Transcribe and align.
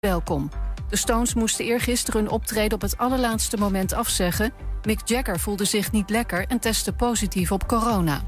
welkom. 0.00 0.50
De 0.88 0.96
Stones 0.96 1.34
moesten 1.34 1.64
eergisteren 1.64 2.20
hun 2.20 2.30
optreden 2.30 2.74
op 2.74 2.80
het 2.80 2.98
allerlaatste 2.98 3.56
moment 3.56 3.92
afzeggen. 3.92 4.52
Mick 4.82 5.00
Jagger 5.04 5.38
voelde 5.38 5.64
zich 5.64 5.92
niet 5.92 6.10
lekker 6.10 6.46
en 6.46 6.58
testte 6.58 6.92
positief 6.92 7.52
op 7.52 7.68
corona. 7.68 8.20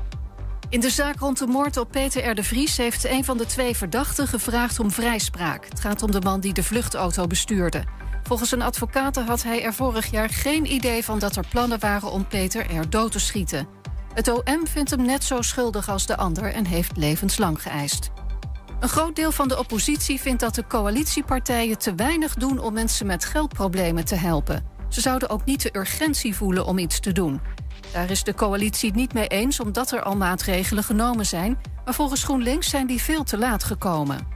In 0.69 0.81
de 0.81 0.91
zaak 0.91 1.19
rond 1.19 1.39
de 1.39 1.47
moord 1.47 1.77
op 1.77 1.91
Peter 1.91 2.31
R. 2.31 2.35
de 2.35 2.43
Vries 2.43 2.77
heeft 2.77 3.05
een 3.05 3.25
van 3.25 3.39
de 3.39 3.47
twee 3.47 3.77
verdachten 3.77 4.27
gevraagd 4.27 4.81
om 4.81 4.91
vrijspraak. 4.91 5.65
Het 5.69 5.81
gaat 5.81 6.03
om 6.03 6.11
de 6.11 6.21
man 6.21 6.41
die 6.41 6.53
de 6.53 6.63
vluchtauto 6.63 7.27
bestuurde. 7.27 7.85
Volgens 8.23 8.53
een 8.53 8.63
advocaten 8.63 9.27
had 9.27 9.43
hij 9.43 9.65
er 9.65 9.75
vorig 9.75 10.11
jaar 10.11 10.29
geen 10.29 10.73
idee 10.73 11.05
van 11.05 11.19
dat 11.19 11.37
er 11.37 11.47
plannen 11.49 11.81
waren 11.81 12.11
om 12.11 12.27
Peter 12.27 12.75
R. 12.75 12.91
dood 12.91 13.13
te 13.13 13.21
schieten. 13.21 13.69
Het 14.15 14.29
OM 14.29 14.67
vindt 14.67 14.91
hem 14.91 15.03
net 15.03 15.25
zo 15.25 15.43
schuldig 15.43 15.89
als 15.89 16.07
de 16.07 16.17
ander 16.17 16.53
en 16.53 16.67
heeft 16.67 16.97
levenslang 16.97 17.63
geëist. 17.63 18.11
Een 18.81 18.89
groot 18.89 19.17
deel 19.17 19.33
van 19.33 19.49
de 19.49 19.59
oppositie 19.59 20.21
vindt 20.21 20.41
dat 20.41 20.55
de 20.55 20.67
coalitiepartijen 20.67 21.79
te 21.79 21.95
weinig 21.95 22.35
doen 22.35 22.59
om 22.59 22.73
mensen 22.73 23.07
met 23.07 23.25
geldproblemen 23.25 24.05
te 24.05 24.15
helpen. 24.15 24.65
Ze 24.89 25.01
zouden 25.01 25.29
ook 25.29 25.45
niet 25.45 25.63
de 25.63 25.71
urgentie 25.73 26.37
voelen 26.37 26.65
om 26.65 26.79
iets 26.79 27.01
te 27.01 27.13
doen. 27.13 27.41
Daar 27.93 28.11
is 28.11 28.23
de 28.23 28.35
coalitie 28.35 28.95
niet 28.95 29.15
mee 29.15 29.27
eens 29.27 29.61
omdat 29.61 29.91
er 29.91 30.03
al 30.03 30.17
maatregelen 30.17 30.85
genomen 30.85 31.27
zijn, 31.27 31.59
maar 31.85 31.95
volgens 31.95 32.25
GroenLinks 32.25 32.71
zijn 32.71 32.87
die 32.87 33.01
veel 33.01 33.25
te 33.25 33.39
laat 33.39 33.65
gekomen. 33.65 34.27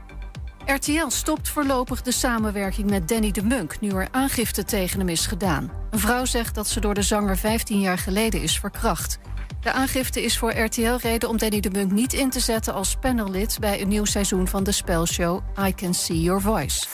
RTL 0.65 1.07
stopt 1.07 1.49
voorlopig 1.49 2.01
de 2.01 2.11
samenwerking 2.11 2.89
met 2.89 3.07
Danny 3.07 3.31
de 3.31 3.43
Munk 3.43 3.79
nu 3.79 3.89
er 3.89 4.07
aangifte 4.11 4.63
tegen 4.63 4.99
hem 4.99 5.09
is 5.09 5.25
gedaan. 5.25 5.71
Een 5.89 5.99
vrouw 5.99 6.25
zegt 6.25 6.55
dat 6.55 6.67
ze 6.67 6.79
door 6.79 6.93
de 6.93 7.01
zanger 7.01 7.37
15 7.37 7.79
jaar 7.79 7.97
geleden 7.97 8.41
is 8.41 8.59
verkracht. 8.59 9.19
De 9.65 9.71
aangifte 9.71 10.23
is 10.23 10.37
voor 10.37 10.51
RTL 10.51 10.95
reden 11.01 11.29
om 11.29 11.37
Danny 11.37 11.59
de 11.59 11.69
Munk 11.69 11.91
niet 11.91 12.13
in 12.13 12.29
te 12.29 12.39
zetten 12.39 12.73
als 12.73 12.95
panellid 12.95 13.57
bij 13.59 13.81
een 13.81 13.87
nieuw 13.87 14.05
seizoen 14.05 14.47
van 14.47 14.63
de 14.63 14.71
spelshow 14.71 15.41
I 15.67 15.73
Can 15.73 15.93
See 15.93 16.21
Your 16.21 16.41
Voice. 16.41 16.85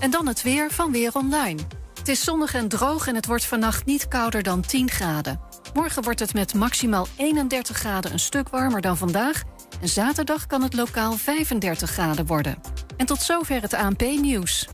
En 0.00 0.10
dan 0.10 0.26
het 0.26 0.42
weer 0.42 0.70
van 0.70 0.92
Weer 0.92 1.14
Online. 1.14 1.60
Het 1.98 2.08
is 2.08 2.24
zonnig 2.24 2.54
en 2.54 2.68
droog 2.68 3.06
en 3.06 3.14
het 3.14 3.26
wordt 3.26 3.44
vannacht 3.44 3.84
niet 3.84 4.08
kouder 4.08 4.42
dan 4.42 4.60
10 4.60 4.90
graden. 4.90 5.40
Morgen 5.74 6.02
wordt 6.02 6.20
het 6.20 6.34
met 6.34 6.54
maximaal 6.54 7.06
31 7.16 7.76
graden 7.76 8.12
een 8.12 8.18
stuk 8.18 8.48
warmer 8.48 8.80
dan 8.80 8.96
vandaag. 8.96 9.42
En 9.80 9.88
zaterdag 9.88 10.46
kan 10.46 10.62
het 10.62 10.74
lokaal 10.74 11.12
35 11.12 11.90
graden 11.90 12.26
worden. 12.26 12.58
En 12.96 13.06
tot 13.06 13.22
zover 13.22 13.62
het 13.62 13.74
ANP-nieuws. 13.74 14.68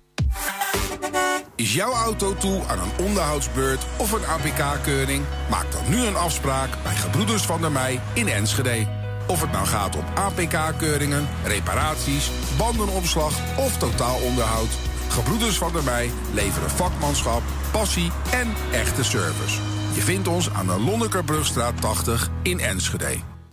Is 1.56 1.74
jouw 1.74 1.92
auto 1.92 2.34
toe 2.34 2.62
aan 2.66 2.78
een 2.78 3.06
onderhoudsbeurt 3.06 3.86
of 3.96 4.12
een 4.12 4.26
APK-keuring? 4.26 5.24
Maak 5.50 5.72
dan 5.72 5.82
nu 5.88 5.96
een 5.96 6.16
afspraak 6.16 6.70
bij 6.82 6.94
Gebroeders 6.94 7.42
van 7.42 7.60
der 7.60 7.72
Mei 7.72 8.00
in 8.12 8.28
Enschede. 8.28 8.86
Of 9.26 9.40
het 9.40 9.52
nou 9.52 9.66
gaat 9.66 9.96
om 9.96 10.04
APK-keuringen, 10.14 11.28
reparaties, 11.44 12.30
bandenopslag 12.58 13.34
of 13.56 13.78
totaalonderhoud. 13.78 14.68
Gebroeders 15.08 15.58
van 15.58 15.72
der 15.72 15.84
Mei 15.84 16.10
leveren 16.32 16.70
vakmanschap, 16.70 17.42
passie 17.70 18.10
en 18.32 18.54
echte 18.72 19.04
service. 19.04 19.58
Je 19.94 20.00
vindt 20.00 20.28
ons 20.28 20.50
aan 20.50 20.66
de 20.66 20.80
Lonnekerbrugstraat 20.80 21.80
80 21.80 22.30
in 22.42 22.60
Enschede. 22.60 23.33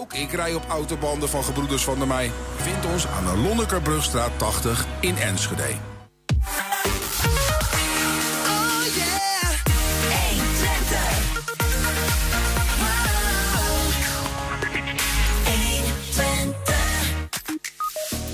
Ook 0.00 0.12
ik 0.12 0.32
rij 0.32 0.54
op 0.54 0.64
autobanden 0.68 1.28
van 1.28 1.44
Gebroeders 1.44 1.84
van 1.84 1.98
der 1.98 2.06
Mei. 2.06 2.30
Vind 2.56 2.86
ons 2.86 3.06
aan 3.06 3.24
de 3.24 3.36
Lonnekerbrugstraat 3.36 4.30
80 4.38 4.86
in 5.00 5.16
Enschede. 5.16 5.74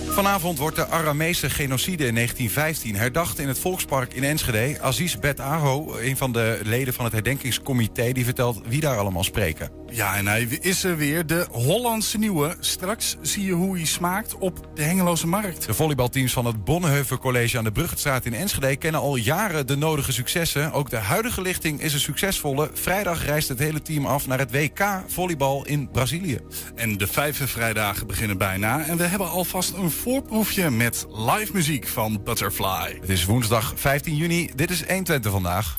Vanavond 0.08 0.58
wordt 0.58 0.76
de 0.76 0.86
Aramese 0.86 1.50
genocide 1.50 2.06
in 2.06 2.14
1915 2.14 2.96
herdacht 2.96 3.38
in 3.38 3.48
het 3.48 3.58
Volkspark 3.58 4.14
in 4.14 4.24
Enschede. 4.24 4.80
Aziz 4.80 5.16
Bet 5.16 5.40
Aho, 5.40 5.96
een 5.98 6.16
van 6.16 6.32
de 6.32 6.60
leden 6.62 6.94
van 6.94 7.04
het 7.04 7.12
herdenkingscomité, 7.12 8.12
die 8.12 8.24
vertelt 8.24 8.60
wie 8.66 8.80
daar 8.80 8.98
allemaal 8.98 9.24
spreken. 9.24 9.83
Ja, 9.94 10.16
en 10.16 10.26
hij 10.26 10.42
is 10.60 10.84
er 10.84 10.96
weer, 10.96 11.26
de 11.26 11.46
Hollandse 11.50 12.18
nieuwe. 12.18 12.56
Straks 12.60 13.16
zie 13.22 13.44
je 13.44 13.52
hoe 13.52 13.76
hij 13.76 13.84
smaakt 13.84 14.38
op 14.38 14.68
de 14.74 14.82
Hengeloze 14.82 15.26
Markt. 15.26 15.66
De 15.66 15.74
volleybalteams 15.74 16.32
van 16.32 16.46
het 16.46 16.64
Bonneheuvel 16.64 17.18
College 17.18 17.58
aan 17.58 17.64
de 17.64 17.72
Bruggetstraat 17.72 18.24
in 18.24 18.34
Enschede 18.34 18.76
kennen 18.76 19.00
al 19.00 19.16
jaren 19.16 19.66
de 19.66 19.76
nodige 19.76 20.12
successen. 20.12 20.72
Ook 20.72 20.90
de 20.90 20.96
huidige 20.96 21.40
lichting 21.40 21.80
is 21.80 21.92
een 21.94 22.00
succesvolle. 22.00 22.70
Vrijdag 22.72 23.24
reist 23.24 23.48
het 23.48 23.58
hele 23.58 23.82
team 23.82 24.06
af 24.06 24.26
naar 24.26 24.38
het 24.38 24.50
WK 24.50 25.02
volleybal 25.06 25.66
in 25.66 25.90
Brazilië. 25.90 26.38
En 26.74 26.96
de 26.96 27.06
vijfde 27.06 27.46
vrijdagen 27.46 28.06
beginnen 28.06 28.38
bijna. 28.38 28.84
En 28.84 28.96
we 28.96 29.04
hebben 29.04 29.30
alvast 29.30 29.72
een 29.72 29.90
voorproefje 29.90 30.70
met 30.70 31.06
live 31.10 31.52
muziek 31.52 31.88
van 31.88 32.22
Butterfly. 32.24 32.98
Het 33.00 33.08
is 33.08 33.24
woensdag 33.24 33.72
15 33.76 34.16
juni. 34.16 34.50
Dit 34.54 34.70
is 34.70 34.86
120 34.86 35.32
vandaag. 35.32 35.78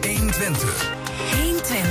120. 0.00 1.35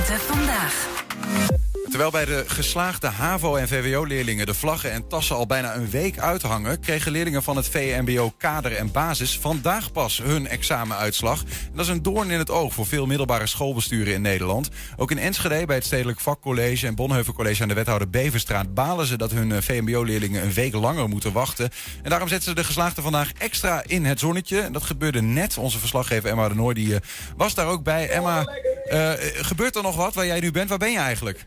120 0.06 0.26
vandaag. 0.26 1.65
Terwijl 1.96 2.26
bij 2.26 2.34
de 2.34 2.44
geslaagde 2.46 3.06
HAVO- 3.06 3.56
en 3.56 3.68
VWO-leerlingen 3.68 4.46
de 4.46 4.54
vlaggen 4.54 4.92
en 4.92 5.08
tassen 5.08 5.36
al 5.36 5.46
bijna 5.46 5.74
een 5.74 5.90
week 5.90 6.18
uithangen, 6.18 6.80
kregen 6.80 7.12
leerlingen 7.12 7.42
van 7.42 7.56
het 7.56 7.68
VMBO 7.68 8.32
kader 8.38 8.72
en 8.72 8.92
basis 8.92 9.38
vandaag 9.38 9.92
pas 9.92 10.22
hun 10.22 10.48
examenuitslag. 10.48 11.40
En 11.42 11.70
dat 11.74 11.84
is 11.84 11.90
een 11.90 12.02
doorn 12.02 12.30
in 12.30 12.38
het 12.38 12.50
oog 12.50 12.74
voor 12.74 12.86
veel 12.86 13.06
middelbare 13.06 13.46
schoolbesturen 13.46 14.14
in 14.14 14.22
Nederland. 14.22 14.68
Ook 14.96 15.10
in 15.10 15.18
Enschede 15.18 15.66
bij 15.66 15.76
het 15.76 15.84
Stedelijk 15.84 16.20
Vakcollege 16.20 16.86
en 16.86 16.94
Bonheuvel 16.94 17.32
College 17.32 17.62
aan 17.62 17.68
de 17.68 17.74
wethouder 17.74 18.10
Beverstraat 18.10 18.74
balen 18.74 19.06
ze 19.06 19.16
dat 19.16 19.30
hun 19.30 19.52
eh, 19.52 19.58
VMBO-leerlingen 19.60 20.42
een 20.42 20.52
week 20.52 20.74
langer 20.74 21.08
moeten 21.08 21.32
wachten. 21.32 21.70
En 22.02 22.10
daarom 22.10 22.28
zetten 22.28 22.48
ze 22.48 22.54
de 22.54 22.64
geslaagden 22.64 23.02
vandaag 23.02 23.32
extra 23.38 23.82
in 23.86 24.04
het 24.04 24.18
zonnetje. 24.18 24.60
En 24.60 24.72
dat 24.72 24.82
gebeurde 24.82 25.22
net. 25.22 25.58
Onze 25.58 25.78
verslaggever 25.78 26.30
Emma 26.30 26.48
de 26.48 26.54
Noor 26.54 26.74
die, 26.74 26.94
eh, 26.94 27.00
was 27.36 27.54
daar 27.54 27.66
ook 27.66 27.82
bij. 27.82 28.08
Emma, 28.08 28.48
uh, 28.92 29.12
gebeurt 29.34 29.76
er 29.76 29.82
nog 29.82 29.96
wat 29.96 30.14
waar 30.14 30.26
jij 30.26 30.40
nu 30.40 30.50
bent? 30.50 30.68
Waar 30.68 30.78
ben 30.78 30.92
je 30.92 30.98
eigenlijk? 30.98 31.46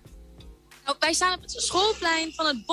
Wij 0.97 1.13
staan 1.13 1.35
op 1.35 1.41
het 1.41 1.51
schoolplein 1.51 2.33
van 2.33 2.45
het 2.45 2.65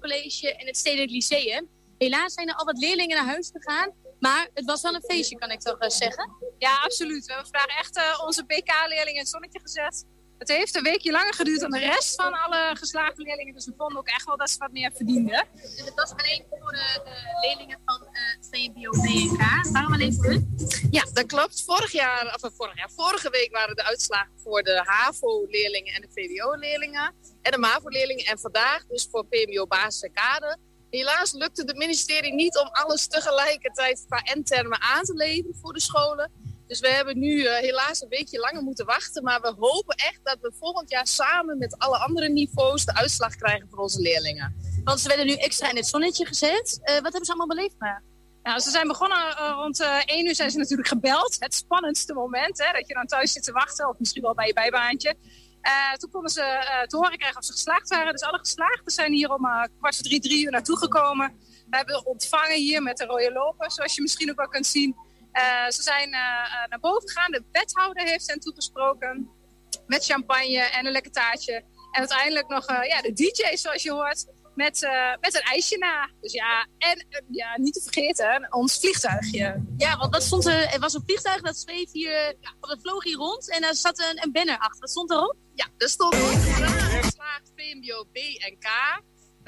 College 0.00 0.54
en 0.56 0.66
het 0.66 0.76
Stedelijk 0.76 1.10
Lyceum. 1.10 1.68
Helaas 1.98 2.32
zijn 2.32 2.48
er 2.48 2.54
al 2.54 2.64
wat 2.64 2.78
leerlingen 2.78 3.16
naar 3.16 3.26
huis 3.26 3.50
gegaan. 3.52 3.92
Maar 4.20 4.48
het 4.54 4.64
was 4.64 4.82
wel 4.82 4.94
een 4.94 5.04
feestje, 5.06 5.38
kan 5.38 5.50
ik 5.50 5.60
toch 5.60 5.82
uh, 5.82 5.88
zeggen? 5.88 6.30
Ja, 6.58 6.76
absoluut. 6.76 7.26
We 7.26 7.32
hebben 7.32 7.50
vandaag 7.50 7.78
echt 7.78 7.96
uh, 7.96 8.22
onze 8.26 8.44
BK-leerlingen 8.44 9.14
in 9.14 9.18
het 9.18 9.28
zonnetje 9.28 9.60
gezet. 9.60 10.04
Het 10.40 10.48
heeft 10.48 10.74
een 10.74 10.82
weekje 10.82 11.10
langer 11.10 11.34
geduurd 11.34 11.60
dan 11.60 11.70
de 11.70 11.78
rest 11.78 12.22
van 12.22 12.32
alle 12.32 12.76
geslaagde 12.76 13.22
leerlingen. 13.22 13.54
Dus 13.54 13.66
we 13.66 13.72
vonden 13.76 13.98
ook 13.98 14.08
echt 14.08 14.24
wel 14.24 14.36
dat 14.36 14.50
ze 14.50 14.58
wat 14.58 14.72
meer 14.72 14.92
verdienden. 14.94 15.46
Dus 15.54 15.84
het 15.84 15.94
was 15.94 16.10
alleen 16.10 16.44
voor 16.50 16.70
de, 16.70 17.00
de 17.04 17.46
leerlingen 17.46 17.80
van 17.84 18.02
uh, 18.02 18.50
CMBO 18.50 18.90
BNK. 18.90 19.72
Waarom 19.72 19.92
alleen 19.92 20.14
voor 20.14 20.24
hun? 20.24 20.56
Ja, 20.90 21.04
dat 21.12 21.26
klopt. 21.26 21.64
Vorig 21.64 21.92
jaar, 21.92 22.38
of 22.42 22.50
vorig 22.54 22.76
jaar, 22.76 22.90
vorige 22.96 23.30
week 23.30 23.52
waren 23.52 23.76
de 23.76 23.84
uitslagen 23.84 24.32
voor 24.36 24.62
de 24.62 24.82
HAVO-leerlingen 24.84 25.94
en 25.94 26.00
de 26.00 26.08
VWO-leerlingen. 26.10 27.14
En 27.42 27.52
de 27.52 27.58
MAVO-leerlingen. 27.58 28.24
En 28.24 28.38
vandaag 28.38 28.86
dus 28.86 29.08
voor 29.10 29.26
PMBO 29.26 29.66
basis 29.66 30.02
en 30.02 30.12
kader. 30.12 30.56
Helaas 30.90 31.32
lukte 31.32 31.62
het 31.66 31.76
ministerie 31.76 32.34
niet 32.34 32.58
om 32.58 32.68
alles 32.72 33.06
tegelijkertijd 33.06 34.04
qua 34.08 34.22
N-termen 34.38 34.80
aan 34.80 35.02
te 35.02 35.14
leveren 35.14 35.56
voor 35.60 35.72
de 35.72 35.80
scholen. 35.80 36.30
Dus 36.70 36.80
we 36.80 36.88
hebben 36.88 37.18
nu 37.18 37.34
uh, 37.34 37.52
helaas 37.52 38.02
een 38.02 38.08
weekje 38.08 38.38
langer 38.38 38.62
moeten 38.62 38.86
wachten. 38.86 39.22
Maar 39.22 39.40
we 39.40 39.54
hopen 39.58 39.96
echt 39.96 40.20
dat 40.22 40.38
we 40.40 40.52
volgend 40.58 40.90
jaar 40.90 41.06
samen 41.06 41.58
met 41.58 41.78
alle 41.78 41.98
andere 41.98 42.28
niveaus 42.28 42.84
de 42.84 42.94
uitslag 42.94 43.36
krijgen 43.36 43.68
voor 43.70 43.78
onze 43.78 44.00
leerlingen. 44.00 44.54
Want 44.84 45.00
ze 45.00 45.08
werden 45.08 45.26
nu 45.26 45.32
extra 45.32 45.70
in 45.70 45.76
het 45.76 45.86
zonnetje 45.86 46.26
gezet. 46.26 46.78
Uh, 46.80 46.94
wat 46.94 47.02
hebben 47.02 47.24
ze 47.24 47.32
allemaal 47.32 47.56
beleefd? 47.56 47.74
Maar? 47.78 48.02
Nou, 48.42 48.60
ze 48.60 48.70
zijn 48.70 48.86
begonnen 48.86 49.18
uh, 49.18 49.52
rond 49.54 49.80
1 50.04 50.26
uur 50.26 50.34
zijn 50.34 50.50
ze 50.50 50.58
natuurlijk 50.58 50.88
gebeld. 50.88 51.36
Het 51.38 51.54
spannendste 51.54 52.14
moment, 52.14 52.58
hè, 52.58 52.72
dat 52.72 52.88
je 52.88 52.94
dan 52.94 53.06
thuis 53.06 53.32
zit 53.32 53.42
te 53.42 53.52
wachten. 53.52 53.88
Of 53.88 53.98
misschien 53.98 54.22
wel 54.22 54.34
bij 54.34 54.46
je 54.46 54.52
bijbaantje. 54.52 55.14
toen 55.96 56.10
konden 56.10 56.30
ze 56.30 56.84
te 56.86 56.96
horen 56.96 57.18
krijgen 57.18 57.38
of 57.38 57.44
ze 57.44 57.52
geslaagd 57.52 57.88
waren. 57.88 58.12
Dus 58.12 58.22
alle 58.22 58.38
geslaagden 58.38 58.92
zijn 58.92 59.12
hier 59.12 59.30
om 59.32 59.42
kwart 59.78 59.94
voor 59.94 60.04
drie, 60.04 60.20
drie 60.20 60.44
uur 60.44 60.50
naartoe 60.50 60.76
gekomen. 60.76 61.36
We 61.70 61.76
hebben 61.76 62.06
ontvangen 62.06 62.56
hier 62.56 62.82
met 62.82 62.96
de 62.96 63.04
rode 63.04 63.32
loper, 63.32 63.72
zoals 63.72 63.94
je 63.94 64.02
misschien 64.02 64.30
ook 64.30 64.36
wel 64.36 64.48
kunt 64.48 64.66
zien. 64.66 65.08
Uh, 65.32 65.68
ze 65.68 65.82
zijn 65.82 66.08
uh, 66.08 66.66
naar 66.68 66.80
boven 66.80 67.08
gegaan. 67.08 67.30
De 67.30 67.44
wethouder 67.52 68.02
heeft 68.06 68.28
hen 68.28 68.40
toegesproken 68.40 69.30
met 69.86 70.04
champagne 70.04 70.58
en 70.58 70.86
een 70.86 70.92
lekker 70.92 71.12
taartje. 71.12 71.54
En 71.90 71.98
uiteindelijk 71.98 72.48
nog 72.48 72.70
uh, 72.70 72.84
ja, 72.84 73.00
de 73.00 73.12
DJ, 73.12 73.56
zoals 73.56 73.82
je 73.82 73.92
hoort. 73.92 74.26
met, 74.54 74.82
uh, 74.82 75.16
met 75.20 75.34
een 75.34 75.40
ijsje 75.40 75.78
na. 75.78 76.10
Dus 76.20 76.32
ja, 76.32 76.66
en 76.78 77.06
uh, 77.08 77.18
ja, 77.30 77.58
niet 77.58 77.74
te 77.74 77.82
vergeten, 77.82 78.46
ons 78.50 78.78
vliegtuigje. 78.78 79.64
Ja, 79.76 79.96
want 79.96 80.12
dat 80.12 80.22
stond, 80.22 80.46
er 80.46 80.78
was 80.80 80.94
een 80.94 81.02
vliegtuig 81.04 81.40
dat 81.40 81.56
zweef 81.58 81.92
hier, 81.92 82.34
ja, 82.40 82.54
dat 82.60 82.78
vloog 82.82 83.04
hier 83.04 83.16
rond 83.16 83.50
en 83.50 83.62
er 83.62 83.74
zat 83.74 83.98
een, 83.98 84.22
een 84.22 84.32
banner 84.32 84.58
achter. 84.58 84.80
Wat 84.80 84.90
stond 84.90 85.10
erop? 85.10 85.36
Ja, 85.54 85.66
er 85.78 85.88
stond 85.88 86.14
geslaagd 86.14 87.52
VMBO 87.56 88.04
B 88.04 88.16
en 88.16 88.58
K. 88.58 88.68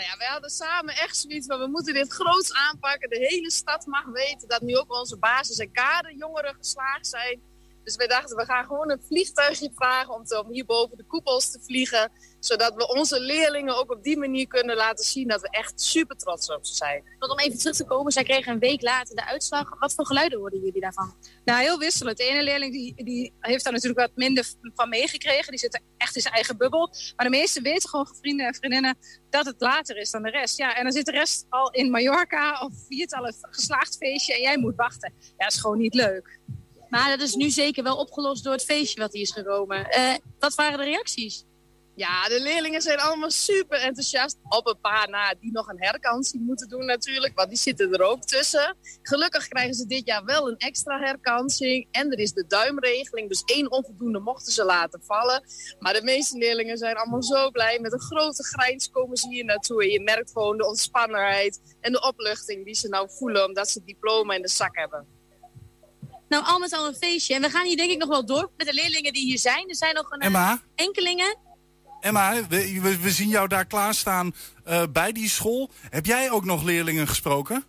Nou 0.07 0.19
ja, 0.21 0.31
hadden 0.31 0.51
samen 0.51 0.95
echt 0.95 1.17
zoiets 1.17 1.47
van, 1.47 1.59
we 1.59 1.67
moeten 1.67 1.95
dit 1.95 2.13
groots 2.13 2.53
aanpakken. 2.53 3.09
De 3.09 3.19
hele 3.19 3.51
stad 3.51 3.87
mag 3.87 4.05
weten 4.05 4.49
dat 4.49 4.61
nu 4.61 4.77
ook 4.77 4.93
onze 4.93 5.19
basis- 5.19 5.59
en 5.59 5.73
kaderjongeren 5.73 6.55
geslaagd 6.55 7.07
zijn. 7.07 7.43
Dus 7.85 7.97
wij 7.97 8.07
dachten, 8.07 8.37
we 8.37 8.45
gaan 8.45 8.65
gewoon 8.65 8.91
een 8.91 9.03
vliegtuigje 9.07 9.71
vragen 9.75 10.15
om, 10.15 10.25
te, 10.25 10.45
om 10.45 10.53
hier 10.53 10.65
boven 10.65 10.97
de 10.97 11.05
koepels 11.05 11.51
te 11.51 11.61
vliegen. 11.61 12.11
Zodat 12.41 12.75
we 12.75 12.89
onze 12.89 13.21
leerlingen 13.21 13.77
ook 13.77 13.91
op 13.91 14.03
die 14.03 14.19
manier 14.19 14.47
kunnen 14.47 14.77
laten 14.77 15.05
zien 15.05 15.29
dat 15.29 15.41
we 15.41 15.49
echt 15.51 15.81
super 15.81 16.17
trots 16.17 16.51
op 16.51 16.67
ze 16.67 16.75
zijn. 16.75 17.03
Want 17.19 17.33
om 17.33 17.39
even 17.39 17.59
terug 17.59 17.77
te 17.77 17.85
komen, 17.85 18.13
zij 18.13 18.23
kregen 18.23 18.53
een 18.53 18.59
week 18.59 18.83
later 18.83 19.17
de 19.17 19.27
uitslag. 19.27 19.79
Wat 19.79 19.95
voor 19.95 20.07
geluiden 20.07 20.39
hoorden 20.39 20.61
jullie 20.61 20.81
daarvan? 20.81 21.15
Nou, 21.45 21.61
heel 21.61 21.79
wisselend. 21.79 22.17
De 22.17 22.25
ene 22.25 22.43
leerling 22.43 22.73
die, 22.73 23.05
die 23.05 23.33
heeft 23.41 23.65
daar 23.65 23.73
natuurlijk 23.73 24.01
wat 24.01 24.17
minder 24.17 24.45
van 24.75 24.89
meegekregen. 24.89 25.51
Die 25.51 25.59
zit 25.59 25.83
echt 25.97 26.17
in 26.17 26.23
zijn 26.23 26.35
eigen 26.35 26.57
bubbel. 26.57 26.91
Maar 27.17 27.27
de 27.27 27.37
meesten 27.37 27.63
weten 27.63 27.89
gewoon 27.89 28.07
van 28.07 28.17
vrienden 28.17 28.47
en 28.47 28.55
vriendinnen 28.55 28.99
dat 29.31 29.47
het 29.47 29.61
later 29.61 29.97
is 29.97 30.11
dan 30.11 30.23
de 30.23 30.31
rest. 30.31 30.59
Ja, 30.59 30.77
en 30.77 30.83
dan 30.83 30.93
zit 30.93 31.07
de 31.07 31.13
rest 31.13 31.47
al 31.49 31.71
in 31.71 31.91
Mallorca 31.91 32.61
of 32.61 32.73
viert 32.89 33.15
al 33.15 33.27
een 33.27 33.35
geslaagd 33.41 33.97
feestje 33.97 34.35
en 34.35 34.41
jij 34.41 34.59
moet 34.59 34.77
wachten. 34.77 35.13
Ja, 35.19 35.33
dat 35.37 35.53
is 35.53 35.61
gewoon 35.61 35.79
niet 35.79 35.95
leuk. 35.95 36.41
Maar 36.93 37.09
dat 37.09 37.21
is 37.21 37.35
nu 37.35 37.51
zeker 37.51 37.83
wel 37.83 37.97
opgelost 37.97 38.45
door 38.45 38.53
het 38.53 38.65
feestje 38.65 39.01
wat 39.01 39.13
hier 39.13 39.23
is 39.23 39.31
gekomen. 39.31 39.87
Uh, 39.99 40.15
wat 40.39 40.55
waren 40.55 40.79
de 40.79 40.85
reacties? 40.85 41.45
Ja, 41.95 42.29
de 42.29 42.41
leerlingen 42.41 42.83
zijn 42.83 42.99
allemaal 42.99 43.31
super 43.31 43.79
enthousiast. 43.79 44.39
Op 44.49 44.67
een 44.67 44.81
paar 44.81 45.09
na 45.11 45.35
die 45.41 45.53
nog 45.53 45.69
een 45.69 45.83
herkansing 45.83 46.47
moeten 46.47 46.69
doen 46.69 46.85
natuurlijk, 46.85 47.35
want 47.35 47.49
die 47.49 47.59
zitten 47.59 47.93
er 47.93 48.03
ook 48.03 48.25
tussen. 48.25 48.77
Gelukkig 49.03 49.49
krijgen 49.49 49.75
ze 49.75 49.87
dit 49.87 50.07
jaar 50.07 50.25
wel 50.25 50.49
een 50.49 50.57
extra 50.57 50.99
herkansing. 50.99 51.89
En 51.91 52.13
er 52.13 52.19
is 52.19 52.33
de 52.33 52.47
duimregeling, 52.47 53.29
dus 53.29 53.43
één 53.45 53.71
onvoldoende 53.71 54.19
mochten 54.19 54.53
ze 54.53 54.65
laten 54.65 55.03
vallen. 55.03 55.43
Maar 55.79 55.93
de 55.93 56.03
meeste 56.03 56.39
leerlingen 56.39 56.79
zijn 56.79 56.97
allemaal 56.97 57.23
zo 57.23 57.51
blij. 57.51 57.79
Met 57.81 57.93
een 57.93 58.01
grote 58.01 58.45
grijns 58.45 58.91
komen 58.91 59.17
ze 59.17 59.29
hier 59.29 59.45
naartoe. 59.45 59.83
En 59.83 59.89
je 59.89 60.01
merkt 60.01 60.33
gewoon 60.33 60.57
de 60.57 60.67
ontspannenheid 60.67 61.77
en 61.81 61.93
de 61.93 62.03
opluchting 62.03 62.65
die 62.65 62.75
ze 62.75 62.89
nou 62.89 63.09
voelen 63.11 63.47
omdat 63.47 63.69
ze 63.69 63.79
het 63.79 63.87
diploma 63.87 64.35
in 64.35 64.43
de 64.43 64.49
zak 64.49 64.77
hebben. 64.77 65.21
Nou, 66.33 66.45
al 66.45 66.59
met 66.59 66.73
al 66.73 66.87
een 66.87 66.95
feestje. 66.95 67.35
En 67.35 67.41
we 67.41 67.51
gaan 67.51 67.67
hier 67.67 67.77
denk 67.77 67.91
ik 67.91 67.99
nog 67.99 68.09
wel 68.09 68.27
door 68.27 68.51
met 68.57 68.67
de 68.67 68.75
leerlingen 68.75 69.13
die 69.13 69.25
hier 69.25 69.39
zijn. 69.39 69.69
Er 69.69 69.77
zijn 69.77 69.95
nog 69.95 70.11
een 70.11 70.21
Emma? 70.21 70.63
enkelingen. 70.75 71.37
Emma, 72.01 72.47
we, 72.49 72.81
we, 72.81 72.99
we, 72.99 73.11
zien 73.11 73.29
jou 73.29 73.49
daar 73.49 73.67
klaarstaan 73.67 74.35
uh, 74.67 74.83
bij 74.93 75.13
die 75.13 75.29
school. 75.29 75.71
Heb 75.91 76.07
jij 76.07 76.31
ook 76.31 76.45
nog 76.45 76.63
leerlingen 76.63 77.09
gesproken? 77.09 77.65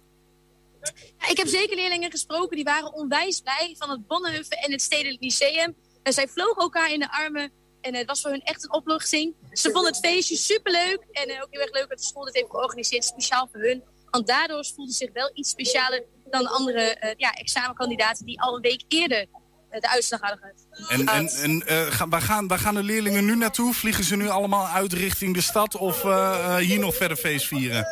Ja, 1.19 1.29
ik 1.29 1.37
heb 1.37 1.47
zeker 1.47 1.75
leerlingen 1.75 2.11
gesproken. 2.11 2.55
Die 2.55 2.65
waren 2.65 2.93
onwijs 2.93 3.39
blij 3.39 3.75
van 3.77 3.89
het 3.89 4.07
Bonneheuven 4.07 4.57
en 4.57 4.71
het 4.71 4.81
Stedelijk 4.81 5.21
Lyceum. 5.21 5.75
En 6.03 6.13
zij 6.13 6.27
vlogen 6.27 6.61
elkaar 6.61 6.91
in 6.91 6.99
de 6.99 7.11
armen. 7.11 7.51
En 7.81 7.95
het 7.95 8.07
was 8.07 8.21
voor 8.21 8.31
hun 8.31 8.43
echt 8.43 8.63
een 8.63 8.73
opluchting. 8.73 9.35
Ze 9.51 9.71
vonden 9.71 9.91
het 9.91 10.05
feestje 10.05 10.35
superleuk. 10.35 10.99
En 11.11 11.41
ook 11.41 11.47
heel 11.49 11.61
erg 11.61 11.73
leuk 11.73 11.89
dat 11.89 11.97
de 11.97 12.03
school 12.03 12.25
dit 12.25 12.35
heeft 12.35 12.49
georganiseerd. 12.49 13.03
Speciaal 13.03 13.49
voor 13.51 13.61
hun. 13.61 13.83
Want 14.09 14.27
daardoor 14.27 14.65
voelden 14.65 14.93
ze 14.93 15.03
zich 15.03 15.13
wel 15.13 15.31
iets 15.33 15.49
specialer 15.49 16.03
dan 16.33 16.47
andere 16.47 16.97
uh, 17.03 17.09
ja, 17.17 17.31
examenkandidaten 17.31 18.25
die 18.25 18.41
al 18.41 18.55
een 18.55 18.61
week 18.61 18.83
eerder 18.87 19.25
uh, 19.71 19.79
de 19.79 19.89
uitslag 19.89 20.19
hadden 20.19 20.39
gehad. 20.39 20.89
En, 20.89 21.07
en, 21.07 21.27
en 21.27 21.63
uh, 21.71 21.91
gaan, 21.91 22.09
waar, 22.09 22.21
gaan, 22.21 22.47
waar 22.47 22.59
gaan 22.59 22.75
de 22.75 22.83
leerlingen 22.83 23.25
nu 23.25 23.35
naartoe? 23.35 23.73
Vliegen 23.73 24.03
ze 24.03 24.15
nu 24.15 24.29
allemaal 24.29 24.67
uit 24.67 24.93
richting 24.93 25.33
de 25.33 25.41
stad 25.41 25.75
of 25.77 26.01
hier 26.59 26.79
nog 26.79 26.95
verder 26.95 27.17
feest 27.17 27.47
vieren? 27.47 27.87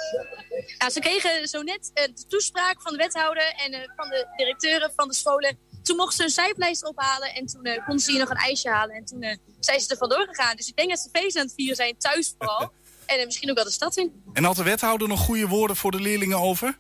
Ja, 0.78 0.90
ze 0.90 1.00
kregen 1.00 1.48
zo 1.48 1.62
net 1.62 1.92
de 1.94 2.26
toespraak 2.28 2.82
van 2.82 2.92
de 2.92 2.98
wethouder 2.98 3.54
en 3.66 3.92
van 3.96 4.10
de 4.10 4.28
directeuren 4.38 4.92
van 4.96 5.08
de 5.08 5.14
scholen. 5.14 5.58
Toen 5.84 5.96
mochten 5.96 6.18
ze 6.18 6.24
een 6.24 6.30
cijflijst 6.30 6.86
ophalen 6.86 7.34
en 7.34 7.46
toen 7.46 7.62
konden 7.86 8.00
ze 8.00 8.12
hier 8.12 8.20
nog 8.20 8.30
een 8.30 8.36
ijsje 8.36 8.70
halen. 8.70 8.96
En 8.96 9.06
toen 9.06 9.40
zijn 9.60 9.80
ze 9.80 9.90
er 9.90 9.98
vandoor 9.98 10.28
gegaan. 10.28 10.56
Dus 10.56 10.68
ik 10.68 10.76
denk 10.76 10.90
dat 10.90 11.00
ze 11.00 11.10
feest 11.12 11.38
aan 11.38 11.46
het 11.46 11.54
vieren 11.56 11.76
zijn, 11.76 11.98
thuis 11.98 12.34
vooral. 12.38 12.72
en 13.06 13.26
misschien 13.26 13.50
ook 13.50 13.56
wel 13.56 13.66
de 13.66 13.72
stad 13.72 13.98
in. 13.98 14.24
En 14.34 14.44
had 14.44 14.56
de 14.56 14.64
wethouder 14.64 15.08
nog 15.08 15.20
goede 15.20 15.48
woorden 15.48 15.76
voor 15.76 15.92
de 15.92 16.02
leerlingen 16.02 16.38
over? 16.38 16.78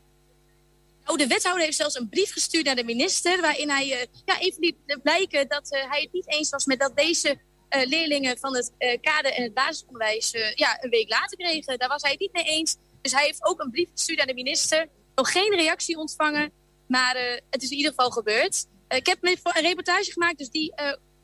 Oh, 1.05 1.17
de 1.17 1.27
wethouder 1.27 1.63
heeft 1.63 1.77
zelfs 1.77 1.95
een 1.95 2.09
brief 2.09 2.31
gestuurd 2.31 2.65
naar 2.65 2.75
de 2.75 2.83
minister... 2.83 3.41
waarin 3.41 3.69
hij 3.69 3.87
uh, 3.87 4.05
ja, 4.25 4.39
even 4.39 4.59
liet 4.59 4.99
blijken 5.03 5.47
dat 5.47 5.73
uh, 5.73 5.89
hij 5.89 6.01
het 6.01 6.13
niet 6.13 6.31
eens 6.31 6.49
was 6.49 6.65
met 6.65 6.79
dat 6.79 6.97
deze 6.97 7.39
uh, 7.69 7.85
leerlingen 7.85 8.37
van 8.37 8.55
het 8.55 8.71
kader- 9.01 9.33
en 9.33 9.43
het 9.43 9.53
basisonderwijs 9.53 10.31
ja, 10.55 10.83
een 10.83 10.89
week 10.89 11.09
later 11.09 11.37
kregen. 11.37 11.79
Daar 11.79 11.89
was 11.89 12.01
hij 12.01 12.11
het 12.11 12.19
niet 12.19 12.33
mee 12.33 12.43
eens. 12.43 12.75
Dus 13.01 13.11
hij 13.11 13.25
heeft 13.25 13.45
ook 13.45 13.59
een 13.61 13.71
brief 13.71 13.89
gestuurd 13.91 14.17
naar 14.17 14.27
de 14.27 14.33
minister. 14.33 14.87
Nog 15.15 15.31
geen 15.31 15.55
reactie 15.55 15.97
ontvangen, 15.97 16.51
maar 16.87 17.41
het 17.49 17.63
is 17.63 17.69
in 17.69 17.77
ieder 17.77 17.91
geval 17.91 18.11
gebeurd. 18.11 18.65
ik 18.87 19.05
heb 19.05 19.17
een 19.21 19.37
reportage 19.53 20.11
gemaakt, 20.11 20.37
dus 20.37 20.49
die 20.49 20.73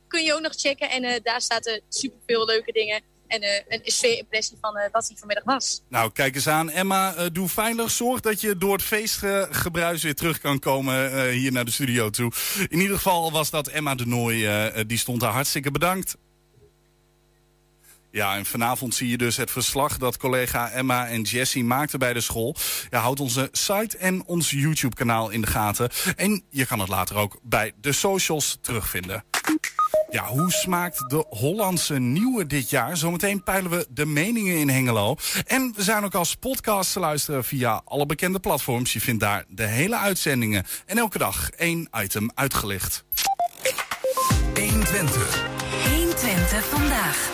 kun 0.08 0.22
je 0.22 0.34
ook 0.34 0.40
nog 0.40 0.54
checken. 0.54 0.90
En 0.90 1.20
daar 1.22 1.40
staan 1.40 1.62
superveel 1.88 2.44
leuke 2.44 2.72
dingen 2.72 3.02
en 3.28 3.42
uh, 3.42 3.48
een 3.68 3.80
sfeerimpressie 3.84 4.56
van 4.60 4.76
uh, 4.76 4.82
wat 4.92 5.06
hij 5.08 5.16
vanmiddag 5.16 5.44
was. 5.44 5.82
Nou, 5.88 6.12
kijk 6.12 6.34
eens 6.34 6.48
aan. 6.48 6.70
Emma, 6.70 7.16
uh, 7.16 7.26
doe 7.32 7.48
veilig. 7.48 7.90
Zorg 7.90 8.20
dat 8.20 8.40
je 8.40 8.56
door 8.56 8.72
het 8.72 8.82
feestgebruis 8.82 10.02
weer 10.02 10.14
terug 10.14 10.40
kan 10.40 10.58
komen 10.58 11.30
hier 11.30 11.52
naar 11.52 11.64
de 11.64 11.70
studio 11.70 12.10
toe. 12.10 12.32
In 12.68 12.80
ieder 12.80 12.96
geval 12.96 13.32
was 13.32 13.50
dat 13.50 13.68
Emma 13.68 13.94
de 13.94 14.06
Nooy. 14.06 14.72
die 14.86 14.98
stond 14.98 15.20
daar 15.20 15.32
hartstikke 15.32 15.70
bedankt. 15.70 16.16
Ja, 18.10 18.36
en 18.36 18.46
vanavond 18.46 18.94
zie 18.94 19.08
je 19.08 19.18
dus 19.18 19.36
het 19.36 19.50
verslag 19.50 19.98
dat 19.98 20.16
collega 20.16 20.70
Emma 20.70 21.08
en 21.08 21.22
Jessie 21.22 21.64
maakten 21.64 21.98
bij 21.98 22.12
de 22.12 22.20
school. 22.20 22.56
Houd 22.90 23.20
onze 23.20 23.48
site 23.52 23.96
en 23.96 24.24
ons 24.26 24.50
YouTube-kanaal 24.50 25.30
in 25.30 25.40
de 25.40 25.46
gaten. 25.46 25.90
En 26.16 26.42
je 26.50 26.66
kan 26.66 26.78
het 26.78 26.88
later 26.88 27.16
ook 27.16 27.38
bij 27.42 27.72
de 27.80 27.92
socials 27.92 28.58
terugvinden. 28.60 29.24
Ja, 30.10 30.26
hoe 30.26 30.52
smaakt 30.52 31.10
de 31.10 31.24
Hollandse 31.28 31.98
nieuwe 31.98 32.46
dit 32.46 32.70
jaar? 32.70 32.96
Zometeen 32.96 33.42
peilen 33.42 33.70
we 33.70 33.86
de 33.90 34.06
meningen 34.06 34.56
in 34.56 34.68
Hengelo. 34.68 35.16
En 35.46 35.72
we 35.76 35.82
zijn 35.82 36.04
ook 36.04 36.14
als 36.14 36.34
podcast 36.34 36.92
te 36.92 37.00
luisteren 37.00 37.44
via 37.44 37.82
alle 37.84 38.06
bekende 38.06 38.38
platforms. 38.38 38.92
Je 38.92 39.00
vindt 39.00 39.20
daar 39.20 39.44
de 39.48 39.66
hele 39.66 39.96
uitzendingen. 39.96 40.66
En 40.86 40.98
elke 40.98 41.18
dag 41.18 41.50
één 41.50 41.88
item 42.02 42.30
uitgelicht. 42.34 43.04
120. 44.54 45.46
120 45.94 46.64
vandaag. 46.64 47.30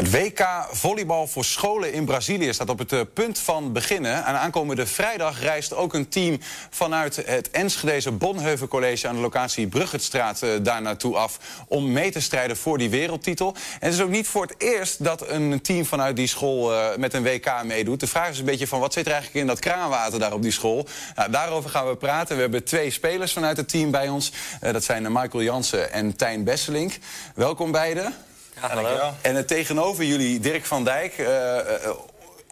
Het 0.00 0.10
WK 0.10 0.46
volleybal 0.70 1.26
voor 1.26 1.44
scholen 1.44 1.92
in 1.92 2.04
Brazilië 2.04 2.52
staat 2.52 2.68
op 2.68 2.78
het 2.78 2.92
uh, 2.92 3.00
punt 3.14 3.38
van 3.38 3.72
beginnen. 3.72 4.24
En 4.24 4.38
aankomende 4.38 4.86
vrijdag 4.86 5.40
reist 5.40 5.74
ook 5.74 5.94
een 5.94 6.08
team 6.08 6.38
vanuit 6.70 7.16
het 7.16 7.50
Enschedeze 7.50 8.10
Bonheuven 8.10 8.68
College 8.68 9.08
aan 9.08 9.14
de 9.14 9.20
locatie 9.20 9.66
Bruggetstraat 9.66 10.42
uh, 10.42 10.50
daar 10.62 10.82
naartoe 10.82 11.16
af 11.16 11.38
om 11.68 11.92
mee 11.92 12.10
te 12.10 12.20
strijden 12.20 12.56
voor 12.56 12.78
die 12.78 12.90
wereldtitel. 12.90 13.54
En 13.54 13.86
het 13.86 13.94
is 13.94 14.00
ook 14.00 14.10
niet 14.10 14.28
voor 14.28 14.42
het 14.42 14.54
eerst 14.58 15.04
dat 15.04 15.28
een 15.28 15.60
team 15.60 15.84
vanuit 15.84 16.16
die 16.16 16.26
school 16.26 16.72
uh, 16.72 16.86
met 16.96 17.14
een 17.14 17.22
WK 17.22 17.62
meedoet. 17.64 18.00
De 18.00 18.06
vraag 18.06 18.30
is 18.30 18.38
een 18.38 18.44
beetje 18.44 18.66
van 18.66 18.80
wat 18.80 18.92
zit 18.92 19.06
er 19.06 19.12
eigenlijk 19.12 19.40
in 19.40 19.46
dat 19.46 19.58
kraanwater 19.58 20.18
daar 20.18 20.32
op 20.32 20.42
die 20.42 20.52
school? 20.52 20.86
Nou, 21.14 21.30
daarover 21.30 21.70
gaan 21.70 21.88
we 21.88 21.96
praten. 21.96 22.36
We 22.36 22.42
hebben 22.42 22.64
twee 22.64 22.90
spelers 22.90 23.32
vanuit 23.32 23.56
het 23.56 23.68
team 23.68 23.90
bij 23.90 24.08
ons. 24.08 24.32
dat 24.60 24.84
zijn 24.84 25.12
Michael 25.12 25.42
Jansen 25.42 25.92
en 25.92 26.16
Tijn 26.16 26.44
Besselink. 26.44 26.98
Welkom 27.34 27.72
beiden. 27.72 28.14
Hallo. 28.60 29.12
En 29.20 29.36
uh, 29.36 29.42
tegenover 29.42 30.04
jullie 30.04 30.40
Dirk 30.40 30.64
van 30.64 30.84
Dijk, 30.84 31.18
uh, 31.18 31.26
uh, 31.26 31.90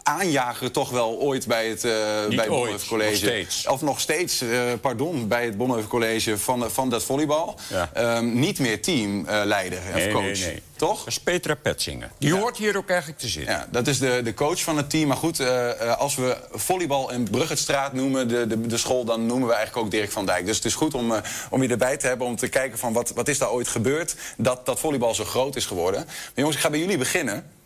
aanjager 0.09 0.71
toch 0.71 0.91
wel 0.91 1.19
ooit 1.19 1.47
bij 1.47 1.69
het, 1.69 1.85
uh, 1.85 1.93
bij 2.29 2.49
het 2.71 2.87
College. 2.87 3.09
Nog 3.09 3.15
steeds. 3.15 3.67
Of 3.67 3.83
nog 3.83 4.00
steeds, 4.00 4.43
uh, 4.43 4.61
pardon, 4.81 5.29
bij 5.29 5.45
het 5.45 5.57
Bonheuven 5.57 5.88
College 5.88 6.38
van, 6.38 6.71
van 6.71 6.91
dat 6.91 7.05
volleybal. 7.05 7.59
Ja. 7.69 8.17
Um, 8.17 8.38
niet 8.38 8.59
meer 8.59 8.83
teamleider 8.83 9.79
nee, 9.95 10.07
of 10.07 10.12
coach. 10.12 10.23
Nee, 10.23 10.41
nee. 10.41 10.62
Toch? 10.77 10.99
Dat 10.99 11.07
is 11.07 11.21
Petra 11.21 11.55
Petsinger. 11.55 12.11
Die 12.19 12.35
ja. 12.35 12.41
hoort 12.41 12.57
hier 12.57 12.77
ook 12.77 12.88
eigenlijk 12.88 13.21
te 13.21 13.29
zitten. 13.29 13.55
Ja, 13.55 13.67
dat 13.71 13.87
is 13.87 13.99
de, 13.99 14.21
de 14.25 14.35
coach 14.35 14.62
van 14.62 14.77
het 14.77 14.91
team. 14.91 15.09
Maar 15.09 15.17
goed, 15.17 15.41
uh, 15.41 15.97
als 15.99 16.15
we 16.15 16.37
volleybal 16.50 17.12
en 17.12 17.31
Bruggetstraat 17.31 17.93
noemen, 17.93 18.29
de, 18.29 18.47
de, 18.47 18.67
de 18.67 18.79
school... 18.79 19.05
dan 19.05 19.27
noemen 19.27 19.49
we 19.49 19.55
eigenlijk 19.55 19.87
ook 19.87 19.93
Dirk 19.93 20.11
van 20.11 20.27
Dijk. 20.27 20.47
Dus 20.47 20.57
het 20.57 20.65
is 20.65 20.75
goed 20.75 20.95
om, 20.95 21.12
uh, 21.12 21.19
om 21.50 21.62
je 21.62 21.69
erbij 21.69 21.97
te 21.97 22.07
hebben, 22.07 22.27
om 22.27 22.37
te 22.37 22.49
kijken 22.49 22.79
van 22.79 22.93
wat, 22.93 23.12
wat 23.15 23.29
is 23.29 23.38
daar 23.38 23.50
ooit 23.50 23.69
gebeurd... 23.69 24.15
dat 24.37 24.67
dat 24.67 24.81
volleybal 24.81 25.15
zo 25.15 25.25
groot 25.25 25.57
is 25.57 25.67
geworden. 25.67 26.05
Maar 26.05 26.33
jongens, 26.35 26.57
ik 26.57 26.62
ga 26.62 26.71
bij 26.71 26.79
jullie 26.79 26.99
beginnen. 26.99 27.58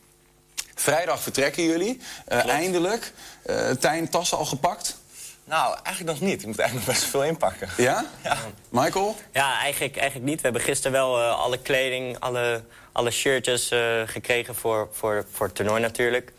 Vrijdag 0.82 1.20
vertrekken 1.20 1.62
jullie, 1.62 2.00
uh, 2.28 2.46
eindelijk. 2.46 3.12
Uh, 3.46 3.70
Tijn, 3.70 4.08
tassen 4.08 4.38
al 4.38 4.44
gepakt? 4.44 4.96
Nou, 5.44 5.78
eigenlijk 5.82 6.18
nog 6.18 6.28
niet. 6.28 6.40
Ik 6.40 6.46
moet 6.46 6.58
eigenlijk 6.58 6.88
nog 6.88 6.96
best 6.96 7.10
veel 7.10 7.24
inpakken. 7.24 7.68
Ja? 7.76 8.04
ja. 8.22 8.36
Michael? 8.68 9.16
Ja, 9.32 9.58
eigenlijk, 9.58 9.96
eigenlijk 9.96 10.28
niet. 10.28 10.36
We 10.36 10.42
hebben 10.42 10.62
gisteren 10.62 10.92
wel 10.92 11.20
uh, 11.20 11.38
alle 11.38 11.58
kleding, 11.58 12.18
alle, 12.18 12.62
alle 12.92 13.10
shirtjes 13.10 13.70
gekregen 14.06 14.54
voor, 14.54 14.88
voor, 14.92 15.26
voor 15.32 15.46
het 15.46 15.54
toernooi 15.54 15.80
natuurlijk. 15.80 16.32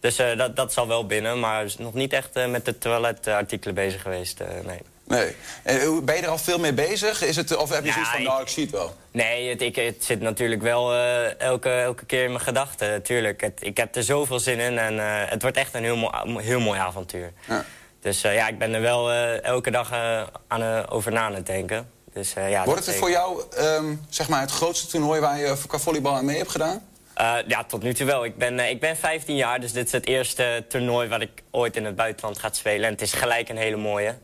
Dus 0.00 0.16
dat, 0.16 0.56
dat 0.56 0.72
zal 0.72 0.88
wel 0.88 1.06
binnen, 1.06 1.40
maar 1.40 1.66
nog 1.78 1.94
niet 1.94 2.12
echt 2.12 2.34
met 2.48 2.64
de 2.64 2.78
toiletartikelen 2.78 3.74
bezig 3.74 4.02
geweest, 4.02 4.40
nee. 4.64 4.80
Nee. 5.06 5.34
En 5.62 5.84
hoe- 5.84 6.02
ben 6.02 6.16
je 6.16 6.22
er 6.22 6.28
al 6.28 6.38
veel 6.38 6.58
mee 6.58 6.72
bezig? 6.72 7.22
Is 7.22 7.36
het, 7.36 7.56
of 7.56 7.70
heb 7.70 7.80
je 7.80 7.86
Ja, 7.86 7.92
zoiets 7.92 8.10
van, 8.10 8.20
ik- 8.20 8.26
nou, 8.26 8.42
ik 8.42 8.48
zie 8.48 8.62
het 8.62 8.72
wel? 8.72 8.94
Nee, 9.10 9.48
het, 9.48 9.62
ik, 9.62 9.76
het 9.76 10.04
zit 10.04 10.20
natuurlijk 10.20 10.62
wel 10.62 10.92
eh, 10.92 11.40
elke, 11.40 11.70
elke 11.70 12.04
keer 12.04 12.22
in 12.24 12.28
mijn 12.32 12.40
gedachten, 12.44 12.90
natuurlijk. 12.90 13.40
Het, 13.40 13.58
ik 13.60 13.76
heb 13.76 13.96
er 13.96 14.02
zoveel 14.02 14.40
zin 14.40 14.58
in 14.58 14.78
en 14.78 14.98
eh, 14.98 15.30
het 15.30 15.42
wordt 15.42 15.56
echt 15.56 15.74
een 15.74 15.82
heel, 15.82 15.96
mooi- 15.96 16.44
heel 16.44 16.60
mooi 16.60 16.78
avontuur. 16.80 17.32
Ja. 17.48 17.64
Dus 18.00 18.22
eh, 18.24 18.34
ja, 18.34 18.48
ik 18.48 18.58
ben 18.58 18.74
er 18.74 18.80
wel 18.80 19.10
eh, 19.10 19.42
elke 19.44 19.70
dag 19.70 19.90
eh, 19.92 20.22
aan, 20.48 20.62
eh, 20.62 20.82
over 20.88 21.12
na 21.12 21.20
aan 21.20 21.34
het 21.34 21.46
denken. 21.46 21.90
Dus, 22.12 22.34
eh, 22.34 22.50
ja, 22.50 22.64
Wordt 22.64 22.86
het 22.86 22.94
voor 22.94 23.10
jou 23.10 23.42
zeg 23.50 23.82
zeg 24.08 24.28
maar, 24.28 24.40
het 24.40 24.50
grootste 24.50 24.86
toernooi 24.86 25.20
waar 25.20 25.38
je 25.38 25.56
qua 25.66 25.78
volleybal 25.78 26.14
aan 26.14 26.24
mee 26.24 26.36
hebt 26.36 26.50
gedaan? 26.50 26.82
Eh, 27.14 27.34
ja, 27.46 27.64
tot 27.64 27.82
nu 27.82 27.94
toe 27.94 28.06
wel. 28.06 28.24
Ik 28.24 28.36
ben, 28.36 28.58
eh, 28.58 28.70
ik 28.70 28.80
ben 28.80 28.96
15 28.96 29.36
jaar, 29.36 29.60
dus 29.60 29.72
dit 29.72 29.86
is 29.86 29.92
het 29.92 30.06
eerste 30.06 30.64
toernooi... 30.68 31.08
wat 31.08 31.20
ik 31.20 31.30
ooit 31.50 31.76
in 31.76 31.84
het 31.84 31.96
buitenland 31.96 32.38
ga 32.38 32.48
spelen. 32.52 32.86
En 32.86 32.92
het 32.92 33.00
is 33.02 33.12
gelijk 33.12 33.48
een 33.48 33.56
hele 33.56 33.76
mooie. 33.76 34.14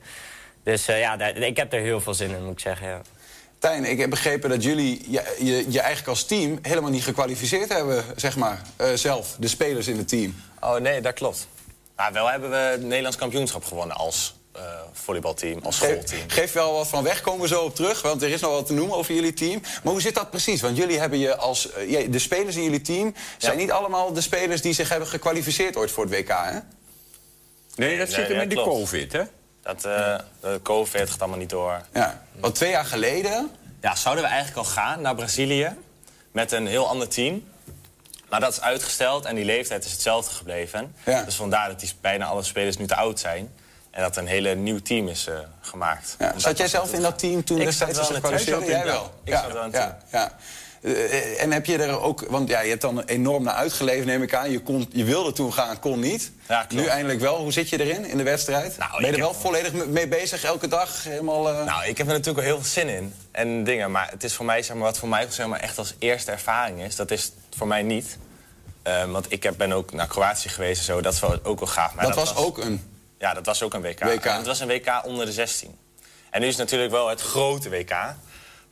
Dus 0.68 0.88
eh, 0.88 1.00
ja, 1.00 1.16
daar- 1.16 1.36
ik 1.36 1.56
heb 1.56 1.72
er 1.72 1.80
heel 1.80 2.00
veel 2.00 2.14
zin 2.14 2.30
in, 2.30 2.42
moet 2.44 2.52
ik 2.52 2.60
zeggen. 2.60 2.88
Ja. 2.88 3.00
Tijn, 3.58 3.84
ik 3.84 3.98
heb 3.98 4.10
begrepen 4.10 4.50
dat 4.50 4.62
jullie 4.62 5.04
je, 5.10 5.36
je, 5.38 5.64
je 5.70 5.78
eigenlijk 5.80 6.08
als 6.08 6.24
team 6.24 6.58
helemaal 6.62 6.90
niet 6.90 7.02
gekwalificeerd 7.02 7.72
hebben, 7.72 8.04
zeg 8.16 8.36
maar, 8.36 8.62
eh, 8.76 8.92
zelf, 8.94 9.36
de 9.38 9.48
spelers 9.48 9.86
in 9.86 9.96
het 9.96 10.08
team. 10.08 10.42
Oh 10.60 10.76
nee, 10.76 11.00
dat 11.00 11.14
klopt. 11.14 11.48
Maar 11.96 12.12
wel 12.12 12.30
hebben 12.30 12.50
we 12.50 12.56
het 12.56 12.82
Nederlands 12.82 13.16
kampioenschap 13.16 13.64
gewonnen 13.64 13.96
als 13.96 14.34
eh, 14.52 14.62
volleybalteam, 14.92 15.60
als 15.62 15.76
schoolteam. 15.76 16.20
Geef, 16.20 16.32
geef 16.34 16.52
wel 16.52 16.72
wat 16.72 16.88
van 16.88 17.02
weg, 17.04 17.20
komen 17.20 17.40
we 17.40 17.48
zo 17.48 17.64
op 17.64 17.74
terug, 17.74 18.02
want 18.02 18.22
er 18.22 18.28
is 18.30 18.40
nog 18.40 18.50
wat 18.52 18.66
te 18.66 18.72
noemen 18.72 18.96
over 18.96 19.14
jullie 19.14 19.34
team. 19.34 19.60
Maar 19.82 19.92
hoe 19.92 20.00
zit 20.02 20.14
dat 20.14 20.30
precies? 20.30 20.60
Want 20.60 20.76
jullie 20.76 20.98
hebben 20.98 21.18
je 21.18 21.36
als. 21.36 21.68
de 22.08 22.18
spelers 22.18 22.56
in 22.56 22.62
jullie 22.62 22.80
team 22.80 23.14
zijn 23.38 23.56
niet 23.56 23.70
allemaal 23.70 24.12
de 24.12 24.20
spelers 24.20 24.60
die 24.62 24.72
zich 24.72 24.88
hebben 24.88 25.08
gekwalificeerd 25.08 25.76
ooit 25.76 25.90
voor 25.90 26.04
het 26.04 26.12
WK, 26.14 26.28
hè? 26.28 26.58
Nee, 27.76 27.98
dat 27.98 28.08
zit 28.10 28.28
hem 28.28 28.40
in 28.40 28.48
de. 28.48 28.54
COVID, 28.54 29.12
hè? 29.12 29.22
Dat, 29.68 29.82
de 30.40 30.60
COVID 30.62 31.10
gaat 31.10 31.20
allemaal 31.20 31.38
niet 31.38 31.50
door. 31.50 31.80
Ja, 31.92 32.22
want 32.40 32.54
twee 32.54 32.70
jaar 32.70 32.84
geleden. 32.84 33.50
Ja, 33.80 33.94
zouden 33.94 34.24
we 34.24 34.30
eigenlijk 34.30 34.66
al 34.66 34.72
gaan 34.72 35.00
naar 35.00 35.14
Brazilië 35.14 35.76
met 36.32 36.52
een 36.52 36.66
heel 36.66 36.88
ander 36.88 37.08
team. 37.08 37.48
Maar 38.28 38.40
dat 38.40 38.52
is 38.52 38.60
uitgesteld 38.60 39.24
en 39.24 39.34
die 39.34 39.44
leeftijd 39.44 39.84
is 39.84 39.92
hetzelfde 39.92 40.34
gebleven. 40.34 40.94
Ja. 41.04 41.22
Dus 41.22 41.34
vandaar 41.34 41.68
dat 41.68 41.80
die, 41.80 41.92
bijna 42.00 42.26
alle 42.26 42.42
spelers 42.42 42.76
nu 42.76 42.86
te 42.86 42.94
oud 42.94 43.20
zijn. 43.20 43.52
En 43.90 44.02
dat 44.02 44.16
er 44.16 44.22
een 44.22 44.28
hele 44.28 44.54
nieuw 44.54 44.80
team 44.80 45.08
is 45.08 45.26
eh, 45.26 45.34
gemaakt. 45.60 46.16
Ja. 46.18 46.32
Zat 46.36 46.58
jij 46.58 46.68
zelf 46.68 46.92
in 46.92 47.02
dat 47.02 47.18
team 47.18 47.44
toen 47.44 47.58
Ik 47.58 47.64
destijds 47.64 47.98
het 47.98 48.06
gekwalificeerd 48.06 48.58
team. 48.58 48.70
Jij 48.70 48.84
wel? 48.84 49.14
Ik 49.24 49.32
zat 49.32 49.52
wel 49.52 49.64
in 49.64 49.72
het 49.72 49.74
ja, 49.74 49.98
ja. 50.10 50.32
Eh, 50.82 51.42
En 51.42 51.52
heb 51.52 51.66
je 51.66 51.78
er 51.78 52.00
ook, 52.00 52.24
want 52.28 52.48
ja, 52.48 52.60
je 52.60 52.68
hebt 52.68 52.80
dan 52.80 53.02
enorm 53.04 53.42
naar 53.44 53.54
uitgeleefd, 53.54 54.06
neem 54.06 54.22
ik 54.22 54.34
aan. 54.34 54.50
Je, 54.50 54.60
kon, 54.60 54.86
je 54.92 55.04
wilde 55.04 55.32
toen 55.32 55.52
gaan, 55.52 55.78
kon 55.78 56.00
niet. 56.00 56.30
Ja, 56.48 56.66
nu 56.68 56.84
eindelijk 56.86 57.20
wel. 57.20 57.36
Hoe 57.36 57.52
zit 57.52 57.68
je 57.68 57.84
erin 57.84 58.04
in 58.04 58.16
de 58.16 58.22
wedstrijd? 58.22 58.78
Nou, 58.78 58.90
ben 58.90 59.06
je 59.06 59.12
er 59.12 59.18
wel 59.18 59.30
heb- 59.30 59.40
volledig 59.40 59.72
me- 59.72 59.86
mee 59.86 60.08
bezig 60.08 60.44
elke 60.44 60.68
dag? 60.68 61.04
Helemaal, 61.04 61.48
eh, 61.48 61.64
Nou, 61.64 61.84
ik 61.86 61.98
heb 61.98 62.06
er 62.06 62.12
natuurlijk 62.12 62.36
wel 62.46 62.54
heel 62.54 62.62
veel 62.62 62.70
zin 62.82 62.88
in. 62.88 63.14
En 63.30 63.64
dingen, 63.64 63.90
maar 63.90 64.08
het 64.10 64.24
is 64.24 64.34
voor 64.34 64.44
mij, 64.44 64.62
zeg 64.62 64.76
maar, 64.76 64.84
wat 64.84 64.98
voor 64.98 65.08
mij 65.08 65.26
zeg 65.30 65.46
maar, 65.46 65.60
echt 65.60 65.78
als 65.78 65.94
eerste 65.98 66.30
ervaring 66.30 66.82
is, 66.82 66.96
dat 66.96 67.10
is 67.10 67.32
voor 67.56 67.66
mij 67.66 67.82
niet. 67.82 68.18
Eh, 68.82 69.04
want 69.10 69.32
ik 69.32 69.42
heb, 69.42 69.54
ben 69.56 69.72
ook 69.72 69.92
naar 69.92 70.06
Kroatië 70.06 70.48
geweest 70.48 70.78
en 70.78 70.84
zo, 70.84 71.00
dat 71.00 71.18
wel, 71.18 71.38
ook 71.42 71.58
wel 71.58 71.68
gaaf. 71.68 71.94
Maar 71.94 72.06
dat, 72.06 72.14
was 72.14 72.36
ook 72.36 72.58
een. 72.58 72.82
Ja, 73.18 73.34
dat 73.34 73.46
was 73.46 73.62
ook 73.62 73.74
een 73.74 73.82
WK. 73.82 74.04
WK. 74.04 74.24
En 74.24 74.36
het 74.36 74.46
was 74.46 74.60
een 74.60 74.68
WK 74.68 75.00
onder 75.04 75.26
de 75.26 75.32
16. 75.32 75.76
En 76.30 76.40
nu 76.40 76.46
is 76.46 76.52
het 76.56 76.62
natuurlijk 76.62 76.90
wel 76.92 77.08
het 77.08 77.20
grote 77.20 77.68
WK. 77.70 77.94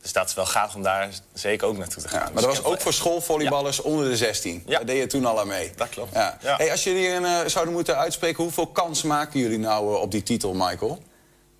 Dus 0.01 0.13
dat 0.13 0.27
is 0.29 0.33
wel 0.33 0.45
gaaf 0.45 0.75
om 0.75 0.81
daar 0.83 1.09
zeker 1.33 1.67
ook 1.67 1.77
naartoe 1.77 2.01
te 2.03 2.07
gaan. 2.09 2.19
Ja, 2.19 2.25
Dus 2.25 2.33
maar 2.33 2.43
dat 2.43 2.57
was 2.57 2.63
ook 2.73 2.81
voor 2.81 2.93
schoolvolleyballers 2.93 3.81
onder 3.81 4.09
de 4.09 4.17
16. 4.17 4.63
Daar 4.65 4.85
deed 4.85 4.97
je 4.97 5.07
toen 5.07 5.25
al 5.25 5.39
aan 5.39 5.47
mee. 5.47 5.71
Dat 5.75 5.89
klopt. 5.89 6.13
Ja. 6.13 6.37
Ja. 6.41 6.55
Hey, 6.55 6.71
als 6.71 6.83
jullie 6.83 7.09
een, 7.09 7.25
eh, 7.25 7.39
zouden 7.45 7.73
moeten 7.73 7.97
uitspreken, 7.97 8.43
hoeveel 8.43 8.67
kans 8.67 9.03
maken 9.03 9.39
jullie 9.39 9.59
nou 9.59 9.95
eh, 9.95 10.01
op 10.01 10.11
die 10.11 10.23
titel, 10.23 10.53
Michael? 10.53 11.03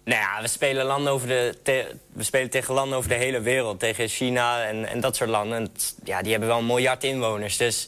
Nou 0.06 0.20
ja, 0.22 0.41
we 0.41 0.48
spelen, 0.48 0.86
landen 0.86 1.12
over 1.13 1.27
de, 1.27 1.58
te- 1.63 1.96
we 2.13 2.24
spelen 2.24 2.50
tegen 2.50 2.74
landen 2.74 2.98
over 2.98 3.10
de 3.10 3.15
hele 3.15 3.39
wereld. 3.41 3.79
Tegen 3.79 4.08
China 4.08 4.63
en, 4.63 4.86
en 4.86 5.00
dat 5.00 5.15
soort 5.15 5.29
landen. 5.29 5.58
En 5.58 5.72
ja, 6.03 6.22
die 6.22 6.32
hebben 6.32 6.50
wel 6.50 6.58
een 6.58 6.65
miljard 6.65 7.03
inwoners. 7.03 7.58
Dus 7.58 7.88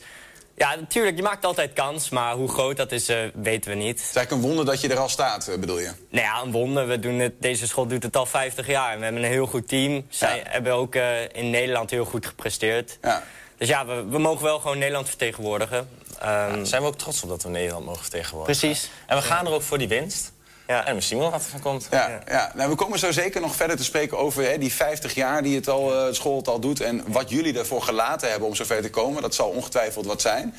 ja, 0.59 0.75
natuurlijk, 0.75 1.15
je 1.15 1.23
maakt 1.23 1.45
altijd 1.45 1.73
kans. 1.73 2.09
Maar 2.09 2.33
hoe 2.33 2.49
groot 2.49 2.77
dat 2.77 2.91
is, 2.91 3.09
eh, 3.09 3.17
weten 3.33 3.71
we 3.71 3.77
niet. 3.77 3.99
Het 3.99 4.09
is 4.09 4.15
eigenlijk 4.15 4.31
een 4.31 4.41
wonder 4.47 4.65
dat 4.65 4.81
je 4.81 4.87
er 4.87 4.97
al 4.97 5.09
staat, 5.09 5.47
eh, 5.47 5.57
bedoel 5.57 5.79
je? 5.79 5.91
Nou 6.09 6.25
ja, 6.25 6.41
een 6.41 6.51
wonder. 6.51 6.87
We 6.87 6.99
doen 6.99 7.19
het, 7.19 7.33
deze 7.39 7.67
school 7.67 7.87
doet 7.87 8.03
het 8.03 8.15
al 8.15 8.25
50 8.25 8.67
jaar. 8.67 8.91
En 8.91 8.97
we 8.97 9.03
hebben 9.03 9.23
een 9.23 9.29
heel 9.29 9.45
goed 9.47 9.67
team. 9.67 10.05
Zij 10.09 10.41
hebben 10.43 10.73
ook 10.73 10.95
eh, 10.95 11.23
in 11.31 11.49
Nederland 11.49 11.89
heel 11.89 12.05
goed 12.05 12.25
gepresteerd. 12.25 12.97
Ja. 13.01 13.23
Dus 13.57 13.67
ja, 13.67 13.85
we, 13.85 14.05
we 14.09 14.19
mogen 14.19 14.43
wel 14.43 14.59
gewoon 14.59 14.77
Nederland 14.77 15.07
vertegenwoordigen. 15.07 15.89
Ehm, 16.19 16.27
Daar 16.27 16.65
zijn 16.65 16.81
we 16.81 16.87
ook 16.87 16.97
trots 16.97 17.23
op 17.23 17.29
dat 17.29 17.43
we 17.43 17.49
Nederland 17.49 17.85
mogen 17.85 18.01
vertegenwoordigen. 18.01 18.59
Precies. 18.59 18.89
En 19.07 19.17
we 19.17 19.23
gaan 19.23 19.45
er 19.45 19.51
ook 19.51 19.61
voor 19.61 19.77
die 19.77 19.87
winst. 19.87 20.31
En 20.77 20.95
we 20.95 21.01
zien 21.01 21.19
wel 21.19 21.31
wat 21.31 21.43
er 21.43 21.49
van 21.49 21.59
komt. 21.59 21.87
Ja, 21.91 22.19
ja. 22.27 22.51
Nou, 22.55 22.69
we 22.69 22.75
komen 22.75 22.99
zo 22.99 23.11
zeker 23.11 23.41
nog 23.41 23.55
verder 23.55 23.77
te 23.77 23.83
spreken 23.83 24.17
over 24.17 24.43
hè, 24.43 24.57
die 24.57 24.73
50 24.73 25.13
jaar 25.13 25.43
die 25.43 25.55
het 25.55 25.67
al, 25.67 25.93
eh, 25.93 26.05
het 26.05 26.15
school 26.15 26.37
het 26.37 26.47
al 26.47 26.59
doet... 26.59 26.81
en 26.81 27.03
wat 27.07 27.29
jullie 27.29 27.57
ervoor 27.57 27.81
gelaten 27.81 28.29
hebben 28.29 28.47
om 28.47 28.55
zover 28.55 28.81
te 28.81 28.89
komen. 28.89 29.21
Dat 29.21 29.35
zal 29.35 29.49
ongetwijfeld 29.49 30.05
wat 30.05 30.21
zijn. 30.21 30.53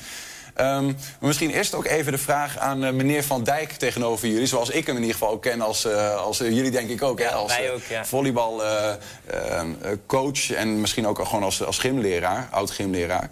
Ehm, 0.53 0.93
misschien 1.19 1.49
eerst 1.49 1.73
ook 1.73 1.85
even 1.85 2.11
de 2.11 2.17
vraag 2.17 2.57
aan 2.57 2.83
eh, 2.83 2.91
meneer 2.91 3.23
Van 3.23 3.43
Dijk 3.43 3.71
tegenover 3.71 4.27
jullie. 4.27 4.45
Zoals 4.45 4.69
ik 4.69 4.85
hem 4.85 4.95
in 4.95 5.01
ieder 5.01 5.17
geval 5.17 5.33
ook 5.33 5.41
ken, 5.41 5.61
als, 5.61 5.85
eh, 5.85 6.15
als 6.15 6.39
eh, 6.39 6.49
jullie 6.49 6.71
denk 6.71 6.89
ik 6.89 7.01
ook. 7.01 7.19
hè, 7.19 7.29
als 7.29 7.57
eh, 7.57 7.73
ook, 7.73 7.83
ja. 7.89 8.05
volleybalcoach 8.05 10.51
en 10.51 10.81
misschien 10.81 11.07
ook 11.07 11.25
gewoon 11.25 11.43
als, 11.43 11.63
als 11.63 11.77
gymleraar, 11.77 12.47
oud-gymleraar. 12.51 13.29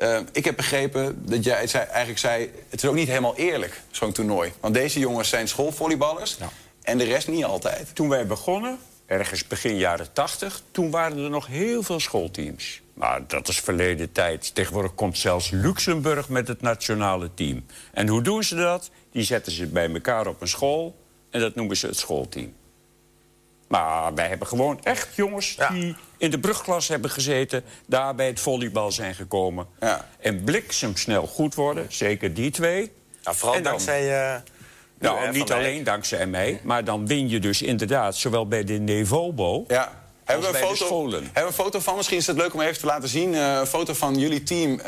Eh, 0.00 0.18
ik 0.32 0.44
heb 0.44 0.56
begrepen 0.56 1.22
dat 1.26 1.44
jij 1.44 1.66
zei, 1.66 1.84
eigenlijk 1.84 2.18
zei... 2.18 2.50
het 2.68 2.82
is 2.82 2.88
ook 2.88 2.94
niet 2.94 3.08
helemaal 3.08 3.36
eerlijk, 3.36 3.80
zo'n 3.90 4.12
toernooi. 4.12 4.52
Want 4.60 4.74
deze 4.74 4.98
jongens 4.98 5.28
zijn 5.28 5.48
schoolvolleyballers 5.48 6.38
en 6.82 6.98
de 6.98 7.04
rest 7.04 7.28
niet 7.28 7.44
altijd. 7.44 7.94
Toen 7.94 8.08
wij 8.08 8.26
begonnen, 8.26 8.78
ergens 9.06 9.46
begin 9.46 9.76
jaren 9.76 10.12
80, 10.12 10.62
toen 10.70 10.90
waren 10.90 11.24
er 11.24 11.30
nog 11.30 11.46
heel 11.46 11.82
veel 11.82 12.00
schoolteams. 12.00 12.82
Maar 12.94 13.26
dat 13.26 13.48
is 13.48 13.60
verleden 13.60 14.12
tijd. 14.12 14.54
Tegenwoordig 14.54 14.94
komt 14.94 15.18
zelfs 15.18 15.50
Luxemburg 15.50 16.28
met 16.28 16.48
het 16.48 16.60
nationale 16.60 17.30
team. 17.34 17.64
En 17.92 18.08
hoe 18.08 18.22
doen 18.22 18.42
ze 18.42 18.54
dat? 18.54 18.90
Die 19.12 19.22
zetten 19.22 19.52
ze 19.52 19.66
bij 19.66 19.92
elkaar 19.92 20.26
op 20.26 20.40
een 20.40 20.48
school 20.48 20.96
en 21.30 21.40
dat 21.40 21.54
noemen 21.54 21.76
ze 21.76 21.86
het 21.86 21.98
schoolteam. 21.98 22.52
Maar 23.70 24.14
wij 24.14 24.28
hebben 24.28 24.46
gewoon 24.46 24.80
echt 24.82 25.08
jongens 25.14 25.56
die 25.72 25.96
in 26.16 26.30
de 26.30 26.38
brugklas 26.38 26.88
hebben 26.88 27.10
gezeten... 27.10 27.62
daar 27.86 28.14
bij 28.14 28.26
het 28.26 28.40
volleybal 28.40 28.92
zijn 28.92 29.14
gekomen. 29.14 29.66
En 30.20 30.44
bliksemsnel 30.44 31.26
goed 31.26 31.54
worden, 31.54 31.86
zeker 31.88 32.34
die 32.34 32.50
twee. 32.50 32.92
Ja, 33.20 33.32
vooral 33.32 33.54
dan- 33.54 33.62
dankzij... 33.62 34.32
eh, 34.34 34.40
Nou, 34.98 35.32
niet 35.32 35.52
alleen 35.52 35.84
dankzij 35.84 36.26
mij, 36.26 36.60
maar 36.62 36.84
dan 36.84 37.06
win 37.06 37.28
je 37.28 37.40
dus 37.40 37.62
inderdaad... 37.62 38.16
zowel 38.16 38.48
bij 38.48 38.64
de 38.64 38.72
Nevobo 38.78 39.64
Ja. 39.68 39.99
Hebben 40.30 40.50
we, 40.52 40.58
een 40.58 40.64
foto, 40.64 40.84
scholen. 40.84 41.22
hebben 41.22 41.42
we 41.42 41.48
een 41.48 41.52
foto 41.52 41.78
van? 41.80 41.96
Misschien 41.96 42.16
is 42.18 42.26
het 42.26 42.36
leuk 42.36 42.54
om 42.54 42.60
even 42.60 42.78
te 42.78 42.86
laten 42.86 43.08
zien. 43.08 43.34
eh, 43.34 43.54
een 43.60 43.66
foto 43.66 43.94
van 43.94 44.18
jullie 44.18 44.42
team. 44.42 44.80
eh, 44.80 44.86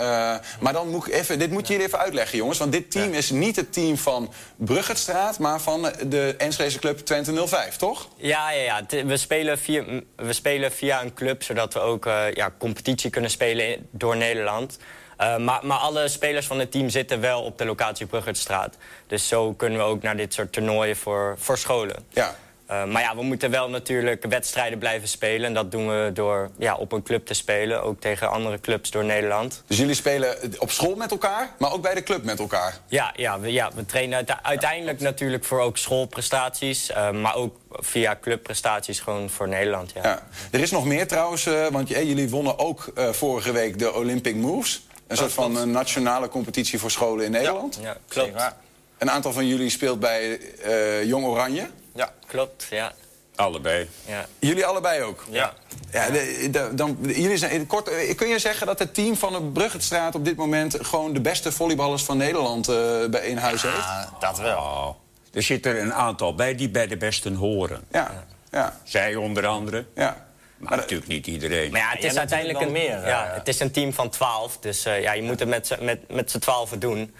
maar 0.60 0.72
dan 0.72 0.88
moet 0.88 1.06
ik 1.06 1.12
even, 1.12 1.38
dit 1.38 1.50
moet 1.50 1.68
jullie 1.68 1.86
even 1.86 1.98
uitleggen, 1.98 2.38
jongens. 2.38 2.58
Want 2.58 2.72
dit 2.72 2.90
team 2.90 3.12
is 3.12 3.30
niet 3.30 3.56
het 3.56 3.72
team 3.72 3.96
van 3.98 4.32
Bruggetstraat... 4.56 5.38
maar 5.38 5.60
van 5.60 5.92
de 6.06 6.34
Enschede 6.38 6.78
Club 6.78 6.98
Twente 6.98 7.46
05, 7.46 7.76
toch? 7.76 8.08
Ja, 8.16 8.50
ja, 8.50 8.62
ja. 8.88 9.04
We 9.04 9.16
spelen, 9.16 9.58
via, 9.58 9.84
we 10.16 10.32
spelen 10.32 10.72
via 10.72 11.02
een 11.02 11.14
club, 11.14 11.42
zodat 11.42 11.74
we 11.74 11.80
ook 11.80 12.06
eh, 12.06 12.32
ja, 12.34 12.50
competitie 12.58 13.10
kunnen 13.10 13.30
spelen 13.30 13.86
door 13.90 14.16
Nederland. 14.16 14.78
Eh, 15.16 15.36
maar, 15.36 15.66
maar 15.66 15.78
alle 15.78 16.08
spelers 16.08 16.46
van 16.46 16.58
het 16.58 16.70
team 16.70 16.88
zitten 16.88 17.20
wel 17.20 17.42
op 17.42 17.58
de 17.58 17.64
locatie 17.64 18.06
Bruggertstraat. 18.06 18.76
Dus 19.06 19.28
zo 19.28 19.52
kunnen 19.52 19.78
we 19.78 19.84
ook 19.84 20.02
naar 20.02 20.16
dit 20.16 20.34
soort 20.34 20.52
toernooien 20.52 20.96
voor, 20.96 21.36
voor 21.38 21.58
scholen. 21.58 22.04
Ja. 22.08 22.36
Eh, 22.72 22.84
maar 22.84 23.02
ja, 23.02 23.16
we 23.16 23.22
moeten 23.22 23.50
wel 23.50 23.68
natuurlijk 23.70 24.24
wedstrijden 24.28 24.78
blijven 24.78 25.08
spelen. 25.08 25.46
En 25.46 25.54
dat 25.54 25.70
doen 25.70 25.88
we 25.88 26.10
door 26.14 26.50
ja, 26.58 26.74
op 26.74 26.92
een 26.92 27.02
club 27.02 27.26
te 27.26 27.34
spelen. 27.34 27.82
Ook 27.82 28.00
tegen 28.00 28.30
andere 28.30 28.60
clubs 28.60 28.90
door 28.90 29.04
Nederland. 29.04 29.62
Dus 29.66 29.78
jullie 29.78 29.94
spelen 29.94 30.36
op 30.58 30.70
school 30.70 30.94
met 30.94 31.10
elkaar, 31.10 31.50
maar 31.58 31.72
ook 31.72 31.82
bij 31.82 31.94
de 31.94 32.02
club 32.02 32.24
met 32.24 32.38
elkaar. 32.38 32.78
Ja, 32.86 33.12
ja, 33.16 33.40
we, 33.40 33.52
ja, 33.52 33.70
we 33.74 33.86
trainen 33.86 34.16
uite- 34.16 34.42
uiteindelijk 34.42 35.00
natuurlijk 35.00 35.44
voor 35.44 35.60
ook 35.60 35.76
schoolprestaties. 35.76 36.90
eh, 36.90 37.10
maar 37.10 37.34
ook 37.34 37.56
via 37.70 38.18
clubprestaties 38.20 39.00
gewoon 39.00 39.30
voor 39.30 39.48
Nederland. 39.48 39.92
Ja. 39.94 40.02
Ja. 40.02 40.22
Er 40.50 40.60
is 40.60 40.70
nog 40.70 40.84
meer 40.84 41.06
trouwens, 41.08 41.46
eh, 41.46 41.66
want 41.66 41.88
jullie 41.88 42.30
wonnen 42.30 42.58
ook 42.58 42.90
eh, 42.94 43.08
vorige 43.10 43.52
week 43.52 43.78
de 43.78 43.94
Olympic 43.94 44.34
Moves. 44.34 44.86
Een 45.06 45.16
soort 45.16 45.32
van 45.32 45.56
eh, 45.58 45.62
nationale 45.62 46.28
competitie 46.28 46.78
voor 46.78 46.90
scholen 46.90 47.24
in 47.24 47.30
Nederland. 47.30 47.78
Ja, 47.82 47.96
klopt. 48.08 48.54
Een 48.98 49.10
aantal 49.10 49.32
van 49.32 49.46
jullie 49.46 49.70
speelt 49.70 50.00
bij 50.00 50.38
eh, 50.62 51.04
Jong 51.04 51.24
Oranje. 51.26 51.68
Ja, 51.94 52.12
klopt. 52.26 52.66
Ja. 52.70 52.92
Allebei. 53.36 53.88
Ja. 54.06 54.26
Jullie 54.38 54.66
allebei 54.66 55.02
ook? 55.02 55.24
Ja. 55.30 55.52
Ja, 55.92 56.10
de- 56.10 56.48
de- 56.50 56.70
dan, 56.74 56.98
jullie 57.00 57.36
zijn, 57.36 57.66
kort, 57.66 57.88
eh, 57.88 58.16
kun 58.16 58.28
je 58.28 58.38
zeggen 58.38 58.66
dat 58.66 58.78
het 58.78 58.94
team 58.94 59.16
van 59.16 59.32
de 59.32 59.42
Bruggetstraat 59.42 60.14
op 60.14 60.24
dit 60.24 60.36
moment... 60.36 60.76
gewoon 60.80 61.12
de 61.12 61.20
beste 61.20 61.52
volleyballers 61.52 62.02
van 62.02 62.16
Nederland 62.16 62.68
eh, 62.68 62.74
bij 63.10 63.26
in 63.26 63.36
huis 63.36 63.62
heeft? 63.62 63.76
Ja, 63.76 64.12
dat 64.20 64.38
wel. 64.38 64.56
Oh, 64.56 64.88
er 65.32 65.42
zitten 65.42 65.72
er 65.76 65.80
een 65.82 65.94
aantal 65.94 66.34
bij 66.34 66.54
die 66.54 66.68
bij 66.68 66.86
de 66.86 66.96
besten 66.96 67.34
horen. 67.34 67.84
Ja, 67.90 68.24
ja. 68.50 68.80
Zij 68.84 69.14
onder 69.14 69.46
andere. 69.46 69.84
Ja. 69.94 70.26
Maar 70.56 70.76
natuurlijk 70.76 71.08
niet 71.08 71.26
iedereen. 71.26 71.70
Maar 71.70 71.80
ja, 71.80 71.88
het 71.90 72.04
is 72.04 72.16
uiteindelijk 72.16 72.60
een, 72.60 72.72
meer, 72.72 73.06
ja, 73.06 73.26
eh. 73.28 73.34
het 73.34 73.48
is 73.48 73.60
een 73.60 73.70
team 73.70 73.92
van 73.92 74.10
12. 74.10 74.58
Dus 74.58 74.84
eh, 74.84 75.02
ja, 75.02 75.12
je 75.12 75.22
moet 75.22 75.38
het 75.40 75.48
met, 75.48 75.66
z'n- 75.66 75.84
met, 75.84 76.10
met 76.12 76.30
z'n 76.30 76.38
twaalfen 76.38 76.78
doen. 76.78 77.14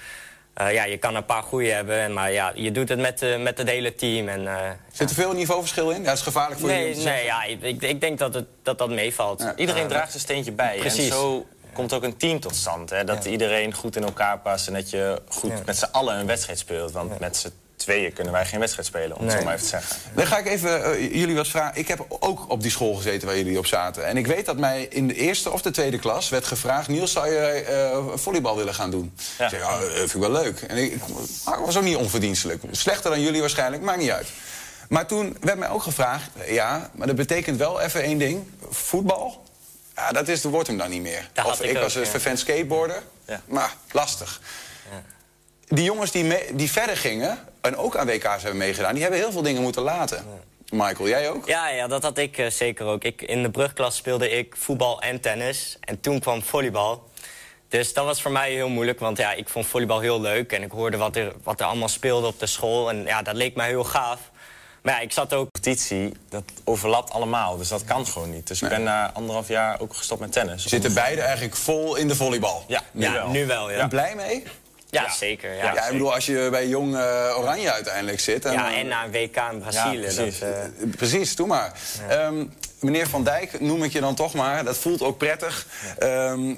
Eh, 0.55 0.73
ja, 0.73 0.85
je 0.85 0.97
kan 0.97 1.15
een 1.15 1.25
paar 1.25 1.43
goede 1.43 1.71
hebben, 1.71 2.13
maar 2.13 2.33
ja, 2.33 2.53
je 2.55 2.73
doet 2.73 2.89
het 2.89 2.99
met, 2.99 3.23
eh, 3.23 3.39
met 3.39 3.59
het 3.59 3.69
hele 3.69 3.95
team. 3.95 4.29
En, 4.29 4.47
eh, 4.47 4.71
Zit 4.93 5.11
er 5.11 5.15
veel 5.15 5.33
niveauverschil 5.33 5.91
in? 5.91 6.01
Ja, 6.01 6.07
dat 6.07 6.17
is 6.17 6.23
gevaarlijk 6.23 6.61
voor 6.61 6.69
nee, 6.69 6.95
te 6.95 7.03
nee, 7.03 7.25
ja, 7.25 7.45
ik, 7.45 7.83
ik 7.83 8.01
denk 8.01 8.19
dat 8.19 8.35
het, 8.35 8.47
dat, 8.63 8.79
dat 8.79 8.91
meevalt. 8.91 9.53
Iedereen 9.57 9.89
draagt 9.89 10.11
zijn 10.11 10.23
steentje 10.23 10.53
bij. 10.53 10.77
Precies. 10.79 11.05
En 11.05 11.17
zo 11.17 11.47
komt 11.73 11.93
ook 11.93 12.03
een 12.03 12.17
team 12.17 12.41
tot 12.41 12.57
stand. 12.57 12.91
Hè? 12.91 13.05
Dat 13.05 13.25
iedereen 13.25 13.75
goed 13.75 13.97
in 13.97 14.05
elkaar 14.05 14.39
past 14.39 14.67
en 14.67 14.73
dat 14.73 14.91
je 14.91 15.23
goed 15.29 15.67
met 15.67 15.79
z'n 15.79 15.89
allen 15.93 16.19
een 16.19 16.27
wedstrijd 16.27 16.59
speelt. 16.59 16.93
Want 16.93 17.19
met 17.19 17.37
z'n 17.37 17.53
tweeën 17.83 18.13
kunnen 18.13 18.33
wij 18.33 18.47
geen 18.47 18.59
wedstrijd 18.61 18.87
spelen, 18.89 19.17
om 19.17 19.23
het 19.23 19.29
Nee. 19.29 19.39
zo 19.39 19.45
maar 19.45 19.55
even 19.55 19.65
te 19.67 19.71
zeggen. 19.71 19.97
Dan 20.15 20.27
ga 20.27 20.39
ik 20.39 20.47
even 20.47 20.85
eh, 20.85 21.15
jullie 21.15 21.35
wat 21.35 21.49
vragen. 21.49 21.79
Ik 21.81 21.89
heb 21.89 22.07
ook 22.09 22.51
op 22.51 22.63
die 22.63 22.71
school 22.71 22.95
gezeten 22.95 23.27
waar 23.29 23.37
jullie 23.37 23.59
op 23.59 23.67
zaten. 23.67 24.07
En 24.07 24.17
ik 24.17 24.27
weet 24.27 24.47
dat 24.47 24.57
mij 24.57 24.87
in 24.91 25.09
de 25.09 25.15
eerste 25.15 25.51
of 25.51 25.63
de 25.63 25.71
tweede 25.71 25.99
klas 25.99 26.29
werd 26.29 26.45
gevraagd... 26.45 26.89
Niels, 26.89 27.13
zou 27.13 27.31
je 27.31 27.39
eh, 27.39 28.05
volleybal 28.15 28.57
willen 28.57 28.75
gaan 28.75 28.91
doen? 28.91 29.13
Ik 29.17 29.49
zei, 29.49 29.63
dat 29.63 29.91
vind 29.97 30.15
ik 30.15 30.21
wel 30.21 30.31
leuk. 30.33 30.61
En 30.61 30.77
ik, 30.77 30.93
ik 30.93 31.01
was 31.65 31.77
ook 31.77 31.83
niet 31.83 31.97
onverdienstelijk. 31.97 32.63
Slechter 32.71 33.11
dan 33.11 33.21
jullie 33.21 33.41
waarschijnlijk, 33.41 33.83
maakt 33.83 33.99
niet 33.99 34.11
uit. 34.11 34.29
Maar 34.89 35.07
toen 35.07 35.37
werd 35.41 35.59
mij 35.59 35.69
ook 35.69 35.83
gevraagd... 35.83 36.31
ja, 36.47 36.91
maar 36.95 37.07
dat 37.07 37.17
betekent 37.17 37.57
wel 37.59 37.81
even 37.81 38.03
één 38.03 38.19
ding. 38.19 38.47
Voetbal, 38.71 39.45
ja, 39.97 40.11
dat 40.11 40.29
is, 40.29 40.43
wordt 40.43 40.69
hem 40.69 40.79
dan 40.79 40.91
niet 40.91 41.03
meer. 41.03 41.31
Dat 41.33 41.47
of 41.47 41.61
ik 41.61 41.71
ik 41.71 41.77
ook, 41.77 41.83
was 41.83 41.95
een 41.95 42.01
ja. 42.03 42.07
vervent 42.07 42.39
skateboarder. 42.39 43.03
Maar 43.47 43.75
lastig. 43.91 44.41
Die 45.67 45.85
jongens 45.85 46.11
die, 46.11 46.25
mee- 46.25 46.49
die 46.55 46.71
verder 46.71 46.97
gingen 46.97 47.39
en 47.63 47.77
ook 47.77 47.97
aan 47.97 48.07
WK's 48.07 48.43
hebben 48.43 48.57
meegedaan... 48.57 48.93
die 48.93 49.03
hebben 49.03 49.21
heel 49.21 49.33
veel 49.33 49.43
dingen 49.43 49.63
moeten 49.63 49.83
laten. 49.83 50.25
Michael, 50.71 51.09
jij 51.09 51.31
ook? 51.31 51.47
Ja, 51.47 51.69
ja, 51.69 51.87
dat 51.87 52.03
had 52.03 52.19
ik 52.19 52.39
eh, 52.39 52.47
zeker 52.51 52.87
ook. 52.87 53.05
Ik, 53.05 53.23
in 53.23 53.43
de 53.43 53.51
brugklas 53.51 53.97
speelde 53.97 54.31
ik 54.31 54.55
voetbal 54.59 55.03
en 55.03 55.21
tennis. 55.21 55.77
En 55.81 56.01
toen 56.01 56.21
kwam 56.21 56.43
volleybal. 56.43 57.11
Dus 57.69 57.93
dat 57.93 58.05
was 58.05 58.23
voor 58.23 58.31
mij 58.31 58.53
heel 58.53 58.69
moeilijk, 58.69 59.01
want 59.01 59.19
ja, 59.19 59.33
ik 59.33 59.49
vond 59.49 59.67
volleybal 59.67 60.01
heel 60.01 60.21
leuk. 60.21 60.53
En 60.53 60.63
ik 60.63 60.71
hoorde 60.71 60.97
wat 60.97 61.17
er, 61.17 61.33
wat 61.43 61.61
er 61.61 61.67
allemaal 61.67 61.89
speelde 61.89 62.27
op 62.27 62.39
de 62.39 62.47
school. 62.47 62.91
En 62.91 63.05
ja, 63.05 63.23
dat 63.23 63.35
leek 63.35 63.55
mij 63.57 63.69
heel 63.69 63.85
gaaf. 63.85 64.21
Maar 64.83 64.95
ja, 64.95 65.01
ik 65.01 65.13
zat 65.13 65.33
ook... 65.35 65.49
Competitie, 65.53 66.13
dat 66.29 66.43
overlapt 66.65 67.11
allemaal, 67.11 67.57
dus 67.57 67.69
dat 67.69 67.85
kan 67.85 68.07
gewoon 68.07 68.31
niet. 68.31 68.47
Dus 68.47 68.63
ik 68.63 68.69
ben 68.69 68.83
na 68.83 69.13
anderhalf 69.13 69.49
jaar 69.49 69.81
ook 69.81 69.95
gestopt 69.95 70.21
met 70.21 70.33
tennis. 70.33 70.67
Zitten 70.67 70.95
beide 70.95 71.21
eigenlijk 71.21 71.57
vol 71.57 71.97
in 71.97 72.09
de 72.09 72.15
volleybal? 72.15 72.65
Ja, 72.67 72.83
nu 72.93 73.03
Ja, 73.05 73.13
wel. 73.13 73.29
nu 73.29 73.47
wel, 73.47 73.71
ja. 73.71 73.79
En 73.79 73.89
blij 73.89 74.15
mee? 74.15 74.43
Ja, 75.01 75.11
zeker. 75.11 75.55
Ja, 75.55 75.75
Ja, 75.75 75.87
ik 75.87 75.93
bedoel, 75.93 76.15
als 76.15 76.27
je 76.27 76.49
bij 76.51 76.67
Jong 76.69 76.97
eh, 76.97 77.35
Oranje 77.39 77.73
uiteindelijk 77.73 78.21
zit... 78.21 78.43
dan- 78.43 78.53
Ja, 78.53 78.75
en 78.75 78.87
na 78.87 79.05
een 79.05 79.11
WK 79.11 79.37
in 79.53 79.59
Brazilië. 79.59 79.97
Ja, 80.01 80.01
precies. 80.13 80.39
dat, 80.39 80.49
eh, 80.49 80.65
Eh, 80.65 80.71
precies, 80.97 81.37
doe 81.37 81.47
maar. 81.47 81.73
Ehm, 82.09 82.45
meneer 82.81 83.09
Van 83.09 83.25
Dijk, 83.25 83.61
noem 83.61 83.83
ik 83.83 83.93
je 83.93 84.01
dan 84.01 84.15
toch 84.15 84.35
maar. 84.35 84.65
Dat 84.65 84.77
voelt 84.79 85.03
ook 85.03 85.19
prettig. 85.19 85.67
Ehm, 85.99 86.51
eh, 86.51 86.57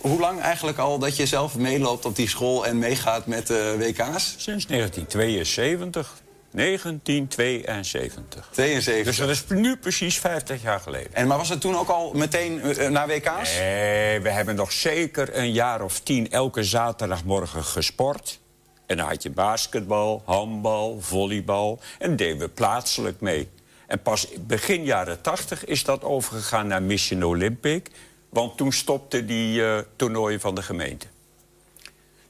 hoe 0.00 0.20
lang 0.20 0.40
eigenlijk 0.40 0.78
al 0.78 0.98
dat 0.98 1.16
je 1.16 1.26
zelf 1.26 1.54
meeloopt 1.56 2.04
op 2.04 2.16
die 2.16 2.28
school 2.28 2.66
en 2.66 2.78
meegaat 2.78 3.26
met 3.26 3.46
de 3.46 3.74
WK's? 3.78 4.34
Sinds 4.38 4.66
1972. 4.66 6.20
1972. 6.50 8.48
72. 8.52 9.04
Dus 9.04 9.16
dat 9.16 9.28
is 9.28 9.44
nu 9.48 9.76
precies 9.76 10.18
50 10.18 10.62
jaar 10.62 10.80
geleden. 10.80 11.14
En 11.14 11.26
maar 11.26 11.38
was 11.38 11.48
het 11.48 11.60
toen 11.60 11.76
ook 11.76 11.88
al 11.88 12.12
meteen 12.14 12.60
eh, 12.60 12.88
naar 12.88 13.06
WK's? 13.06 13.58
Nee, 13.58 14.20
we 14.20 14.30
hebben 14.30 14.54
nog 14.54 14.72
zeker 14.72 15.36
een 15.36 15.52
jaar 15.52 15.82
of 15.82 16.00
tien 16.00 16.30
elke 16.30 16.64
zaterdagmorgen 16.64 17.64
gesport. 17.64 18.38
En 18.86 18.96
dan 18.96 19.06
had 19.06 19.22
je 19.22 19.30
basketbal, 19.30 20.22
handbal, 20.24 21.00
volleybal. 21.00 21.80
En 21.98 22.16
deden 22.16 22.38
we 22.38 22.48
plaatselijk 22.48 23.20
mee. 23.20 23.48
En 23.86 24.02
pas 24.02 24.28
begin 24.40 24.84
jaren 24.84 25.20
80 25.20 25.64
is 25.64 25.84
dat 25.84 26.02
overgegaan 26.02 26.66
naar 26.66 26.82
Mission 26.82 27.22
Olympic. 27.22 27.90
Want 28.28 28.56
toen 28.56 28.72
stopten 28.72 29.26
die 29.26 29.64
eh, 29.64 29.78
toernooien 29.96 30.40
van 30.40 30.54
de 30.54 30.62
gemeente. 30.62 31.06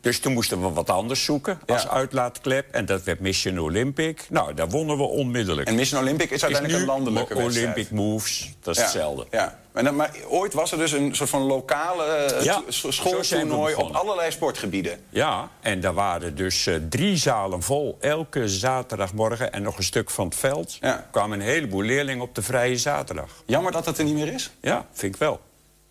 Dus 0.00 0.20
toen 0.20 0.32
moesten 0.32 0.60
we 0.62 0.70
wat 0.72 0.90
anders 0.90 1.24
zoeken 1.24 1.60
als 1.66 1.88
uitlaatklep. 1.88 2.66
En 2.70 2.86
dat 2.86 3.02
werd 3.02 3.20
Mission 3.20 3.58
Olympic. 3.58 4.26
Nou, 4.28 4.54
daar 4.54 4.68
wonnen 4.68 4.96
we 4.96 5.02
onmiddellijk. 5.02 5.68
En 5.68 5.74
Mission 5.74 6.00
Olympic 6.00 6.30
is 6.30 6.42
uiteindelijk 6.42 6.80
een 6.82 6.88
landelijke 6.88 7.34
wedstrijd. 7.34 7.66
Olympic 7.66 7.90
Moves, 7.90 8.52
dat 8.60 8.74
is 8.74 8.80
Ja, 8.80 8.82
hetzelfde. 8.86 9.26
Ja. 9.30 9.58
Maar, 9.72 9.84
dan- 9.84 9.96
maar 9.96 10.10
ooit 10.28 10.52
was 10.54 10.72
er 10.72 10.78
dus 10.78 10.92
een 10.92 11.14
soort 11.14 11.30
van 11.30 11.42
lokale 11.42 12.04
eh, 12.04 12.44
Ja, 12.44 12.62
schooltoernooi 12.68 13.74
op 13.74 13.94
allerlei 13.94 14.30
sportgebieden. 14.30 15.00
Ja, 15.08 15.48
en 15.60 15.80
daar 15.80 15.94
waren 15.94 16.34
dus 16.34 16.66
eh, 16.66 16.74
drie 16.88 17.16
zalen 17.16 17.62
vol 17.62 17.96
elke 18.00 18.48
zaterdagmorgen... 18.48 19.52
en 19.52 19.62
nog 19.62 19.76
een 19.76 19.82
stuk 19.84 20.10
van 20.10 20.24
het 20.24 20.34
veld. 20.36 20.78
Kwamen 21.10 21.40
een 21.40 21.46
heleboel 21.46 21.82
leerlingen 21.82 22.22
op 22.22 22.34
de 22.34 22.42
vrije 22.42 22.76
zaterdag. 22.76 23.42
Jammer 23.46 23.72
dat 23.72 23.86
het 23.86 23.98
er 23.98 24.04
niet 24.04 24.14
meer 24.14 24.32
is. 24.32 24.50
Ja, 24.60 24.86
vind 24.92 25.14
ik 25.14 25.20
wel. 25.20 25.40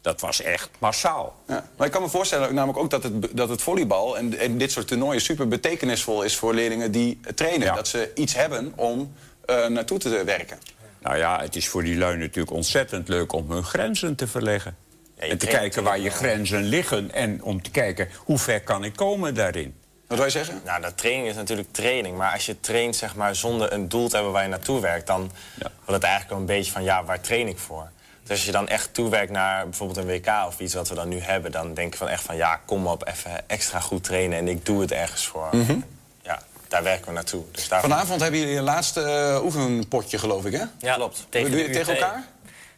Dat 0.01 0.21
was 0.21 0.41
echt 0.41 0.69
massaal. 0.77 1.35
Ja. 1.47 1.69
Maar 1.77 1.87
ik 1.87 1.93
kan 1.93 2.01
me 2.01 2.09
voorstellen 2.09 2.53
namelijk 2.53 2.79
ook 2.79 2.89
dat 2.89 3.03
het, 3.03 3.37
dat 3.37 3.49
het 3.49 3.61
volleybal 3.61 4.17
en, 4.17 4.39
en 4.39 4.57
dit 4.57 4.71
soort 4.71 4.87
toernooien 4.87 5.21
super 5.21 5.47
betekenisvol 5.47 6.23
is 6.23 6.35
voor 6.35 6.53
leerlingen 6.53 6.91
die 6.91 7.19
trainen. 7.35 7.75
Dat 7.75 7.87
ze 7.87 8.11
iets 8.15 8.33
hebben 8.33 8.73
om 8.75 9.13
eh, 9.45 9.67
naartoe 9.67 9.99
te 9.99 10.23
werken. 10.23 10.59
Nou 10.99 11.17
ja, 11.17 11.41
het 11.41 11.55
is 11.55 11.67
voor 11.67 11.83
die 11.83 11.97
lui 11.97 12.17
natuurlijk 12.17 12.51
ontzettend 12.51 13.07
leuk 13.07 13.33
om 13.33 13.51
hun 13.51 13.63
grenzen 13.63 14.15
te 14.15 14.27
verleggen. 14.27 14.75
en 15.15 15.37
te 15.37 15.47
kijken 15.47 15.83
waar 15.83 15.99
je 15.99 16.09
grenzen 16.09 16.63
liggen 16.63 17.11
en 17.11 17.43
om 17.43 17.61
te 17.61 17.71
kijken 17.71 18.09
hoe 18.17 18.37
ver 18.37 18.61
kan 18.61 18.83
ik 18.83 18.95
komen 18.95 19.35
daarin. 19.35 19.75
Wat 20.07 20.17
wil 20.17 20.27
je 20.27 20.33
zeggen? 20.33 20.61
Nou, 20.65 20.81
dat 20.81 20.97
training 20.97 21.27
is 21.27 21.35
natuurlijk 21.35 21.71
training. 21.71 22.17
Maar 22.17 22.33
als 22.33 22.45
je 22.45 22.59
traint 22.59 22.95
zeg 22.95 23.15
maar, 23.15 23.35
zonder 23.35 23.73
een 23.73 23.89
doel 23.89 24.09
te 24.09 24.15
hebben 24.15 24.33
waar 24.33 24.43
je 24.43 24.49
naartoe 24.49 24.81
werkt... 24.81 25.07
dan 25.07 25.31
wordt 25.57 25.85
het 25.85 26.03
eigenlijk 26.03 26.29
wel 26.29 26.39
een 26.39 26.45
beetje 26.45 26.71
van, 26.71 26.83
ja, 26.83 27.03
waar 27.03 27.21
train 27.21 27.47
ik 27.47 27.57
voor? 27.57 27.89
Dus 28.29 28.37
als 28.37 28.47
je 28.47 28.51
dan 28.51 28.67
echt 28.67 28.93
toewerkt 28.93 29.31
naar 29.31 29.63
bijvoorbeeld 29.63 29.97
een 29.97 30.05
WK 30.05 30.27
of 30.47 30.59
iets 30.59 30.73
wat 30.73 30.89
we 30.89 30.95
dan 30.95 31.09
nu 31.09 31.19
hebben... 31.19 31.51
dan 31.51 31.73
denk 31.73 31.93
ik 31.93 31.97
van 31.99 32.07
echt 32.07 32.23
van, 32.23 32.35
ja, 32.35 32.61
kom 32.65 32.87
op, 32.87 33.07
even 33.07 33.49
extra 33.49 33.79
goed 33.79 34.03
trainen... 34.03 34.37
en 34.37 34.47
ik 34.47 34.65
doe 34.65 34.81
het 34.81 34.91
ergens 34.91 35.25
voor. 35.25 35.47
Mhm. 35.51 35.79
Ja, 36.21 36.41
daar 36.67 36.83
werken 36.83 37.07
we 37.07 37.11
naartoe. 37.13 37.43
Dus. 37.51 37.67
Vanavond 37.67 38.21
hebben 38.21 38.39
jullie 38.39 38.57
een 38.57 38.63
laatste 38.63 39.01
eh, 39.01 39.43
oefenpotje, 39.43 40.17
geloof 40.17 40.45
ik, 40.45 40.53
hè? 40.53 40.63
Ja, 40.79 40.95
klopt. 40.95 41.25
Tegen, 41.29 41.51
Doe 41.51 41.59
je 41.59 41.69
tegen 41.69 41.93
elkaar? 41.93 42.23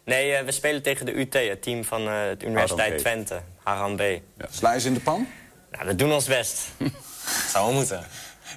Nee, 0.03 0.33
eh, 0.33 0.45
we 0.45 0.51
spelen 0.51 0.81
tegen 0.81 1.05
de 1.05 1.19
UT, 1.19 1.33
het 1.33 1.61
team 1.61 1.83
van 1.83 2.01
eh 2.01 2.13
de 2.37 2.45
Universiteit. 2.45 2.97
Twente, 2.97 3.41
Haram 3.63 3.95
B. 3.95 3.99
Je 3.99 4.79
ze 4.79 4.87
in 4.87 4.93
de 4.93 4.99
pan? 4.99 5.27
Nou, 5.71 5.87
we 5.87 5.95
doen 5.95 6.13
ons 6.13 6.25
best. 6.25 6.59
Zou 7.51 7.65
wel 7.65 7.73
moeten. 7.73 8.05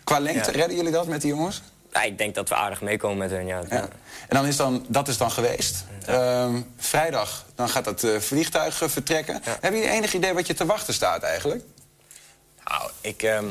Qua 0.04 0.18
lengte, 0.18 0.50
Ja. 0.50 0.56
redden 0.56 0.76
jullie 0.76 0.92
dat 0.92 1.06
met 1.06 1.20
die 1.20 1.30
jongens? 1.30 1.62
Ja, 1.92 2.02
ik 2.02 2.18
denk 2.18 2.34
dat 2.34 2.48
we 2.48 2.54
aardig 2.54 2.80
meekomen 2.80 3.18
met 3.18 3.30
hun, 3.30 3.46
ja. 3.46 3.62
Ja. 3.70 3.88
En 4.34 4.40
dan 4.40 4.48
is 4.48 4.56
dan, 4.56 4.84
dat 4.88 5.08
is 5.08 5.18
dan 5.18 5.30
geweest. 5.30 5.84
Ehm, 6.06 6.60
vrijdag, 6.76 7.44
dan 7.54 7.68
gaat 7.68 7.84
het 7.84 8.04
eh, 8.04 8.18
vliegtuig 8.18 8.82
eh, 8.82 8.88
vertrekken. 8.88 9.40
Hebben 9.44 9.80
jullie 9.80 9.94
enig 9.94 10.14
idee 10.14 10.34
wat 10.34 10.46
je 10.46 10.54
te 10.54 10.66
wachten 10.66 10.94
staat 10.94 11.22
eigenlijk? 11.22 11.64
Nou, 12.64 12.90
ik, 13.00 13.22
ehm, 13.22 13.46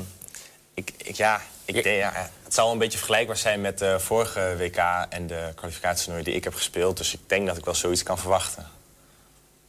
ik, 0.73 0.91
ik, 0.97 1.15
ja, 1.15 1.41
ik 1.65 1.73
denk, 1.73 1.85
ja, 1.85 2.29
het 2.43 2.53
zal 2.53 2.63
wel 2.63 2.73
een 2.73 2.79
beetje 2.79 2.97
vergelijkbaar 2.97 3.37
zijn 3.37 3.61
met 3.61 3.79
de 3.79 3.99
vorige 3.99 4.55
WK 4.57 4.77
en 5.09 5.27
de 5.27 5.51
kwalificatietoernooi 5.55 6.23
die 6.23 6.33
ik 6.33 6.43
heb 6.43 6.53
gespeeld. 6.53 6.97
Dus 6.97 7.13
ik 7.13 7.19
denk 7.27 7.47
dat 7.47 7.57
ik 7.57 7.65
wel 7.65 7.75
zoiets 7.75 8.03
kan 8.03 8.17
verwachten. 8.17 8.67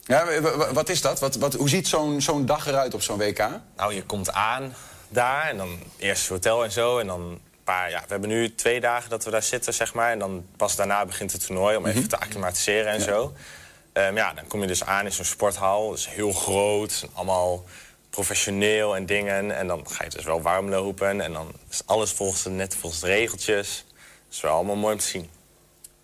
Ja, 0.04 0.40
wat 0.72 0.88
is 0.88 1.00
dat? 1.00 1.20
Wat, 1.20 1.36
wat, 1.36 1.54
hoe 1.54 1.68
ziet 1.68 1.88
zo'n 1.88 2.20
zo'n 2.20 2.46
dag 2.46 2.66
eruit 2.66 2.94
op 2.94 3.02
zo'n 3.02 3.18
WK? 3.18 3.48
Nou, 3.76 3.94
je 3.94 4.02
komt 4.02 4.32
aan 4.32 4.74
daar 5.08 5.48
en 5.48 5.56
dan 5.56 5.78
eerst 5.96 6.22
het 6.22 6.30
hotel 6.30 6.64
en 6.64 6.72
zo. 6.72 6.98
En 6.98 7.06
dan 7.06 7.40
paar, 7.64 7.90
ja, 7.90 8.00
we 8.00 8.06
hebben 8.08 8.28
nu 8.28 8.54
twee 8.54 8.80
dagen 8.80 9.10
dat 9.10 9.24
we 9.24 9.30
daar 9.30 9.42
zitten, 9.42 9.74
zeg 9.74 9.94
maar. 9.94 10.10
En 10.10 10.18
dan 10.18 10.46
pas 10.56 10.76
daarna 10.76 11.06
begint 11.06 11.32
het 11.32 11.46
toernooi 11.46 11.76
om 11.76 11.86
even 11.86 12.08
te 12.08 12.18
acclimatiseren 12.18 12.92
en 12.92 13.00
zo. 13.00 13.32
Ehm, 13.92 14.16
ja, 14.16 14.32
dan 14.32 14.46
kom 14.46 14.60
je 14.60 14.66
dus 14.66 14.84
aan 14.84 15.04
in 15.04 15.12
zo'n 15.12 15.24
sporthal. 15.24 15.88
Dat 15.88 15.98
is 15.98 16.06
heel 16.06 16.32
groot, 16.32 17.00
en 17.02 17.08
allemaal 17.12 17.64
professioneel 18.10 18.96
en 18.96 19.06
dingen. 19.06 19.56
En 19.56 19.66
dan 19.66 19.90
ga 19.90 20.04
je 20.04 20.10
dus 20.10 20.24
wel 20.24 20.42
warm 20.42 20.68
lopen. 20.68 21.20
En 21.20 21.32
dan 21.32 21.52
is 21.70 21.82
alles 21.86 22.10
volgens 22.10 22.42
de, 22.42 22.50
net 22.50 22.76
volgens 22.76 23.00
de 23.00 23.06
regeltjes. 23.06 23.84
Dat 23.88 24.34
is 24.34 24.40
wel 24.40 24.52
allemaal 24.52 24.76
mooi 24.76 24.94
om 24.94 25.00
te 25.00 25.06
zien. 25.06 25.30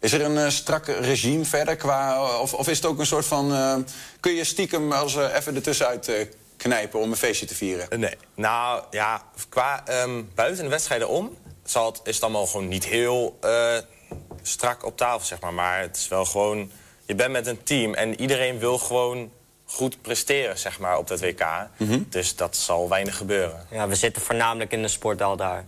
Is 0.01 0.13
er 0.13 0.21
een 0.21 0.39
eh, 0.39 0.49
strak 0.49 0.87
regime 0.87 1.45
verder 1.45 1.77
qua... 1.77 2.23
Of, 2.41 2.55
of 2.55 2.69
is 2.69 2.77
het 2.77 2.87
ook 2.87 2.99
een 2.99 3.07
soort 3.07 3.27
van... 3.27 3.53
eh, 3.55 3.77
kun 4.21 4.33
je 4.33 4.45
stiekem 4.45 4.93
als 4.93 5.17
eh, 5.17 5.35
even 5.35 5.55
ertussenuit 5.55 6.29
knijpen 6.57 7.01
om 7.01 7.11
een 7.11 7.17
feestje 7.17 7.47
te 7.47 7.55
vieren? 7.55 8.01
Nee. 8.01 8.17
Nou, 8.35 8.83
ja, 8.91 9.23
qua 9.49 9.87
ehm, 9.87 10.23
buiten 10.35 10.65
de 10.65 10.71
wedstrijden 10.71 11.09
om... 11.09 11.37
Zal 11.71 11.87
het, 11.87 12.01
is 12.05 12.15
het 12.15 12.23
allemaal 12.23 12.47
gewoon 12.47 12.69
niet 12.69 12.85
heel 12.85 13.39
eh, 13.41 13.77
strak 14.43 14.85
op 14.85 14.97
tafel, 14.97 15.27
zeg 15.27 15.41
maar. 15.41 15.55
Maar 15.55 15.81
het 15.81 15.97
is 15.97 16.09
wel 16.09 16.25
gewoon... 16.25 16.71
Je 17.05 17.15
bent 17.15 17.33
met 17.33 17.47
een 17.47 17.63
team 17.63 17.95
en 17.95 18.21
iedereen 18.21 18.59
wil 18.59 18.79
gewoon 18.79 19.31
goed 19.65 20.03
presteren, 20.03 20.59
zeg 20.59 20.79
maar, 20.79 20.99
op 20.99 21.09
dat 21.09 21.21
WK. 21.21 21.47
Dus 22.09 22.37
dat 22.37 22.57
zal 22.57 22.89
weinig 22.89 23.17
gebeuren. 23.17 23.67
Ja, 23.71 23.89
we 23.89 23.95
zitten 23.95 24.23
voornamelijk 24.23 24.73
in 24.73 24.83
de 24.83 24.89
sporthal 24.89 25.37
daar. 25.37 25.65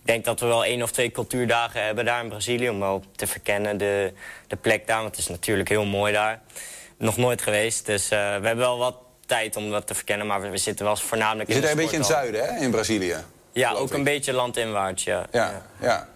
Ik 0.00 0.06
denk 0.06 0.24
dat 0.24 0.40
we 0.40 0.46
wel 0.46 0.64
één 0.64 0.82
of 0.82 0.90
twee 0.90 1.10
cultuurdagen 1.10 1.84
hebben 1.84 2.04
daar 2.04 2.22
in 2.22 2.28
Brazilië... 2.28 2.68
om 2.68 2.80
wel 2.80 3.02
te 3.14 3.26
verkennen 3.26 3.78
de, 3.78 4.12
de 4.46 4.56
plek 4.56 4.86
daar, 4.86 5.02
want 5.02 5.10
het 5.10 5.18
is 5.18 5.28
natuurlijk 5.28 5.68
heel 5.68 5.84
mooi 5.84 6.12
daar. 6.12 6.40
Nog 6.96 7.16
nooit 7.16 7.42
geweest, 7.42 7.86
dus 7.86 8.04
eh, 8.04 8.18
we 8.18 8.46
hebben 8.46 8.56
wel 8.56 8.78
wat 8.78 8.96
tijd 9.26 9.56
om 9.56 9.70
dat 9.70 9.86
te 9.86 9.94
verkennen... 9.94 10.26
maar 10.26 10.40
we, 10.40 10.48
we 10.48 10.58
zitten 10.58 10.84
wel 10.84 10.96
voornamelijk 10.96 11.48
Je 11.48 11.54
in 11.54 11.60
zit 11.60 11.70
de 11.70 11.76
daar 11.76 11.84
een 11.84 11.90
beetje 11.90 12.02
in 12.02 12.16
het 12.16 12.32
zuiden, 12.32 12.54
hè, 12.54 12.64
in 12.64 12.70
Brazilië? 12.70 13.16
Ja, 13.56 13.72
ook 13.72 13.88
ik. 13.88 13.94
een 13.94 14.04
beetje 14.04 14.32
landinwaarts, 14.32 15.04
ja. 15.04 15.26
Ja, 15.32 15.62
ja. 15.80 16.08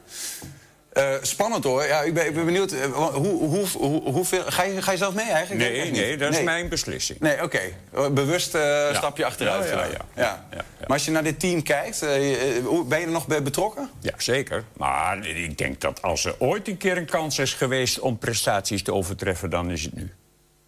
Eh, 0.93 1.15
spannend 1.23 1.65
hoor. 1.65 1.85
Ja, 1.85 2.01
ik, 2.03 2.15
ben, 2.15 2.27
ik 2.27 2.35
ben 2.35 2.45
benieuwd. 2.45 2.73
eh, 2.73 2.85
hoe, 2.93 3.11
hoe, 3.13 3.67
hoe, 3.69 4.03
hoeveel, 4.03 4.43
ga, 4.47 4.63
je, 4.63 4.83
ga 4.83 4.91
je 4.93 4.97
zelf 4.99 5.15
mee 5.15 5.31
eigenlijk? 5.31 5.71
Nee, 5.71 5.85
niet? 5.85 5.93
nee, 6.01 6.17
dat 6.17 6.33
is 6.33 6.43
mijn 6.43 6.69
beslissing. 6.69 7.21
Nee, 7.21 7.43
oké. 7.43 7.61
Bewust 8.13 8.55
eh, 8.55 8.95
stapje 8.95 9.25
achteruit. 9.25 9.69
Ja, 9.69 9.85
ja, 9.85 9.89
ja. 10.15 10.47
Ja. 10.51 10.65
Maar 10.81 10.89
als 10.89 11.05
je 11.05 11.11
naar 11.11 11.23
dit 11.23 11.41
team 11.41 11.63
kijkt, 11.63 12.03
eh, 12.03 12.09
ben 12.87 12.99
je 13.01 13.05
er 13.07 13.11
nog 13.11 13.27
bij 13.27 13.43
betrokken? 13.43 13.91
Ja, 14.01 14.13
zeker. 14.17 14.65
Maar 14.73 15.27
ik 15.27 15.59
denk 15.59 15.81
dat 15.81 16.03
als 16.03 16.25
er 16.25 16.35
ooit 16.39 16.69
een 16.69 16.77
keer 16.77 16.97
een 16.97 17.07
kans 17.07 17.39
is 17.39 17.53
geweest 17.55 17.99
om 17.99 18.19
prestaties 18.19 18.83
te 18.83 18.95
overtreffen, 18.95 19.51
dan 19.51 19.71
is 19.71 19.83
het 19.83 19.95
nu. 19.95 20.13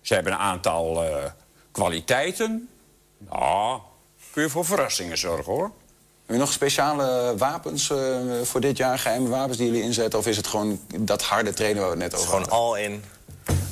Ze 0.01 0.15
hebben 0.15 0.33
een 0.33 0.39
aantal 0.39 1.05
eh, 1.05 1.25
kwaliteiten. 1.73 2.69
Nou, 3.19 3.81
kun 4.33 4.43
je 4.43 4.49
voor 4.49 4.65
verrassingen 4.65 5.19
zorgen 5.19 5.53
hoor. 5.53 5.71
Heb 6.27 6.35
je 6.37 6.43
nog 6.43 6.53
speciale 6.53 7.35
wapens 7.37 7.91
eh, 7.91 7.99
voor 8.43 8.61
dit 8.61 8.77
jaar, 8.77 8.99
geheime 8.99 9.29
wapens 9.29 9.57
die 9.57 9.67
jullie 9.67 9.83
inzetten? 9.83 10.19
Of 10.19 10.27
is 10.27 10.37
het 10.37 10.47
gewoon 10.47 10.81
dat 10.99 11.23
harde 11.23 11.53
trainen 11.53 11.83
waar 11.83 11.91
we 11.97 12.03
het 12.03 12.13
net 12.13 12.15
over 12.21 12.27
Gewoon 12.27 12.41
hadden? 12.49 12.59
al 12.59 12.77
in. 12.77 13.05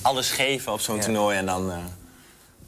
Alles 0.03 0.31
geven 0.31 0.73
op 0.73 0.81
zo'n 0.81 1.01
toernooi 1.01 1.37
en 1.37 1.47
dan, 1.47 1.71
eh, 1.71 1.77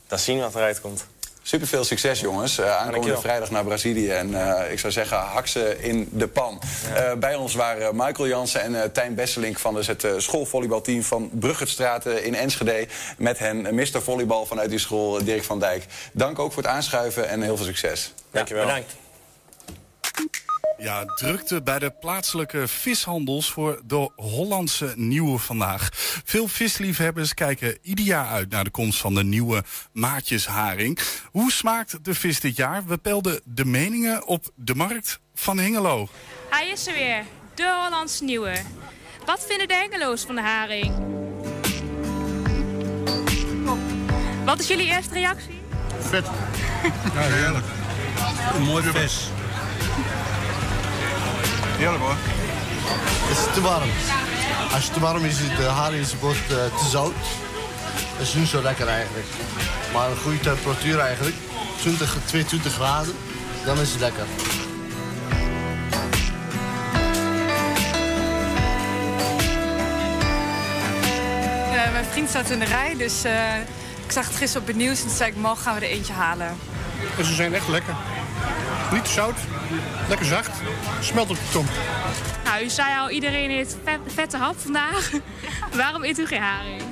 dan 0.06 0.18
zien 0.18 0.40
wat 0.40 0.54
eruit 0.54 0.80
komt. 0.80 1.06
Super 1.44 1.66
veel 1.66 1.84
succes, 1.84 2.20
jongens. 2.20 2.58
Eh, 2.58 2.76
aankomende 2.76 3.20
vrijdag 3.20 3.50
naar 3.50 3.64
Brazilië. 3.64 4.10
En 4.10 4.58
eh, 4.64 4.72
ik 4.72 4.78
zou 4.78 4.92
zeggen, 4.92 5.18
hak 5.18 5.46
ze 5.46 5.76
in 5.80 6.08
de 6.12 6.28
pan. 6.28 6.60
Eh, 6.94 7.12
bij 7.14 7.34
ons 7.34 7.54
waren 7.54 7.96
Michael 7.96 8.28
Jansen 8.28 8.60
en 8.60 8.82
eh, 8.82 8.88
Tijn 8.88 9.14
Besselink... 9.14 9.58
van 9.58 9.74
dus 9.74 9.86
het 9.86 10.04
eh, 10.04 10.12
schoolvolleybalteam 10.16 11.02
van 11.02 11.30
Bruggetstraat 11.32 12.06
in 12.06 12.34
Enschede. 12.34 12.86
Met 13.18 13.38
hen 13.38 13.74
Mr. 13.74 14.02
Volleybal 14.02 14.46
vanuit 14.46 14.70
die 14.70 14.78
school, 14.78 15.24
Dirk 15.24 15.44
van 15.44 15.58
Dijk. 15.58 15.84
Dank 16.12 16.38
ook 16.38 16.52
voor 16.52 16.62
het 16.62 16.72
aanschuiven 16.72 17.28
en 17.28 17.42
heel 17.42 17.56
veel 17.56 17.66
succes. 17.66 18.12
Dankjewel. 18.30 18.66
Bedankt. 18.66 18.94
Ja, 20.78 21.04
drukte 21.04 21.62
bij 21.62 21.78
de 21.78 21.90
plaatselijke 21.90 22.68
vishandels 22.68 23.50
voor 23.50 23.80
de 23.84 24.10
Hollandse 24.16 24.92
Nieuwe 24.96 25.38
vandaag. 25.38 25.88
Veel 26.24 26.48
visliefhebbers 26.48 27.34
kijken 27.34 27.78
ieder 27.82 28.04
jaar 28.04 28.26
uit 28.26 28.50
naar 28.50 28.64
de 28.64 28.70
komst 28.70 29.00
van 29.00 29.14
de 29.14 29.24
nieuwe 29.24 29.64
maatjesharing. 29.92 30.98
Hoe 31.30 31.52
smaakt 31.52 32.04
de 32.04 32.14
vis 32.14 32.40
dit 32.40 32.56
jaar? 32.56 32.86
We 32.86 32.98
peilden 32.98 33.40
de 33.44 33.64
meningen 33.64 34.26
op 34.26 34.50
de 34.54 34.74
markt 34.74 35.20
van 35.34 35.58
Hengelo. 35.58 36.08
Hij 36.50 36.68
is 36.68 36.86
er 36.86 36.94
weer, 36.94 37.24
de 37.54 37.80
Hollands 37.82 38.20
Nieuwe. 38.20 38.54
Wat 39.26 39.44
vinden 39.48 39.68
de 39.68 39.74
Hengeloos 39.74 40.22
van 40.22 40.34
de 40.34 40.40
haring? 40.40 40.94
Wat 44.44 44.60
is 44.60 44.66
jullie 44.68 44.86
eerste 44.86 45.14
reactie? 45.14 45.60
Vet. 45.98 46.24
Ja, 47.14 47.20
heerlijk. 47.20 47.64
Een 48.54 48.62
mooi 48.62 48.82
vis. 48.82 49.30
Heerlijk 51.82 52.02
hoor. 52.02 52.16
Het 53.28 53.38
is 53.38 53.54
te 53.54 53.60
warm. 53.60 53.90
Als 54.74 54.84
het 54.84 54.92
te 54.92 55.00
warm 55.00 55.24
is, 55.24 55.40
is 55.40 55.56
de 55.56 55.62
haring 55.62 56.06
wordt 56.20 56.50
eh, 56.50 56.78
te 56.78 56.88
zout. 56.90 57.14
Dat 58.18 58.26
is 58.26 58.34
niet 58.34 58.48
zo 58.48 58.62
lekker 58.62 58.88
eigenlijk. 58.88 59.26
Maar 59.92 60.10
een 60.10 60.16
goede 60.16 60.40
temperatuur 60.40 60.98
eigenlijk, 60.98 61.36
20, 61.78 62.16
22 62.24 62.72
graden, 62.72 63.14
dan 63.64 63.78
is 63.78 63.90
het 63.90 64.00
lekker. 64.00 64.24
Eh, 71.72 71.92
mijn 71.92 72.04
vriend 72.10 72.28
staat 72.28 72.50
in 72.50 72.58
de 72.58 72.64
rij, 72.64 72.94
dus 72.96 73.24
eh, 73.24 73.56
ik 74.04 74.12
zag 74.12 74.26
het 74.26 74.36
gisteren 74.36 74.62
op 74.62 74.68
het 74.68 74.76
nieuws 74.76 75.00
en 75.00 75.06
toen 75.06 75.16
zei 75.16 75.30
ik, 75.30 75.36
morgen 75.36 75.62
gaan 75.62 75.74
we 75.74 75.80
er 75.80 75.92
eentje 75.92 76.12
halen. 76.12 76.56
En 77.18 77.24
ze 77.24 77.34
zijn 77.34 77.54
echt 77.54 77.68
lekker. 77.68 77.94
Niet 78.92 79.04
te 79.04 79.10
zout, 79.10 79.38
lekker 80.08 80.26
zacht, 80.26 80.50
smelt 81.00 81.30
op 81.30 81.36
de 81.36 81.52
tong. 81.52 81.66
Nou, 82.44 82.64
u 82.64 82.68
zei 82.68 82.98
al, 82.98 83.10
iedereen 83.10 83.50
heeft 83.50 83.76
vet, 83.84 83.98
vette 84.14 84.36
hap 84.36 84.54
vandaag. 84.58 85.10
Waarom 85.76 86.04
eet 86.04 86.18
u 86.18 86.26
geen 86.26 86.42
haring? 86.42 86.82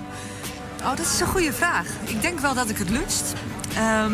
Oh, 0.80 0.96
dat 0.96 1.06
is 1.06 1.20
een 1.20 1.26
goede 1.26 1.52
vraag. 1.52 1.86
Ik 2.04 2.22
denk 2.22 2.38
wel 2.38 2.54
dat 2.54 2.70
ik 2.70 2.78
het 2.78 2.90
lust. 2.90 3.32
Ehm 3.76 4.12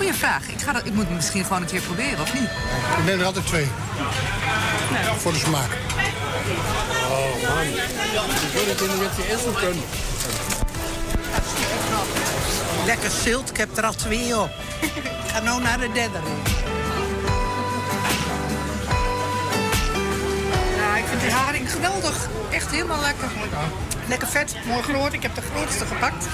goeie 0.00 0.14
vraag. 0.14 0.48
Ik, 0.48 0.60
ga 0.60 0.72
dat, 0.72 0.86
ik 0.86 0.92
moet 0.92 1.04
het 1.04 1.14
misschien 1.14 1.44
gewoon 1.44 1.62
een 1.62 1.68
keer 1.68 1.80
proberen, 1.80 2.20
of 2.20 2.34
niet? 2.34 2.50
Ik 2.98 3.04
neem 3.04 3.20
er 3.20 3.26
altijd 3.26 3.46
twee. 3.46 3.66
Voor 5.16 5.32
de 5.32 5.38
smaak. 5.38 5.70
Oh 7.10 7.48
man, 7.48 7.66
ik 7.66 8.52
wil 8.52 8.66
het 8.66 8.80
in 8.80 8.86
de 8.86 8.98
witte 8.98 9.32
essen 9.34 9.54
kunnen. 9.54 9.84
Lekker 12.86 13.10
zilt, 13.10 13.50
ik 13.50 13.56
heb 13.56 13.76
er 13.76 13.84
al 13.84 13.94
twee 13.94 14.38
op. 14.40 14.50
Ik 15.30 15.36
ga 15.36 15.42
nu 15.42 15.62
naar 15.62 15.78
de 15.78 15.92
derde. 15.92 16.18
Ja, 20.76 20.96
ik 20.96 21.04
vind 21.04 21.20
die 21.20 21.30
haring 21.30 21.70
geweldig. 21.70 22.28
Echt 22.50 22.70
helemaal 22.70 23.00
lekker. 23.00 23.28
Lekker 24.08 24.28
vet, 24.28 24.56
mooi 24.66 24.82
groot. 24.82 25.12
Ik 25.12 25.22
heb 25.22 25.34
de 25.34 25.40
grootste 25.40 25.86
gepakt. 25.86 26.24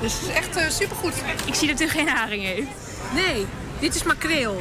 dus 0.00 0.12
het 0.12 0.22
is 0.22 0.28
echt 0.28 0.56
uh, 0.56 0.68
supergoed. 0.68 1.14
Ik 1.44 1.54
zie 1.54 1.68
dat 1.68 1.80
u 1.80 1.88
geen 1.88 2.08
haring 2.08 2.42
heeft. 2.42 2.68
Nee, 3.14 3.46
dit 3.78 3.94
is 3.94 4.02
makreel. 4.02 4.60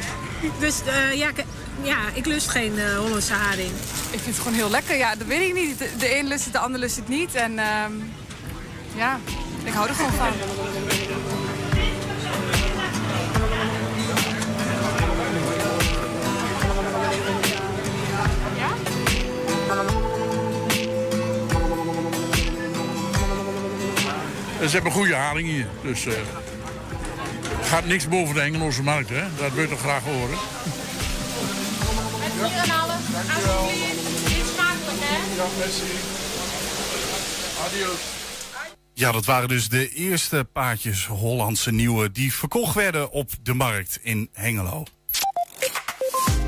Dus 0.59 0.81
eh, 0.85 1.13
ja, 1.13 1.29
ik, 1.29 1.43
ja, 1.81 1.97
ik 2.13 2.25
lust 2.25 2.49
geen 2.49 2.79
eh, 2.79 2.97
Hollandse 2.97 3.33
haring. 3.33 3.71
Ik 4.11 4.19
vind 4.19 4.25
het 4.25 4.37
gewoon 4.37 4.53
heel 4.53 4.69
lekker. 4.69 4.97
Ja, 4.97 5.15
dat 5.15 5.27
weet 5.27 5.47
ik 5.47 5.53
niet. 5.53 5.79
De, 5.79 5.89
de 5.97 6.17
een 6.17 6.27
lust 6.27 6.43
het, 6.43 6.53
de 6.53 6.59
ander 6.59 6.79
lust 6.79 6.95
het 6.95 7.07
niet. 7.07 7.35
En 7.35 7.59
ehm, 7.59 7.91
ja, 8.95 9.19
ik 9.63 9.73
hou 9.73 9.87
er 9.87 9.95
gewoon 9.95 10.11
van. 10.11 10.33
Ze 24.59 24.69
hebben 24.69 24.91
goede 24.91 25.15
haring 25.15 25.47
hier. 25.47 25.67
Dus 25.81 26.05
eh 26.05 26.13
gaat 27.69 27.85
niks 27.85 28.07
boven 28.07 28.35
de 28.35 28.41
Engelse 28.41 28.83
markt, 28.83 29.09
hè? 29.09 29.23
Dat 29.37 29.53
wil 29.53 29.63
je 29.63 29.69
toch 29.69 29.79
graag 29.79 30.03
horen. 30.03 30.37
Met 32.19 32.31
hier 32.33 32.63
en 32.63 32.79
alles. 32.79 32.95
Alsjeblieft. 33.35 34.37
Niet 34.37 34.45
smakelijk, 34.53 34.99
hè? 35.01 35.35
Ja, 35.35 35.47
merci. 35.57 35.83
Adios. 37.65 37.99
Ja, 38.93 39.11
dat 39.11 39.25
waren 39.25 39.47
dus 39.47 39.69
de 39.69 39.89
eerste 39.89 40.47
paardjes 40.53 41.05
Hollandse 41.05 41.71
Nieuwe... 41.71 42.11
die 42.11 42.33
verkocht 42.33 42.75
werden 42.75 43.11
op 43.11 43.29
de 43.41 43.53
markt 43.53 43.99
in 44.01 44.29
Hengelo. 44.33 44.83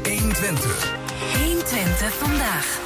120. 0.03 0.93
120 1.37 2.13
vandaag. 2.13 2.79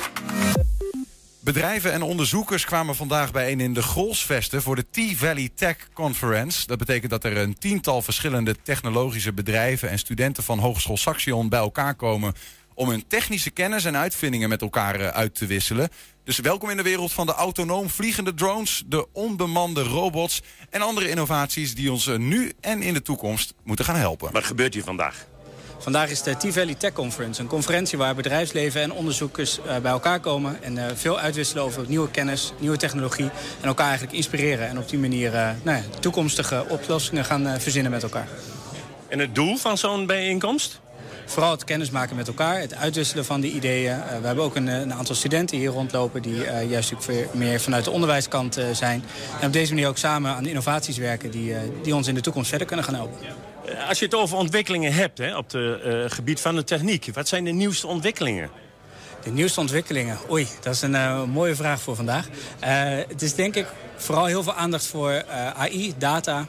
Bedrijven 1.46 1.92
en 1.92 2.02
onderzoekers 2.02 2.66
kwamen 2.66 2.96
vandaag 2.96 3.32
bijeen 3.32 3.60
in 3.60 3.74
de 3.74 3.82
Grolsvesten 3.82 4.62
voor 4.62 4.76
de 4.76 4.86
T-Valley 4.92 5.50
Tech 5.56 5.78
Conference. 5.94 6.68
Dat 6.68 6.78
betekent 6.78 7.12
dat 7.12 7.24
er 7.24 7.38
een 7.38 7.58
tiental 7.58 8.02
verschillende 8.02 8.56
technologische 8.64 9.34
bedrijven 9.34 9.90
en 9.90 10.00
studenten 10.00 10.44
van 10.44 10.60
Hogeschool 10.60 10.98
Saxion 10.98 11.50
bij 11.50 11.60
elkaar 11.60 11.96
komen 11.96 12.34
om 12.74 12.90
hun 12.90 13.08
technische 13.08 13.50
kennis 13.50 13.86
en 13.86 13.98
uitvindingen 13.98 14.50
met 14.50 14.62
elkaar 14.62 15.00
eh, 15.00 15.08
uit 15.08 15.36
te 15.36 15.46
wisselen. 15.46 15.90
Dus 16.24 16.40
welkom 16.40 16.70
in 16.70 16.78
de 16.78 16.84
wereld 16.84 17.14
van 17.14 17.26
de 17.26 17.34
autonoom 17.34 17.90
vliegende 17.90 18.34
drones, 18.34 18.84
de 18.88 19.08
onbemande 19.12 19.84
robots 19.84 20.42
en 20.70 20.82
andere 20.82 21.10
innovaties 21.10 21.76
die 21.76 21.92
ons 21.92 22.08
eh, 22.08 22.18
nu 22.18 22.52
en 22.62 22.82
in 22.82 22.94
de 22.94 23.02
toekomst 23.02 23.54
moeten 23.64 23.86
gaan 23.86 23.96
helpen. 23.96 24.32
Wat 24.32 24.46
gebeurt 24.46 24.74
hier 24.74 24.84
vandaag? 24.84 25.28
Vandaag 25.86 26.10
is 26.10 26.22
de 26.22 26.38
T-Valley 26.38 26.76
Tech 26.76 26.94
Conference, 26.94 27.42
een 27.42 27.48
conferentie 27.48 27.98
waar 27.98 28.16
bedrijfsleven 28.16 28.82
en 28.82 28.94
onderzoekers 28.94 29.60
eh, 29.60 29.78
bij 29.78 29.92
elkaar 29.92 30.20
komen 30.20 30.64
en 30.64 30.78
eh, 30.78 30.96
veel 30.96 31.20
uitwisselen 31.20 31.64
over 31.64 31.86
nieuwe 31.88 32.12
kennis, 32.12 32.54
nieuwe 32.60 32.78
technologie 32.78 33.30
en 33.62 33.68
elkaar 33.68 33.88
eigenlijk 33.88 34.18
inspireren 34.18 34.68
en 34.68 34.78
op 34.78 34.90
die 34.90 35.00
manier 35.00 35.34
eh, 35.34 35.50
nou 35.64 35.78
ja, 35.78 35.84
toekomstige 36.00 36.66
oplossingen 36.70 37.26
gaan 37.26 37.60
verzinnen 37.62 37.92
met 37.92 38.04
elkaar. 38.04 38.28
En 39.08 39.20
het 39.20 39.36
doel 39.36 39.58
van 39.58 39.78
zo'n 39.78 40.06
bijeenkomst? 40.06 40.80
Vooral 41.26 41.52
het 41.52 41.64
kennismaken 41.64 42.16
met 42.16 42.28
elkaar, 42.28 42.60
het 42.60 42.76
uitwisselen 42.76 43.26
van 43.26 43.42
die 43.42 43.52
ideeën. 43.52 43.98
We 44.22 44.28
hebben 44.28 44.44
ook 44.44 44.56
een, 44.56 44.68
een 44.68 44.94
aantal 44.94 45.16
studenten 45.16 45.58
hier 45.58 45.72
rondlopen 45.72 46.22
die 46.22 46.44
juist 46.70 46.94
ook 46.94 47.34
meer 47.34 47.62
vanuit 47.62 47.84
de 47.84 47.92
onderwijskant 47.92 48.60
zijn. 48.74 49.04
En 49.40 49.48
op 49.48 49.54
deze 49.54 49.74
manier 49.74 49.88
ook 49.88 49.98
samen 49.98 50.36
aan 50.36 50.46
innovaties 50.46 50.98
werken 50.98 51.32
die, 51.32 51.56
die 51.84 51.96
ons 51.96 52.08
in 52.08 52.16
de 52.16 52.22
toekomst 52.22 52.50
verder 52.50 52.68
kunnen 52.68 52.86
gaan 52.86 52.96
helpen. 52.96 53.45
Eh, 53.66 53.88
Als 53.90 54.00
je 54.00 54.06
het 54.06 54.16
over 54.16 54.38
ontwikkelingen 54.38 54.94
hebt 54.94 55.18
hè, 55.18 55.38
op 55.38 55.52
het 55.52 56.14
gebied 56.14 56.40
van 56.42 56.56
de 56.56 56.64
techniek... 56.64 57.10
wat 57.14 57.28
zijn 57.28 57.44
de 57.44 57.52
nieuwste 57.52 57.88
ontwikkelingen? 57.88 58.50
De 59.24 59.32
nieuwste 59.32 59.60
ontwikkelingen? 59.60 60.18
Oei, 60.32 60.48
dat 60.62 60.74
is 60.74 60.82
een 60.82 60.96
eh, 60.96 61.24
mooie 61.24 61.56
vraag 61.56 61.82
voor 61.82 61.96
vandaag. 61.96 62.28
Eh, 62.60 62.72
het 63.08 63.22
is 63.22 63.36
denk 63.36 63.56
ik 63.56 63.68
vooral 63.96 64.26
heel 64.26 64.44
veel 64.44 64.54
aandacht 64.54 64.86
voor 64.86 65.12
eh, 65.12 65.50
AI, 65.50 65.94
data, 65.98 66.40
eh, 66.40 66.46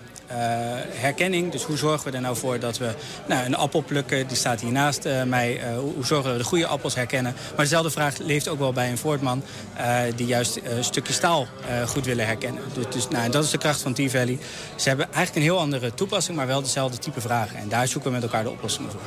herkenning. 0.91 1.53
Dus 1.53 1.63
hoe 1.63 1.77
zorgen 1.77 2.11
we 2.11 2.17
er 2.17 2.23
nou 2.23 2.37
voor 2.37 2.59
dat 2.59 2.79
we 2.79 2.95
nou, 3.29 3.45
een 3.45 3.57
appel 3.57 3.83
plukken, 3.83 4.27
die 4.27 4.37
staat 4.37 4.61
hier 4.61 4.73
naast 4.73 5.05
eh, 5.05 5.23
mij. 5.23 5.61
Eh, 5.61 5.79
hoe, 5.79 6.05
zorgen 6.05 6.33
we 6.33 6.39
de 6.39 6.45
goede 6.45 6.67
appels 6.67 6.95
herkennen? 6.95 7.35
Maar 7.57 7.65
dezelfde 7.65 7.91
vraag 7.91 8.19
leeft 8.19 8.49
ook 8.49 8.59
wel 8.59 8.73
bij 8.73 8.91
een 8.91 8.99
voortman 8.99 9.43
eh, 9.75 10.01
die 10.17 10.27
juist 10.27 10.57
eh, 10.57 10.77
een 10.77 10.85
stukje 10.85 11.13
staal 11.13 11.47
eh, 11.69 11.83
goed 11.83 12.05
willen 12.05 12.27
herkennen. 12.27 12.63
Dus, 12.75 12.85
dus 12.91 13.09
nou, 13.09 13.31
dat 13.31 13.45
is 13.45 13.51
de 13.51 13.59
kracht 13.59 13.83
van 13.83 13.93
T-Valley. 13.93 14.39
Ze 14.77 14.89
hebben 14.89 15.07
eigenlijk 15.07 15.37
een 15.37 15.53
heel 15.53 15.59
andere 15.59 15.95
toepassing, 15.95 16.37
maar 16.37 16.47
wel 16.47 16.63
dezelfde 16.63 16.99
type 16.99 17.21
vragen. 17.21 17.59
En 17.59 17.69
daar 17.69 17.89
zoeken 17.89 18.11
we 18.11 18.17
met 18.17 18.25
elkaar 18.27 18.43
de 18.43 18.51
oplossingen 18.51 18.91
voor. 18.91 19.01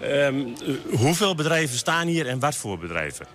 Ehm, 0.00 0.38
eh, 0.38 0.98
hoeveel 0.98 1.34
bedrijven 1.34 1.78
staan 1.78 2.06
hier 2.06 2.26
en 2.26 2.38
wat 2.38 2.54
voor 2.54 2.78
bedrijven? 2.78 3.26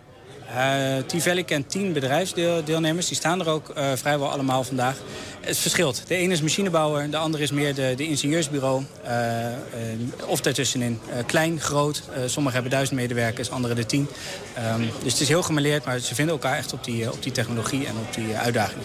Eh 0.55 0.97
T-Valley 1.05 1.43
kent 1.43 1.69
10 1.69 1.93
bedrijfsdeelnemers. 1.93 3.07
Die 3.07 3.15
staan 3.15 3.39
er 3.39 3.47
ook 3.49 3.69
eh, 3.69 3.91
vrijwel 3.95 4.31
allemaal 4.31 4.63
vandaag. 4.63 4.97
Het 5.41 5.57
verschilt. 5.57 6.03
De 6.07 6.15
ene 6.15 6.33
is 6.33 6.41
machinebouwer, 6.41 7.09
de 7.09 7.17
andere 7.17 7.43
is 7.43 7.51
meer 7.51 7.75
de, 7.75 7.93
de 7.95 8.07
ingenieursbureau. 8.07 8.83
eh, 9.03 9.13
of 10.25 10.41
daartussenin. 10.41 10.99
Klein, 11.25 11.59
groot. 11.59 12.03
Sommigen 12.25 12.53
hebben 12.53 12.71
duizend 12.71 12.99
medewerkers, 12.99 13.51
anderen 13.51 13.75
de 13.75 13.85
tien. 13.85 14.07
Ehm, 14.53 14.81
dus 15.03 15.11
het 15.11 15.21
is 15.21 15.27
heel 15.27 15.43
gemêleerd, 15.43 15.85
maar 15.85 15.99
ze 15.99 16.15
vinden 16.15 16.33
elkaar 16.33 16.57
echt 16.57 16.73
op 16.73 16.83
die, 16.83 17.11
op 17.11 17.23
die 17.23 17.31
technologie 17.31 17.85
en 17.85 17.93
op 17.97 18.13
die 18.13 18.35
uitdaging. 18.35 18.81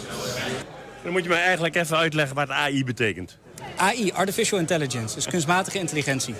Dan 1.02 1.12
moet 1.12 1.22
je 1.22 1.28
me 1.28 1.34
eigenlijk 1.34 1.74
even 1.74 1.96
uitleggen 1.96 2.36
wat 2.36 2.50
AI 2.50 2.84
betekent. 2.84 3.36
AI, 3.76 4.12
Artificial 4.12 4.58
Intelligence, 4.58 5.14
dus 5.14 5.26
kunstmatige 5.26 5.78
intelligentie. 5.78 6.34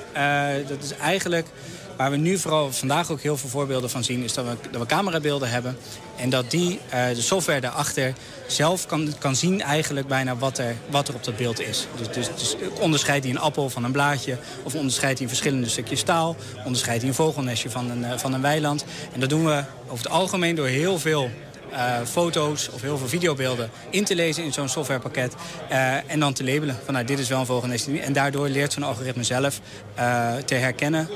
Dat 0.68 0.82
is 0.82 0.92
eigenlijk 0.96 1.46
waar 1.96 2.10
we 2.10 2.16
nu 2.16 2.38
vooral 2.38 2.72
vandaag 2.72 3.10
ook 3.10 3.20
heel 3.20 3.36
veel 3.36 3.48
voorbeelden 3.48 3.90
van 3.90 4.04
zien... 4.04 4.22
is 4.22 4.32
dat 4.32 4.44
we, 4.44 4.56
dat 4.70 4.80
we 4.80 4.86
camerabeelden 4.86 5.50
hebben 5.50 5.76
en 6.16 6.30
dat 6.30 6.50
die, 6.50 6.80
eh, 6.88 7.08
de 7.08 7.22
software 7.22 7.60
daarachter... 7.60 8.14
zelf 8.46 8.86
kan, 8.86 9.12
kan 9.18 9.36
zien 9.36 9.60
eigenlijk 9.60 10.06
bijna 10.06 10.36
wat 10.36 10.58
er, 10.58 10.76
wat 10.90 11.08
er 11.08 11.14
op 11.14 11.24
dat 11.24 11.36
beeld 11.36 11.60
is. 11.60 11.86
Dus, 11.96 12.08
dus, 12.08 12.28
dus 12.36 12.56
onderscheidt 12.80 13.24
hij 13.24 13.34
een 13.34 13.40
appel 13.40 13.70
van 13.70 13.84
een 13.84 13.92
blaadje... 13.92 14.38
of 14.62 14.74
onderscheidt 14.74 15.18
hij 15.18 15.28
verschillende 15.28 15.68
stukjes 15.68 16.00
staal... 16.00 16.36
onderscheidt 16.64 17.00
hij 17.00 17.10
een 17.10 17.16
vogelnestje 17.16 17.70
van 17.70 17.90
een, 17.90 18.04
eh, 18.04 18.18
van 18.18 18.32
een 18.32 18.42
weiland. 18.42 18.84
En 19.12 19.20
dat 19.20 19.28
doen 19.28 19.44
we 19.44 19.64
over 19.84 20.04
het 20.04 20.12
algemeen 20.12 20.54
door 20.54 20.66
heel 20.66 20.98
veel 20.98 21.30
eh, 21.70 22.00
foto's 22.04 22.68
of 22.68 22.82
heel 22.82 22.98
veel 22.98 23.08
videobeelden 23.08 23.70
in 23.90 24.04
te 24.04 24.14
lezen 24.14 24.44
in 24.44 24.52
zo'n 24.52 24.68
softwarepakket. 24.68 25.34
eh, 25.68 26.10
en 26.10 26.20
dan 26.20 26.32
te 26.32 26.44
labelen 26.44 26.76
van 26.84 26.94
nou, 26.94 27.06
dit 27.06 27.18
is 27.18 27.28
wel 27.28 27.40
een 27.40 27.46
vogelnest. 27.46 27.88
En 27.88 28.12
daardoor 28.12 28.48
leert 28.48 28.72
zo'n 28.72 28.82
algoritme 28.82 29.22
zelf 29.22 29.60
eh, 29.94 30.34
te 30.34 30.54
herkennen 30.54 31.08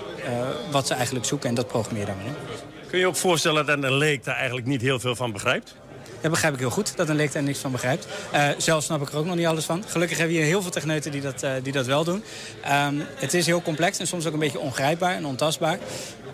wat 0.71 0.87
ze 0.87 0.95
eigenlijk 0.95 1.25
zoeken. 1.25 1.49
En 1.49 1.55
dat 1.55 1.67
programmeer 1.67 2.01
je 2.01 2.07
dan. 2.07 2.17
Kun 2.89 2.99
je 2.99 3.05
je 3.05 3.07
ook 3.07 3.17
voorstellen 3.17 3.67
dat 3.67 3.83
een 3.83 3.95
leek 3.95 4.25
daar 4.25 4.37
eigenlijk 4.37 4.67
niet 4.67 4.81
heel 4.81 5.01
veel 5.01 5.17
van 5.17 5.33
begrijpt? 5.33 5.75
Dat 6.21 6.31
begrijp 6.31 6.55
ik 6.55 6.61
heel 6.61 6.71
goed, 6.71 6.97
dat 6.97 7.09
een 7.09 7.17
leek 7.17 7.33
daar 7.33 7.43
niks 7.43 7.59
van 7.59 7.73
begrijpt. 7.73 8.07
Eh, 8.33 8.49
zelf 8.59 8.85
snap 8.85 9.03
ik 9.03 9.09
er 9.09 9.19
ook 9.19 9.25
nog 9.25 9.37
niet 9.37 9.47
alles 9.47 9.65
van. 9.65 9.85
Gelukkig 9.87 10.19
hebben 10.19 10.37
we 10.37 10.43
hier 10.43 10.51
heel 10.51 10.63
veel 10.63 10.71
techneuten 10.71 11.13
die 11.13 11.21
dat, 11.21 11.43
eh, 11.43 11.53
die 11.63 11.73
dat 11.73 11.87
wel 11.87 12.05
doen. 12.05 12.23
Ehm, 12.63 12.95
het 13.15 13.35
is 13.35 13.47
heel 13.47 13.63
complex 13.63 13.99
en 13.99 14.07
soms 14.07 14.27
ook 14.27 14.33
een 14.33 14.39
beetje 14.39 14.59
ongrijpbaar 14.59 15.15
en 15.15 15.27
ontastbaar. 15.27 15.79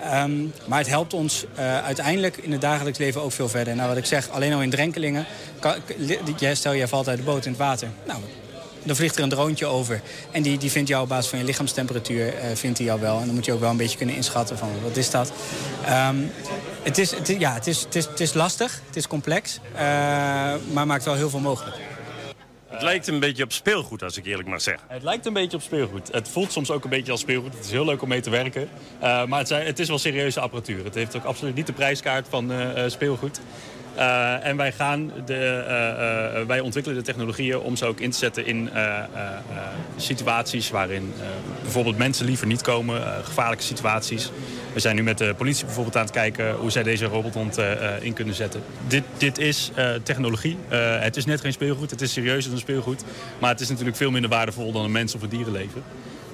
Ehm, 0.01 0.45
maar 0.67 0.79
het 0.79 0.89
helpt 0.89 1.15
ons 1.15 1.45
eh, 1.55 1.85
uiteindelijk 1.85 2.37
in 2.37 2.53
het 2.53 2.61
dagelijks 2.61 2.99
leven 2.99 3.23
ook 3.23 3.33
veel 3.33 3.49
verder. 3.49 3.77
Nou, 3.77 3.89
wat 3.89 3.97
ik 3.97 4.05
zeg, 4.05 4.31
alleen 4.31 4.53
al 4.53 4.63
in 4.63 4.71
drenkelingen. 4.71 5.27
Kan, 5.59 5.75
jij, 6.39 6.55
stel, 6.55 6.73
je 6.73 6.89
valt 6.89 7.09
uit 7.09 7.19
de 7.19 7.25
boot 7.25 7.45
in 7.45 7.51
het 7.51 7.61
water. 7.61 7.89
Nou, 8.07 8.21
dan 8.87 8.97
vliegt 8.97 9.17
er 9.17 9.23
een 9.23 9.29
droontje 9.29 9.67
over. 9.67 10.01
En 10.31 10.43
die, 10.43 10.59
die 10.59 10.71
vindt 10.71 10.89
jou 10.89 11.03
op 11.03 11.09
basis 11.09 11.31
van 11.31 11.39
je 11.39 11.45
lichaamstemperatuur 11.45 12.35
eh, 12.35 12.57
vindt 12.57 12.79
hij 12.79 12.87
jou 12.87 13.01
wel. 13.01 13.19
En 13.21 13.27
dan 13.27 13.35
moet 13.35 13.45
je 13.45 13.53
ook 13.53 13.61
wel 13.61 13.71
een 13.71 13.77
beetje 13.77 13.97
kunnen 13.97 14.15
inschatten 14.15 14.59
van 14.59 14.69
wat 14.83 14.97
is 14.97 15.11
dat. 15.11 15.33
Ehm, 15.85 16.17
het, 16.83 16.99
is, 16.99 17.11
het, 17.11 17.29
is- 17.29 17.39
ja, 17.39 17.53
het, 17.55 17.67
is, 17.67 17.81
het, 17.83 17.95
is, 17.95 18.07
het 18.07 18.21
is 18.21 18.35
lastig, 18.35 18.81
het 18.87 18.97
is 18.97 19.07
complex, 19.07 19.61
eh, 19.75 19.81
maar 20.73 20.87
maakt 20.87 21.05
wel 21.05 21.15
heel 21.15 21.31
veel 21.31 21.41
mogelijk. 21.41 21.77
Het 22.69 22.83
lijkt 22.85 23.07
een 23.07 23.21
beetje 23.21 23.43
op 23.45 23.53
speelgoed, 23.53 24.03
als 24.03 24.17
ik 24.17 24.27
eerlijk 24.27 24.49
mag 24.49 24.61
zeggen. 24.61 24.85
Het 24.89 25.03
lijkt 25.03 25.27
een 25.27 25.33
beetje 25.33 25.57
op 25.57 25.63
speelgoed. 25.63 26.09
Het 26.13 26.29
voelt 26.29 26.53
soms 26.53 26.71
ook 26.71 26.85
een 26.85 26.91
beetje 26.91 27.13
als 27.13 27.21
speelgoed. 27.21 27.55
Het 27.55 27.65
is 27.65 27.71
heel 27.71 27.85
leuk 27.85 28.03
om 28.03 28.09
mee 28.09 28.21
te 28.21 28.31
werken. 28.31 28.69
Eh, 29.01 29.25
maar 29.25 29.39
het, 29.39 29.49
zijn- 29.49 29.67
het 29.67 29.79
is 29.79 29.89
wel 29.89 29.99
serieuze 29.99 30.41
apparatuur. 30.41 30.85
Het 30.85 30.95
heeft 30.95 31.17
ook 31.17 31.25
absoluut 31.25 31.55
niet 31.55 31.67
de 31.67 31.73
prijskaart 31.73 32.27
van 32.31 32.53
eh, 32.53 32.85
eh, 32.85 32.91
speelgoed. 32.91 33.41
Eh, 33.97 34.47
en 34.47 34.57
wij, 34.57 34.73
gaan 34.73 35.13
de, 35.25 35.35
eh, 35.35 36.41
eh, 36.41 36.47
wij 36.47 36.61
ontwikkelen 36.61 36.99
de 36.99 37.05
technologieën 37.05 37.59
om 37.59 37.77
ze 37.77 37.85
ook 37.85 38.01
in 38.01 38.11
te 38.11 38.19
zetten 38.19 38.47
in 38.47 38.71
situaties 39.97 40.71
waarin 40.71 41.13
bijvoorbeeld 41.63 41.99
mensen 41.99 42.27
liever 42.27 42.47
niet 42.47 42.63
komen, 42.63 43.03
gevaarlijke 43.25 43.65
situaties. 43.65 44.31
We 44.73 44.81
zijn 44.81 44.97
nu 44.97 45.03
met 45.03 45.19
de 45.19 45.35
politie 45.37 45.65
bijvoorbeeld 45.65 45.97
aan 45.97 46.03
het 46.03 46.11
kijken 46.11 46.55
hoe 46.55 46.71
zij 46.71 46.83
deze 46.83 47.05
robothond 47.05 47.59
in 48.01 48.13
kunnen 48.13 48.35
zetten. 48.35 48.63
Dit, 48.87 49.03
dit 49.17 49.39
is 49.39 49.71
technologie. 50.03 50.59
Het 50.69 51.17
is 51.17 51.25
net 51.25 51.41
geen 51.41 51.53
speelgoed, 51.53 51.91
het 51.91 52.01
is 52.01 52.13
serieuzer 52.13 52.51
dan 52.51 52.61
speelgoed. 52.61 53.05
Maar 53.39 53.51
het 53.51 53.61
is 53.61 53.69
natuurlijk 53.69 53.97
veel 53.97 54.11
minder 54.11 54.31
waardevol 54.31 54.73
dan 54.73 54.85
een 54.85 54.93
mens 54.93 55.15
of 55.15 55.23
een 55.23 55.29
dierenleven. 55.29 55.83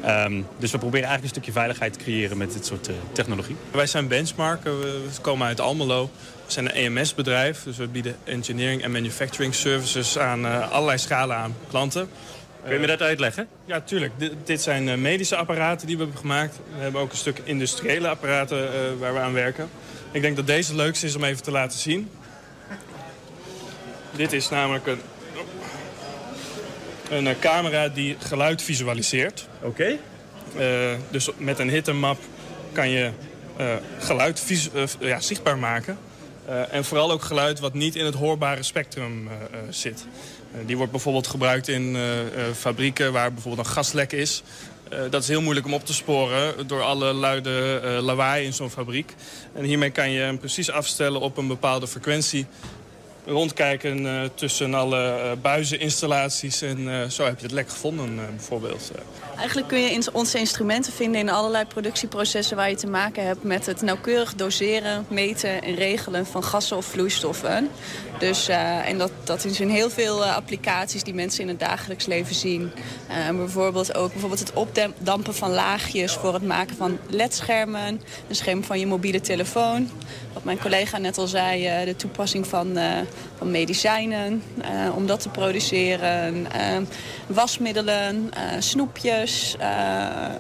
Ehm, 0.03 0.43
dus 0.59 0.71
we 0.71 0.79
proberen 0.79 1.09
eigenlijk 1.09 1.23
een 1.23 1.29
stukje 1.29 1.53
veiligheid 1.53 1.93
te 1.93 1.99
creëren 1.99 2.37
met 2.37 2.53
dit 2.53 2.67
soort 2.67 2.91
technologie. 3.13 3.57
Wij 3.71 3.87
zijn 3.87 4.09
Benchmark, 4.09 4.63
we 4.63 4.71
we 4.71 5.21
komen 5.21 5.47
uit 5.47 5.61
Almelo. 5.61 6.11
We 6.53 6.63
zijn 6.63 6.77
een 6.77 6.97
EMS-bedrijf, 6.97 7.63
dus 7.63 7.77
we 7.77 7.87
bieden 7.87 8.17
engineering 8.25 8.83
en 8.83 8.91
manufacturing 8.91 9.55
services 9.55 10.19
aan 10.19 10.47
eh, 10.47 10.71
allerlei 10.71 10.99
schalen 10.99 11.37
aan 11.37 11.55
klanten. 11.69 12.09
Kun 12.65 12.73
je 12.73 12.79
me 12.79 12.87
dat 12.87 13.03
uitleggen? 13.03 13.49
Ja, 13.65 13.81
tuurlijk. 13.81 14.13
Dit, 14.17 14.33
dit 14.45 14.63
zijn 14.63 14.89
eh, 14.89 14.97
medische 14.97 15.37
apparaten 15.37 15.87
die 15.87 15.97
we 15.97 16.03
hebben 16.03 16.21
gemaakt. 16.21 16.57
We 16.77 16.83
hebben 16.83 17.01
ook 17.01 17.11
een 17.11 17.17
stuk 17.17 17.41
industriële 17.45 18.09
apparaten 18.09 18.73
eh, 18.73 18.81
waar 18.99 19.13
we 19.13 19.19
aan 19.19 19.33
werken. 19.33 19.69
Ik 20.11 20.23
denk 20.23 20.37
dat 20.37 20.47
deze 20.47 20.69
het 20.69 20.81
leukste 20.81 21.07
is 21.07 21.17
om 21.17 21.25
even 21.25 21.43
te 21.43 21.51
laten 21.51 21.79
zien. 21.79 22.11
Dit 24.17 24.33
is 24.33 24.49
namelijk 24.49 24.87
een, 24.87 25.01
een 27.11 27.27
eh, 27.27 27.39
camera 27.41 27.89
die 27.89 28.17
geluid 28.19 28.63
visualiseert. 28.63 29.49
Oké. 29.61 29.99
Eh, 30.57 30.93
dus 31.11 31.31
met 31.37 31.59
een 31.59 31.71
hitmap 31.71 32.19
kan 32.73 32.89
je 32.89 33.11
eh, 33.57 33.75
geluid 33.99 34.45
eh, 34.75 34.85
ja, 34.99 35.21
zichtbaar 35.21 35.59
maken. 35.59 35.99
Eh, 36.47 36.75
en 36.75 36.85
vooral 36.85 37.11
ook 37.11 37.23
geluid 37.23 37.61
wat 37.61 37.75
niet 37.75 37.97
in 37.97 38.05
het 38.05 38.15
hoorbare 38.15 38.63
spectrum 38.63 39.29
eh, 39.29 39.35
eh, 39.35 39.67
zit. 39.71 40.07
Die 40.67 40.77
wordt 40.77 40.93
bijvoorbeeld 40.93 41.27
gebruikt 41.27 41.69
in 41.69 41.97
fabrieken 42.55 43.13
waar 43.13 43.33
bijvoorbeeld 43.33 43.67
een 43.67 43.73
gaslek 43.73 44.13
is. 44.13 44.43
Dat 45.11 45.23
is 45.23 45.29
heel 45.29 45.43
moeilijk 45.43 45.67
om 45.67 45.75
op 45.75 45.87
te 45.87 45.95
sporen 45.95 46.67
door 46.67 46.83
alle 46.83 47.13
luide 47.13 47.81
lawaai 48.03 48.45
in 48.45 48.53
zo'n 48.53 48.71
fabriek. 48.71 49.15
En 49.55 49.65
hiermee 49.65 49.91
kan 49.91 50.11
je 50.11 50.21
hem 50.21 50.39
precies 50.39 50.71
afstellen 50.71 51.21
op 51.21 51.37
een 51.37 51.47
bepaalde 51.47 51.87
frequentie. 51.87 52.47
Rondkijken 53.27 54.07
eh, 54.07 54.29
tussen 54.35 54.75
alle 54.75 55.11
eh, 55.11 55.31
buizeninstallaties 55.43 56.63
en 56.63 56.89
eh, 56.89 57.09
zo 57.09 57.25
heb 57.25 57.39
je 57.39 57.43
het 57.43 57.55
lek 57.55 57.69
gevonden 57.69 58.17
bijvoorbeeld. 58.37 58.91
Eigenlijk 59.37 59.69
kun 59.69 59.81
je 59.81 60.09
onze 60.13 60.39
instrumenten 60.39 60.93
vinden 60.93 61.21
in 61.21 61.31
allerlei 61.31 61.65
productieprocessen 61.65 62.57
waar 62.57 62.69
je 62.69 62.77
te 62.77 62.87
maken 62.87 63.27
hebt 63.27 63.43
met 63.43 63.67
het 63.67 63.83
nauwkeurig 63.83 64.35
doseren, 64.35 65.07
meten 65.09 65.63
en 65.63 65.75
regelen 65.75 66.27
van 66.27 66.45
gassen 66.45 66.77
of 66.77 66.85
vloeistoffen. 66.85 67.69
Dus, 68.19 68.49
en 68.85 68.99
dat, 68.99 69.11
dat 69.25 69.45
is 69.45 69.61
in 69.61 69.69
heel 69.69 69.91
veel 69.91 70.25
applicaties 70.25 71.03
die 71.03 71.15
mensen 71.15 71.43
in 71.43 71.49
het 71.49 71.61
dagelijks 71.61 72.07
leven 72.07 72.35
zien. 72.35 72.73
Bijvoorbeeld 73.33 73.95
ook 73.95 74.11
bijvoorbeeld 74.11 74.41
het 74.41 74.53
opdampen 74.53 75.35
van 75.35 75.51
laagjes 75.51 76.13
voor 76.13 76.35
het 76.35 76.47
maken 76.47 76.77
van 76.77 76.99
ledschermen, 77.09 78.01
een 78.29 78.35
scherm 78.35 78.65
van 78.65 78.79
je 78.79 78.87
mobiele 78.87 79.21
telefoon. 79.21 79.91
Wat 80.33 80.45
mijn 80.45 80.59
collega 80.59 80.99
net 80.99 81.19
al 81.19 81.27
zei, 81.27 81.85
de 81.85 81.97
toepassing 81.97 82.47
van, 82.47 82.79
van 83.39 83.51
medicijnen 83.51 84.43
eh, 84.61 84.97
om 84.97 85.07
dat 85.07 85.21
te 85.21 85.29
produceren, 85.29 86.53
eh, 86.53 86.77
wasmiddelen, 87.27 88.31
eh, 88.35 88.43
snoepjes. 88.59 89.57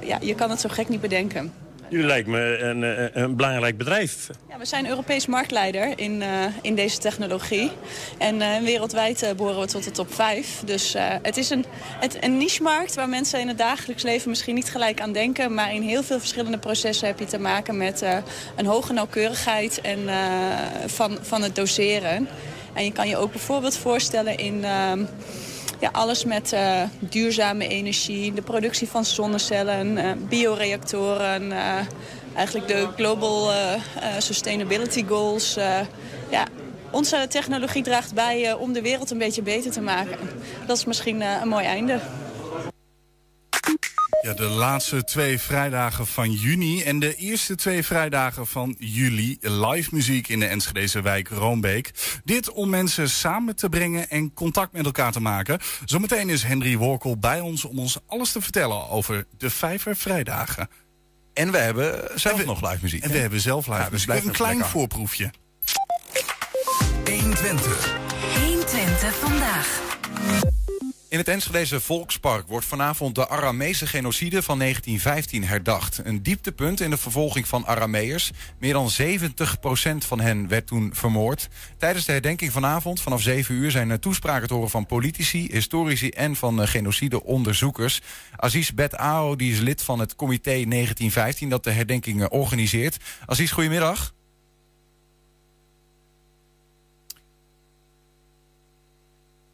Ja, 0.01 0.19
je 0.21 0.35
kan 0.35 0.51
het 0.51 0.61
zo 0.61 0.69
gek 0.69 0.89
niet 0.89 1.01
bedenken. 1.01 1.53
Jullie 1.93 2.07
lijkt 2.07 2.29
me 2.29 2.59
een, 2.59 2.83
een 3.23 3.37
belangrijk 3.37 3.77
bedrijf. 3.77 4.29
Ja, 4.49 4.59
we 4.59 4.65
zijn 4.65 4.89
Europees 4.89 5.27
marktleider 5.27 5.99
in, 5.99 6.23
in 6.63 6.75
deze 6.75 6.99
technologie. 6.99 7.71
En 8.19 8.65
wereldwijd 8.65 9.23
eh, 9.23 9.33
behoren 9.33 9.61
we 9.61 9.67
tot 9.67 9.85
de 9.85 9.91
top 9.91 10.15
5. 10.15 10.63
Dus 10.65 10.95
het 11.23 11.37
is 11.37 11.51
een, 11.51 11.65
het, 11.79 12.25
een 12.25 12.37
niche-markt 12.37 12.95
waar 12.95 13.09
mensen 13.09 13.41
in 13.41 13.49
het 13.49 13.59
dagelijks 13.59 14.03
leven 14.03 14.29
misschien 14.29 14.55
niet 14.55 14.71
gelijk 14.71 15.01
aan 15.01 15.13
denken. 15.13 15.55
Maar 15.55 15.75
in 15.75 15.83
heel 15.83 16.03
veel 16.03 16.19
verschillende 16.19 16.59
processen 16.59 17.07
heb 17.07 17.19
je 17.19 17.25
te 17.25 17.39
maken 17.39 17.77
met 17.77 18.05
een 18.57 18.67
hoge 18.67 18.93
nauwkeurigheid 18.93 19.81
en, 19.81 19.99
van, 20.87 21.19
van 21.21 21.43
het 21.43 21.57
doseren. 21.57 22.29
En 22.73 22.85
je 22.85 22.93
kan 22.93 23.09
je 23.09 23.17
ook 23.17 23.31
bijvoorbeeld 23.31 23.77
voorstellen 23.77 24.37
in... 24.37 24.65
ehm, 24.65 25.05
ja, 25.83 25.89
alles 25.93 26.25
met 26.25 26.53
eh, 26.53 26.83
duurzame 26.99 27.69
energie, 27.69 28.33
de 28.33 28.43
productie 28.43 28.89
van 28.89 29.05
zonnecellen, 29.05 29.99
eh, 29.99 30.11
bioreactoren, 30.29 31.53
eh, 31.53 31.75
eigenlijk 32.35 32.69
de 32.69 32.89
Global 32.97 33.51
Sustainability 34.19 35.05
Goals. 35.07 35.55
ja, 36.31 36.47
onze 36.91 37.27
technologie 37.29 37.83
draagt 37.83 38.15
bij 38.15 38.53
om 38.53 38.73
de 38.73 38.83
wereld 38.83 39.11
een 39.11 39.19
beetje 39.19 39.43
beter 39.43 39.71
te 39.71 39.81
maken. 39.81 40.19
Dat 40.67 40.77
is 40.77 40.85
misschien 40.85 41.21
een 41.21 41.49
mooi 41.49 41.65
einde. 41.65 42.01
Ja, 44.23 44.33
de 44.33 44.43
laatste 44.43 45.05
twee 45.05 45.39
vrijdagen 45.39 46.07
van 46.07 46.31
juni 46.33 46.83
en 46.83 46.99
de 46.99 47.15
eerste 47.15 47.55
twee 47.55 47.83
vrijdagen 47.83 48.47
van 48.47 48.77
juli 48.79 49.37
live 49.41 49.89
muziek 49.93 50.29
in 50.29 50.41
de 50.41 50.47
Enschedeze 50.47 51.01
wijk 51.01 51.29
Roombeek. 51.29 51.91
Dit 52.25 52.51
om 52.53 52.71
mensen 52.71 53.11
samen 53.11 53.57
te 53.57 53.69
brengen 53.69 54.11
en 54.11 54.35
contact 54.35 54.73
met 54.73 54.85
elkaar 54.85 55.13
te 55.13 55.21
maken. 55.21 55.59
Zometeen 55.85 56.29
is 56.29 56.43
Henry 56.43 56.77
Workel 56.77 57.19
bij 57.19 57.41
ons 57.41 57.65
om 57.65 57.79
ons 57.79 57.99
alles 58.07 58.33
te 58.33 58.41
vertellen 58.41 58.89
over 58.89 59.27
de 59.39 59.51
Vijver 59.51 59.97
Vrijdagen. 59.97 60.69
En 61.35 61.53
we 61.53 61.59
hebben 61.59 62.21
zelf 62.21 62.45
nog 62.45 62.71
live 62.71 62.79
muziek. 62.83 63.03
En 63.03 63.09
hè? 63.09 63.15
we 63.15 63.21
hebben 63.21 63.41
zelf 63.41 63.67
live 63.67 63.79
Ja, 63.81 63.91
dus 63.91 64.07
muziek. 64.07 64.25
Een 64.25 64.33
klein 64.33 64.53
lekker. 64.57 64.73
voorproefje. 64.73 65.31
120. 67.05 67.95
120 68.41 69.15
vandaag. 69.15 69.81
In 71.13 71.19
het 71.19 71.29
Enschedeze 71.29 71.81
Volkspark 71.81 72.49
wordt 72.49 72.67
vanavond 72.67 73.15
de 73.15 73.29
Aramese 73.29 73.87
genocide 73.87 74.43
van 74.43 74.59
1915 74.59 75.45
herdacht. 75.45 76.01
Een 76.05 76.23
dieptepunt 76.23 76.81
in 76.81 76.91
de 76.91 76.97
vervolging 76.97 77.49
van 77.49 77.67
Arameërs. 77.67 78.31
Meer 78.59 78.73
dan 78.73 78.91
70% 79.01 79.97
van 79.99 80.21
hen 80.21 80.49
werd 80.49 80.67
toen 80.67 80.91
vermoord. 80.95 81.49
Tijdens 81.79 82.05
de 82.05 82.13
herdenking 82.13 82.53
vanavond 82.53 83.01
vanaf 83.01 83.23
7 83.23 83.55
uur 83.55 83.71
zijn 83.71 83.91
er 83.91 84.01
toespraken 84.01 84.49
te 84.49 84.55
horen 84.55 84.71
van 84.71 84.87
politici, 84.87 85.49
historici 85.51 86.09
en 86.09 86.37
van 86.37 86.63
eh, 86.63 86.69
genocideonderzoekers. 86.69 88.01
Aziz 88.37 88.71
Bet 88.71 88.97
Ao 88.97 89.37
die 89.37 89.53
is 89.53 89.61
lid 89.61 89.83
van 89.83 89.99
het 89.99 90.17
comité 90.17 90.51
1915 90.51 91.49
dat 91.49 91.65
de 91.65 91.71
herdenking 91.71 92.23
eh, 92.23 92.27
organiseert. 92.31 92.97
Aziz, 93.27 93.51
goedemiddag. 93.53 94.13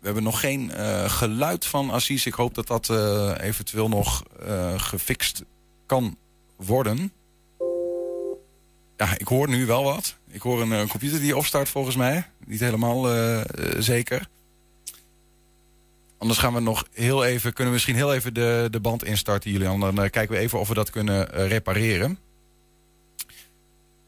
We 0.00 0.04
hebben 0.04 0.22
nog 0.22 0.40
geen 0.40 0.70
eh, 0.70 1.10
geluid 1.10 1.66
van 1.66 1.92
Aziz. 1.92 2.26
Ik 2.26 2.34
hoop 2.34 2.54
dat 2.54 2.66
dat 2.66 2.88
eh, 2.88 3.34
eventueel 3.40 3.88
nog 3.88 4.22
eh, 4.46 4.80
gefixt 4.80 5.44
kan 5.86 6.16
worden. 6.56 7.12
Ja, 8.96 9.18
ik 9.18 9.28
hoor 9.28 9.48
nu 9.48 9.66
wel 9.66 9.82
wat. 9.82 10.16
Ik 10.30 10.42
hoor 10.42 10.60
een, 10.62 10.88
computer 10.88 11.20
die 11.20 11.36
opstart 11.36 11.68
volgens 11.68 11.96
mij. 11.96 12.26
Niet 12.46 12.60
helemaal 12.60 13.06
zeker. 13.78 14.28
Anders 16.18 16.38
gaan 16.40 16.54
we 16.54 16.60
nog 16.60 16.84
heel 16.92 17.24
even, 17.24 17.52
kunnen 17.52 17.66
we 17.66 17.72
misschien 17.72 17.94
heel 17.94 18.14
even 18.14 18.34
de, 18.34 18.68
de 18.70 18.80
band 18.80 19.04
instarten, 19.04 19.50
Julian. 19.50 19.80
Dan 19.80 19.94
kijken 19.94 20.28
we 20.28 20.38
even 20.38 20.58
of 20.58 20.68
we 20.68 20.74
dat 20.74 20.90
kunnen 20.90 21.26
repareren. 21.26 22.18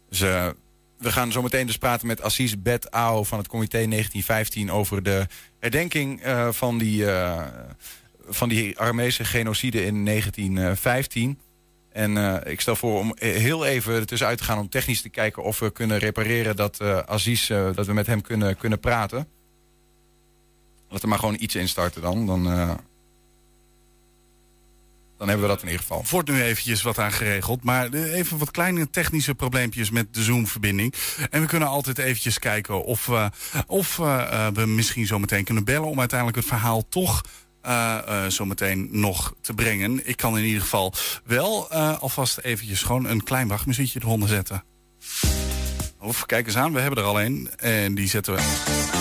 Dus 0.09 0.25
we 1.01 1.13
gaan 1.13 1.33
zo 1.33 1.43
meteen 1.43 1.67
dus 1.67 1.79
praten 1.79 2.07
met 2.07 2.23
Assis 2.23 2.63
Bet 2.63 2.91
Ao 2.91 3.25
van 3.25 3.39
het 3.39 3.49
comité 3.49 3.87
1915 3.87 4.71
over 4.71 5.03
de 5.03 5.27
herdenking 5.59 6.23
eh, 6.23 6.49
van, 6.53 6.79
die, 6.79 7.11
eh, 7.11 7.47
van 8.29 8.49
die 8.49 8.79
Armeese 8.79 9.25
genocide 9.25 9.85
in 9.85 10.05
1915. 10.05 11.39
En 11.93 12.17
eh, 12.17 12.53
ik 12.53 12.61
stel 12.61 12.77
voor 12.77 12.99
om 12.99 13.15
heel 13.19 13.67
even 13.67 13.95
ertussenuit 13.95 14.39
te 14.39 14.45
gaan 14.45 14.59
om 14.59 14.69
technisch 14.69 15.03
te 15.03 15.09
kijken 15.09 15.43
of 15.43 15.59
we 15.59 15.71
kunnen 15.71 15.99
repareren 15.99 16.57
dat 16.57 16.79
uh, 16.83 16.99
Aziz, 16.99 17.47
dat 17.49 17.87
we 17.87 17.93
met 17.93 18.07
hem 18.07 18.21
kunnen, 18.21 18.57
kunnen 18.57 18.81
praten. 18.81 19.29
Laten 20.89 21.05
we 21.05 21.09
maar 21.09 21.19
gewoon 21.19 21.37
iets 21.41 21.55
instarten 21.55 22.03
dan. 22.03 22.27
Dan, 22.27 22.79
dan 25.21 25.29
hebben 25.29 25.47
we 25.49 25.53
dat 25.53 25.63
in 25.63 25.69
ieder 25.69 25.83
geval. 25.87 26.05
Wordt 26.11 26.29
nu 26.29 26.43
eventjes 26.43 26.83
wat 26.83 26.99
aan 26.99 27.13
geregeld. 27.13 27.65
Maar 27.65 27.93
eh, 27.93 28.15
even 28.15 28.39
wat 28.39 28.51
kleine 28.51 28.91
technische 28.91 29.35
probleempjes 29.35 29.91
met 29.91 30.15
de 30.15 30.23
Zoom-verbinding. 30.23 30.95
En 31.31 31.41
we 31.41 31.47
kunnen 31.47 31.69
altijd 31.69 31.99
eventjes 31.99 32.39
kijken 32.39 32.85
of, 32.85 33.07
we 33.07 33.31
of 33.67 33.99
eh, 33.99 34.47
eh, 34.47 34.55
we 34.55 34.67
misschien 34.67 35.07
zo 35.07 35.19
meteen 35.19 35.45
kunnen 35.45 35.65
bellen... 35.65 35.89
om 35.89 35.99
uiteindelijk 35.99 36.39
het 36.39 36.49
verhaal 36.49 36.89
toch 36.89 37.23
eh 37.61 37.99
eh, 38.07 38.31
zo 38.31 38.45
meteen 38.45 38.89
nog 38.91 39.35
te 39.41 39.55
brengen. 39.55 40.09
Ik 40.09 40.17
kan 40.17 40.39
in 40.39 40.45
ieder 40.45 40.61
geval 40.61 40.95
wel 41.25 41.71
eh, 41.71 41.99
alvast 41.99 42.39
eventjes 42.39 42.83
gewoon 42.83 43.05
een 43.07 43.23
klein 43.23 43.49
wachtmuziekje 43.49 44.01
eronder 44.03 44.29
zetten. 44.29 44.65
Of 45.99 46.27
kijk 46.27 46.47
eens 46.47 46.57
aan, 46.57 46.73
we 46.73 46.81
hebben 46.81 46.99
er 46.99 47.09
al 47.09 47.21
een. 47.21 47.51
En 47.57 47.95
die 47.95 48.09
zetten 48.09 48.35
we... 48.35 49.00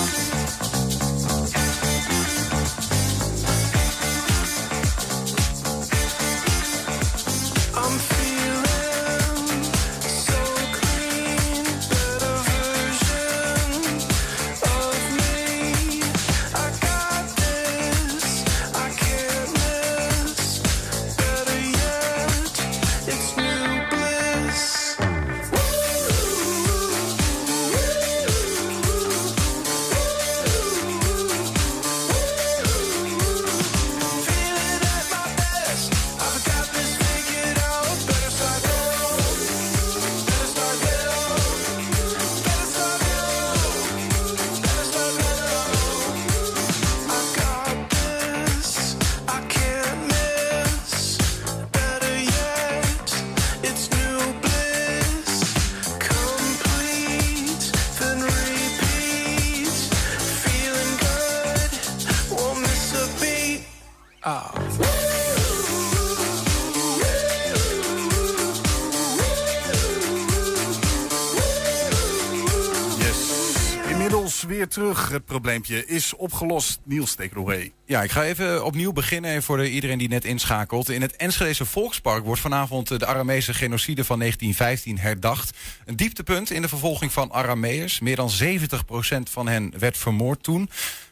probleempje 75.61 75.95
is 75.95 76.15
opgelost. 76.15 76.79
Niels, 76.83 77.15
take 77.15 77.29
it 77.29 77.37
away. 77.37 77.71
Ja, 77.85 78.03
ik 78.03 78.11
ga 78.11 78.23
even 78.23 78.65
opnieuw 78.65 78.91
beginnen 78.91 79.43
voor 79.43 79.57
de, 79.57 79.71
iedereen 79.71 79.97
die 79.97 80.07
net 80.07 80.25
inschakelt. 80.25 80.89
In 80.89 81.01
het 81.01 81.15
Enschedeze 81.15 81.65
Volkspark 81.65 82.25
wordt 82.25 82.41
vanavond 82.41 82.87
de 82.99 83.05
Aramese 83.05 83.53
genocide 83.53 84.03
van 84.03 84.19
1915 84.19 84.99
herdacht. 84.99 85.57
Een 85.85 85.95
dieptepunt 85.95 86.51
in 86.51 86.61
de 86.61 86.67
vervolging 86.67 87.11
van 87.11 87.31
Arameërs. 87.31 87.99
Meer 87.99 88.15
dan 88.15 88.29
70% 88.43 89.31
van 89.31 89.47
hen 89.47 89.73
werd 89.79 89.97
vermoord 89.97 90.43
toen. 90.43 90.69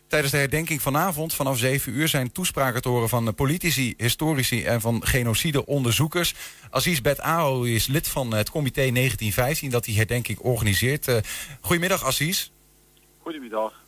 Tijdens 0.07 0.31
de 0.31 0.37
herdenking 0.37 0.81
vanavond 0.81 1.33
vanaf 1.33 1.57
7 1.57 1.93
uur 1.93 2.07
zijn 2.07 2.31
toespraken 2.31 2.81
te 2.81 2.89
horen 2.89 3.09
van 3.09 3.35
politici, 3.35 3.93
historici 3.97 4.63
en 4.65 4.81
van 4.81 5.01
genocideonderzoekers. 5.05 6.33
Aziz 6.69 6.99
Bet 6.99 7.21
Ao 7.21 7.63
is 7.63 7.87
lid 7.87 8.07
van 8.07 8.33
het 8.33 8.49
comité 8.49 8.91
1915 8.91 9.69
dat 9.69 9.83
die 9.83 9.97
herdenking 9.97 10.39
organiseert. 10.39 11.07
Eh, 11.07 11.17
goedemiddag 11.61 12.05
Aziz. 12.05 12.49
Goedemiddag. 13.19 13.86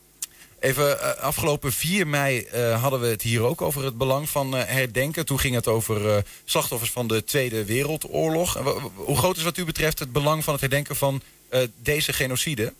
Even 0.60 1.00
eh, 1.00 1.22
afgelopen 1.22 1.72
4 1.72 2.06
mei 2.06 2.40
eh, 2.40 2.82
hadden 2.82 3.00
we 3.00 3.06
het 3.06 3.22
hier 3.22 3.42
ook 3.42 3.62
over 3.62 3.84
het 3.84 3.98
belang 3.98 4.28
van 4.28 4.56
eh, 4.56 4.64
herdenken. 4.64 5.26
Toen 5.26 5.38
ging 5.38 5.54
het 5.54 5.66
over 5.66 6.24
slachtoffers 6.44 6.90
van 6.90 7.06
de 7.06 7.24
Tweede 7.24 7.64
Wereldoorlog. 7.64 8.54
Hoe 8.94 9.16
groot 9.16 9.36
is 9.36 9.42
wat 9.42 9.56
u 9.56 9.64
betreft 9.64 9.98
het 9.98 10.12
belang 10.12 10.44
van 10.44 10.52
het 10.52 10.62
herdenken 10.62 10.96
van 10.96 11.22
deze 11.76 12.12
genocide? 12.12 12.72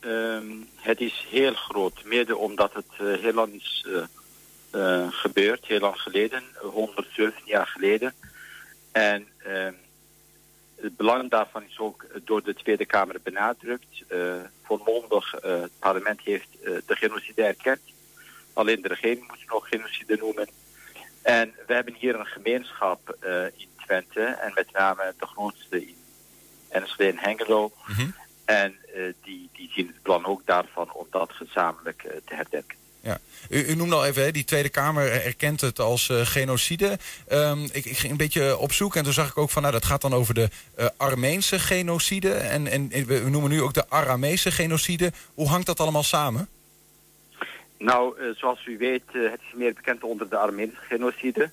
Ehm, 0.00 0.44
het 0.76 1.00
is 1.00 1.26
heel 1.30 1.54
groot, 1.54 2.04
mede 2.04 2.36
omdat 2.36 2.72
het 2.72 3.20
heel 3.20 3.32
lang 3.32 3.54
is 3.54 3.86
gebeurd, 5.10 5.66
heel 5.66 5.80
lang 5.80 6.00
geleden, 6.00 6.42
117 6.60 7.42
jaar 7.44 7.66
geleden. 7.66 8.14
En 8.92 9.26
ehm, 9.38 9.72
het 10.76 10.96
belang 10.96 11.30
daarvan 11.30 11.62
is 11.62 11.78
ook 11.78 12.06
door 12.24 12.42
de 12.42 12.54
Tweede 12.54 12.86
Kamer 12.86 13.16
benadrukt. 13.22 14.02
Eh 14.08 14.18
volmondig, 14.64 15.34
eh, 15.34 15.60
het 15.60 15.78
parlement 15.78 16.20
heeft 16.20 16.48
eh, 16.62 16.72
de 16.86 16.96
genocide 16.96 17.42
erkend. 17.42 17.80
Alleen 18.52 18.82
de 18.82 18.88
regering 18.88 19.20
moet 19.28 19.40
het 19.40 19.48
nog 19.48 19.68
genocide 19.68 20.16
noemen. 20.16 20.48
En 21.22 21.54
we 21.66 21.74
hebben 21.74 21.94
hier 21.94 22.14
een 22.18 22.26
gemeenschap 22.26 23.16
eh, 23.20 23.44
in 23.44 23.68
Twente, 23.84 24.20
en 24.20 24.52
met 24.54 24.72
name 24.72 25.14
de 25.18 25.26
grootste 25.26 25.86
in 25.86 25.96
Enschede 26.68 27.18
en 27.18 27.18
Hengelo. 27.18 27.72
En 28.44 28.76
eh, 28.94 29.02
die, 29.22 29.48
die 29.52 29.70
zien 29.72 29.86
het 29.86 30.02
plan 30.02 30.24
ook 30.24 30.46
daarvan 30.46 30.92
om 30.92 31.06
dat 31.10 31.32
gezamenlijk 31.32 32.02
eh, 32.02 32.16
te 32.24 32.34
herdenken. 32.34 32.76
Ja. 33.04 33.18
U, 33.48 33.64
u 33.64 33.74
noemde 33.74 33.94
al 33.94 34.06
even, 34.06 34.22
hè, 34.22 34.30
die 34.30 34.44
Tweede 34.44 34.68
Kamer 34.68 35.12
erkent 35.12 35.60
het 35.60 35.80
als 35.80 36.08
eh, 36.08 36.20
genocide. 36.26 36.98
Ehm, 37.28 37.64
ik, 37.72 37.84
ik 37.84 37.98
ging 37.98 38.12
een 38.12 38.18
beetje 38.18 38.58
op 38.58 38.72
zoek 38.72 38.96
en 38.96 39.04
toen 39.04 39.12
zag 39.12 39.28
ik 39.28 39.38
ook 39.38 39.50
van... 39.50 39.62
nou, 39.62 39.74
dat 39.74 39.84
gaat 39.84 40.00
dan 40.00 40.14
over 40.14 40.34
de 40.34 40.48
eh, 40.74 40.86
Armeense 40.96 41.58
genocide. 41.58 42.32
En, 42.32 42.66
en 42.66 42.88
we 42.88 43.22
noemen 43.30 43.50
nu 43.50 43.62
ook 43.62 43.74
de 43.74 43.88
Aramese 43.88 44.50
genocide. 44.50 45.12
Hoe 45.34 45.48
hangt 45.48 45.66
dat 45.66 45.80
allemaal 45.80 46.02
samen? 46.02 46.48
Nou, 47.78 48.18
eh, 48.18 48.26
zoals 48.34 48.66
u 48.66 48.78
weet, 48.78 49.02
het 49.12 49.40
is 49.46 49.54
meer 49.54 49.74
bekend 49.74 50.02
onder 50.02 50.28
de 50.28 50.36
Armeense 50.36 50.76
genocide. 50.76 51.50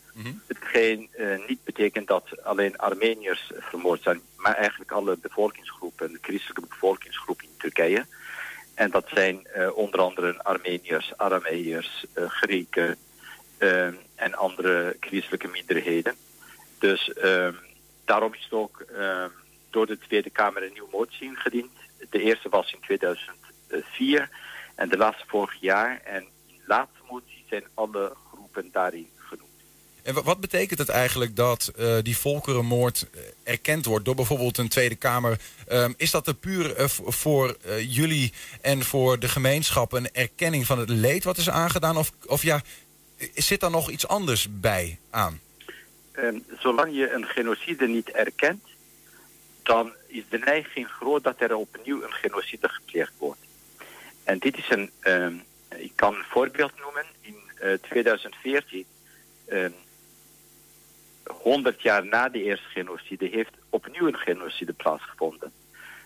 Hetgeen 0.47 1.09
eh, 1.11 1.47
niet 1.47 1.63
betekent 1.63 2.07
dat 2.07 2.43
alleen 2.43 2.77
Armeniërs 2.77 3.51
vermoord 3.59 4.01
zijn, 4.01 4.21
maar 4.37 4.55
eigenlijk 4.55 4.91
alle 4.91 5.17
bevolkingsgroepen, 5.21 6.11
de 6.11 6.17
christelijke 6.21 6.69
bevolkingsgroep 6.69 7.41
in 7.41 7.49
Turkije. 7.57 8.05
En 8.82 8.91
dat 8.91 9.08
zijn 9.13 9.48
eh, 9.48 9.78
onder 9.78 10.00
andere 10.00 10.44
Armeniërs, 10.44 11.13
Arameërs, 11.17 12.06
eh, 12.13 12.30
Grieken 12.30 12.98
eh, 13.58 13.86
en 14.15 14.34
andere 14.34 14.98
christelijke 15.00 15.48
minderheden. 15.48 16.15
Dus 16.80 17.13
ehm, 17.13 17.54
daarom 18.06 18.34
is 18.34 18.44
het 18.44 18.54
ook 18.54 18.80
ehm, 18.80 19.30
door 19.70 19.86
de 19.86 19.98
Tweede 19.98 20.30
Kamer 20.30 20.63
een 20.63 20.73
nieuwe 20.73 20.90
motie 20.92 21.27
ingediend. 21.27 21.71
De 22.10 22.21
eerste 22.21 22.50
was 22.50 22.73
in 22.73 22.79
2004 22.79 24.29
en 24.75 24.90
de 24.90 24.98
laatste 24.98 25.25
vorig 25.27 25.56
jaar. 25.60 26.02
En 26.04 26.21
in 26.48 26.56
de 26.58 26.67
laatste 26.67 27.02
motie 27.10 27.46
zijn 27.50 27.63
alle 27.73 28.13
groepen 28.32 28.69
daarin. 28.71 29.10
En 30.04 30.13
wa- 30.13 30.23
wat 30.23 30.39
betekent 30.39 30.79
het 30.79 30.89
eigenlijk 30.89 31.35
dat 31.35 31.71
eh, 31.75 31.97
die 32.02 32.17
volkerenmoord 32.17 33.08
eh, 33.12 33.21
erkend 33.43 33.85
wordt 33.85 34.06
door 34.06 34.15
bijvoorbeeld 34.15 34.58
een 34.58 34.69
Tweede 34.69 34.95
Kamer? 34.95 35.39
Ehm, 35.67 35.93
is 35.97 36.12
dat 36.12 36.27
er 36.27 36.33
puur 36.33 36.75
eh, 36.75 36.85
voor 37.06 37.58
jullie 37.87 38.33
en 38.62 38.83
voor 38.83 39.19
de 39.19 39.27
gemeenschap 39.27 39.91
een 39.91 40.12
erkenning 40.12 40.65
van 40.65 40.79
het 40.79 40.89
leed 40.89 41.23
wat 41.23 41.37
is 41.37 41.49
aangedaan? 41.49 41.97
Of, 41.97 42.12
of 42.25 42.41
ja, 42.43 42.62
zit 43.35 43.60
daar 43.60 43.71
nog 43.71 43.89
iets 43.89 44.08
anders 44.08 44.47
bij 44.49 44.99
aan? 45.10 45.39
Ehm, 46.12 46.39
zolang 46.60 46.95
je 46.95 47.12
een 47.12 47.25
genocide 47.25 47.87
niet 47.87 48.10
erkent, 48.10 48.63
dan 49.63 49.91
is 50.08 50.23
de 50.29 50.37
neiging 50.37 50.87
groot 50.87 51.23
dat 51.23 51.35
er 51.41 51.56
opnieuw 51.56 52.04
een 52.04 52.13
genocide 52.13 52.69
gepleegd 52.69 53.12
wordt. 53.17 53.39
En 54.23 54.39
dit 54.39 54.58
is 54.58 54.69
een, 54.69 54.91
ehm, 54.99 55.33
ik 55.75 55.91
kan 55.95 56.15
een 56.15 56.25
voorbeeld 56.29 56.71
noemen. 56.79 57.06
In 57.21 57.35
eh, 57.60 57.73
2014, 57.73 58.85
ehm, 59.45 59.71
100 61.32 61.82
jaar 61.82 62.06
na 62.06 62.29
de 62.29 62.44
eerste 62.44 62.67
genocide, 62.69 63.25
heeft 63.27 63.52
opnieuw 63.69 64.08
een 64.08 64.17
genocide 64.17 64.73
plaatsgevonden. 64.73 65.52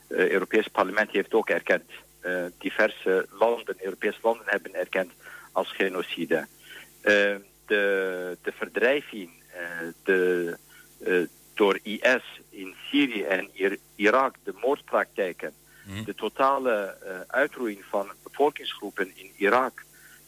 Het 0.07 0.29
Europees 0.29 0.67
parlement 0.67 1.11
heeft 1.11 1.33
ook 1.33 1.49
erkend. 1.49 1.91
eh, 2.21 2.45
diverse 2.59 3.27
landen, 3.39 3.75
Europese 3.79 4.19
landen 4.21 4.43
hebben 4.45 4.73
erkend 4.75 5.11
als 5.51 5.71
genocide. 5.71 6.47
Eh, 7.01 7.35
de, 7.65 8.37
de 8.41 8.51
verdrijving 8.51 9.29
eh, 9.53 9.61
de, 10.03 10.57
eh, 11.03 11.13
door 11.53 11.79
IS 11.83 12.41
in 12.49 12.75
Syrië 12.89 13.23
en 13.23 13.49
Ir- 13.53 13.77
Irak, 13.95 14.35
de 14.43 14.53
moordpraktijken, 14.61 15.53
de 16.05 16.15
totale 16.15 16.73
eh, 17.03 17.19
uitroeiing 17.27 17.83
van 17.89 18.11
bevolkingsgroepen 18.23 19.11
in 19.15 19.31
Irak, 19.37 19.83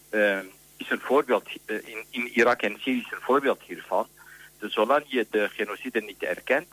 eh, 0.10 0.40
is 0.78 0.90
een 0.90 1.00
voorbeeld, 1.00 1.50
eh, 1.66 1.76
in, 1.88 2.06
in 2.10 2.28
Irak 2.34 2.62
en 2.62 2.78
Syrië 2.80 3.00
is 3.00 3.12
een 3.12 3.22
voorbeeld 3.22 3.62
hiervan. 3.62 4.08
Dus 4.60 4.74
zolang 4.74 5.04
je 5.08 5.28
de 5.32 5.50
genocide 5.50 6.02
niet 6.02 6.24
erkent, 6.24 6.68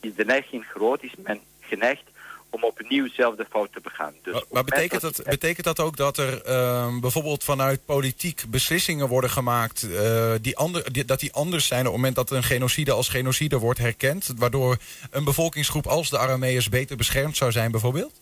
is 0.00 0.14
de 0.14 0.24
neiging 0.24 0.64
groot, 0.64 1.02
is 1.02 1.14
men 1.16 1.40
geneigd 1.60 2.02
om 2.50 2.64
opnieuw 2.64 3.04
dezelfde 3.04 3.46
fout 3.50 3.72
te 3.72 3.80
begaan. 3.80 4.14
Dus 4.22 4.44
Maar, 4.50 4.64
betekent, 4.64 5.00
dat 5.00 5.22
betekent 5.24 5.66
dat 5.66 5.80
ook 5.80 5.96
dat 5.96 6.18
er 6.18 6.42
ehm, 6.42 7.00
bijvoorbeeld 7.00 7.44
vanuit 7.44 7.84
politiek 7.84 8.44
beslissingen 8.48 9.08
worden 9.08 9.30
gemaakt... 9.30 9.82
eh, 9.82 10.32
die 10.40 10.56
ander, 10.56 10.92
die, 10.92 11.04
dat 11.04 11.20
die 11.20 11.32
anders 11.32 11.66
zijn 11.66 11.80
op 11.80 11.86
het 11.86 11.94
moment 11.94 12.14
dat 12.14 12.30
een 12.30 12.42
genocide 12.42 12.92
als 12.92 13.08
genocide 13.08 13.58
wordt 13.58 13.78
herkend... 13.78 14.32
waardoor 14.36 14.76
een 15.10 15.24
bevolkingsgroep 15.24 15.86
als 15.86 16.10
de 16.10 16.18
Arameërs 16.18 16.68
beter 16.68 16.96
beschermd 16.96 17.36
zou 17.36 17.52
zijn 17.52 17.70
bijvoorbeeld? 17.70 18.20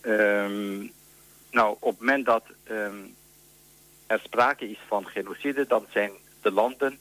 Ehm, 0.00 0.78
nou, 1.50 1.76
op 1.80 1.90
het 1.90 2.00
moment 2.00 2.26
dat 2.26 2.44
ehm, 2.64 2.96
er 4.06 4.20
sprake 4.24 4.70
is 4.70 4.78
van 4.88 5.06
genocide, 5.06 5.66
dan 5.66 5.86
zijn 5.92 6.10
de 6.42 6.50
landen 6.50 6.98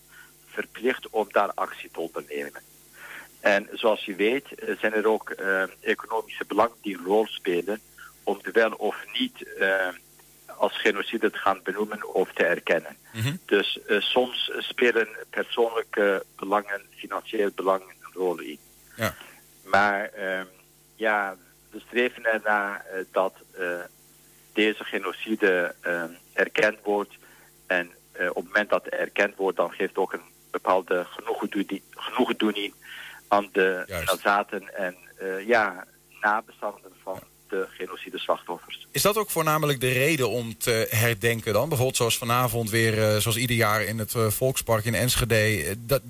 verplicht 0.57 1.09
om 1.09 1.27
daar 1.31 1.51
actie 1.53 1.89
te 1.91 1.99
ondernemen. 1.99 2.61
En 3.39 3.67
zoals 3.73 4.05
je 4.05 4.15
weet 4.15 4.55
eh, 4.55 4.77
zijn 4.79 4.93
er 4.93 5.07
ook 5.07 5.29
eh, 5.29 5.63
economische 5.79 6.45
belangen 6.47 6.77
die 6.81 6.97
een 6.97 7.05
rol 7.05 7.27
spelen 7.27 7.79
om 8.23 8.39
de 8.41 8.51
wel 8.51 8.71
of 8.71 8.95
niet 9.13 9.57
eh, 9.57 9.87
als 10.45 10.81
genocide 10.81 11.31
te 11.31 11.37
gaan 11.37 11.59
benoemen 11.63 12.13
of 12.13 12.33
te 12.33 12.43
erkennen. 12.43 12.97
Dus 13.45 13.79
eh, 13.85 13.99
soms 13.99 14.51
spelen 14.57 15.07
persoonlijke 15.29 16.25
belangen, 16.35 16.81
financiële 16.95 17.51
belangen 17.55 17.87
een 17.87 18.13
rol 18.13 18.39
in. 18.39 18.59
Ja. 18.95 19.15
Maar 19.63 20.09
ehm, 20.13 20.45
ja, 20.95 21.35
we 21.69 21.79
streven 21.79 22.25
ernaar 22.25 22.85
dat 23.11 23.33
deze 24.53 24.83
genocide 24.83 25.75
ehm, 25.81 26.11
erkend 26.33 26.77
wordt. 26.83 27.13
En 27.67 27.91
op 28.11 28.35
het 28.35 28.45
moment 28.45 28.69
dat 28.69 28.87
erkend 28.87 29.35
wordt, 29.35 29.57
dan 29.57 29.71
geeft 29.71 29.97
ook 29.97 30.13
een 30.13 30.29
bepaalde 30.61 31.05
genoegdoening, 31.09 31.81
genoegdoening 31.89 32.73
aan 33.27 33.49
de 33.51 33.83
nazaten 34.05 34.75
en 34.75 34.95
eh, 35.17 35.47
ja, 35.47 35.85
nabestaanden 36.21 36.91
van 37.03 37.19
de 37.47 37.65
genocide 37.69 38.19
slachtoffers. 38.19 38.87
Is 38.91 39.01
dat 39.01 39.17
ook 39.17 39.29
voornamelijk 39.29 39.79
de 39.79 39.91
reden 39.91 40.29
om 40.29 40.57
te 40.57 40.87
herdenken 40.89 41.53
dan? 41.53 41.67
Bijvoorbeeld 41.67 41.97
zoals 41.97 42.17
vanavond 42.17 42.69
weer, 42.69 42.93
eh, 42.93 43.17
zoals 43.17 43.37
ieder 43.37 43.55
jaar 43.55 43.83
in 43.83 43.99
het 43.99 44.15
eh, 44.15 44.27
Volkspark 44.27 44.85
in 44.85 44.95
Enschede... 44.95 45.75
dat, 45.77 46.01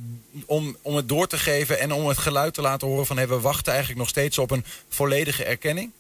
om, 0.46 0.78
om 0.82 0.96
het 0.96 1.10
door 1.10 1.28
te 1.28 1.38
geven 1.38 1.80
en 1.80 1.92
om 1.92 2.08
het 2.08 2.18
geluid 2.18 2.54
te 2.54 2.62
laten 2.62 2.88
horen 2.88 3.06
van... 3.06 3.18
Hey, 3.18 3.28
we 3.28 3.40
wachten 3.40 3.72
eigenlijk 3.72 4.00
nog 4.00 4.10
steeds 4.10 4.38
op 4.38 4.52
een 4.52 4.64
volledige 4.90 5.44
erkenning? 5.44 5.92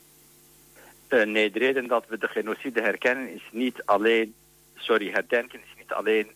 Nee, 1.09 1.51
de 1.51 1.59
reden 1.59 1.87
dat 1.87 2.05
we 2.07 2.17
de 2.17 2.27
genocide 2.27 2.81
herkennen 2.81 3.33
is 3.33 3.43
niet 3.51 3.81
alleen, 3.85 4.33
sorry, 4.75 5.09
herdenken 5.11 5.59
is 5.59 5.77
niet 5.77 5.91
alleen 5.91 6.27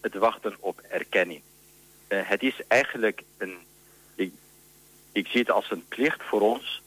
het 0.00 0.14
wachten 0.14 0.56
op 0.60 0.80
erkenning. 0.80 1.42
Eh, 2.08 2.20
het 2.22 2.42
is 2.42 2.60
eigenlijk 2.68 3.22
een, 3.38 3.58
ik, 4.14 4.32
ik 5.12 5.26
zie 5.26 5.40
het 5.40 5.50
als 5.50 5.70
een 5.70 5.84
plicht 5.88 6.22
voor 6.22 6.40
ons 6.40 6.82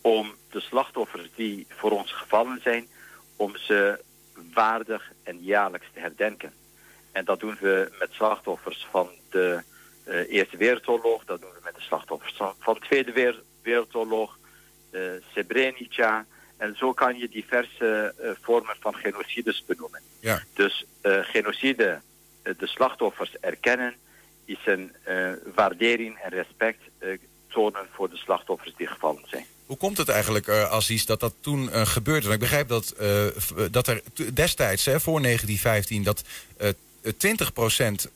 om 0.00 0.34
de 0.50 0.60
slachtoffers 0.60 1.28
die 1.34 1.66
voor 1.68 1.90
ons 1.90 2.12
gevallen 2.12 2.60
zijn, 2.62 2.88
om 3.36 3.56
ze 3.56 4.04
waardig 4.52 5.12
en 5.22 5.42
jaarlijks 5.42 5.86
te 5.92 6.00
herdenken. 6.00 6.52
En 7.12 7.24
dat 7.24 7.40
doen 7.40 7.56
we 7.60 7.92
met 7.98 8.12
slachtoffers 8.12 8.86
van 8.90 9.10
de 9.30 9.62
eh, 10.04 10.32
Eerste 10.32 10.56
Wereldoorlog, 10.56 11.24
dat 11.24 11.40
doen 11.40 11.50
we 11.50 11.60
met 11.64 11.74
de 11.74 11.80
slachtoffers 11.80 12.36
van, 12.58 12.74
de 12.74 12.80
Tweede 12.80 13.12
Wer- 13.12 13.42
Wereldoorlog, 13.62 14.38
eh, 14.90 15.00
Srebrenica. 15.30 16.26
En 16.56 16.76
zo 16.76 16.92
kan 16.92 17.18
je 17.18 17.28
diverse 17.28 18.14
vormen 18.40 18.76
van 18.80 18.94
genocides 18.94 19.64
benoemen. 19.64 20.00
Ja. 20.20 20.42
Dus 20.54 20.84
genocide, 21.02 22.00
de 22.42 22.66
slachtoffers 22.66 23.36
erkennen, 23.40 23.94
is 24.44 24.58
een 24.64 24.92
eh, 25.02 25.32
waardering 25.54 26.18
en 26.18 26.30
respect 26.30 26.80
eh, 26.98 27.08
tonen 27.48 27.86
voor 27.92 28.10
de 28.10 28.16
slachtoffers 28.16 28.74
die 28.76 28.86
gevallen 28.86 29.24
zijn. 29.26 29.44
Hoe 29.66 29.76
komt 29.76 29.96
het 29.96 30.08
eigenlijk, 30.08 30.46
eh 30.46 30.70
Aziz, 30.70 31.04
dat 31.04 31.20
dat 31.20 31.34
toen 31.40 31.70
eh, 31.70 31.86
gebeurde? 31.86 32.32
Ik 32.32 32.38
begrijp 32.38 32.68
dat, 32.68 32.90
eh, 32.90 33.26
dat 33.70 33.86
er 33.86 34.02
destijds, 34.34 34.84
hè, 34.84 35.00
voor 35.00 35.20
1915, 35.20 36.02
dat 36.02 36.22
eh 36.56 36.68
20% 37.02 37.10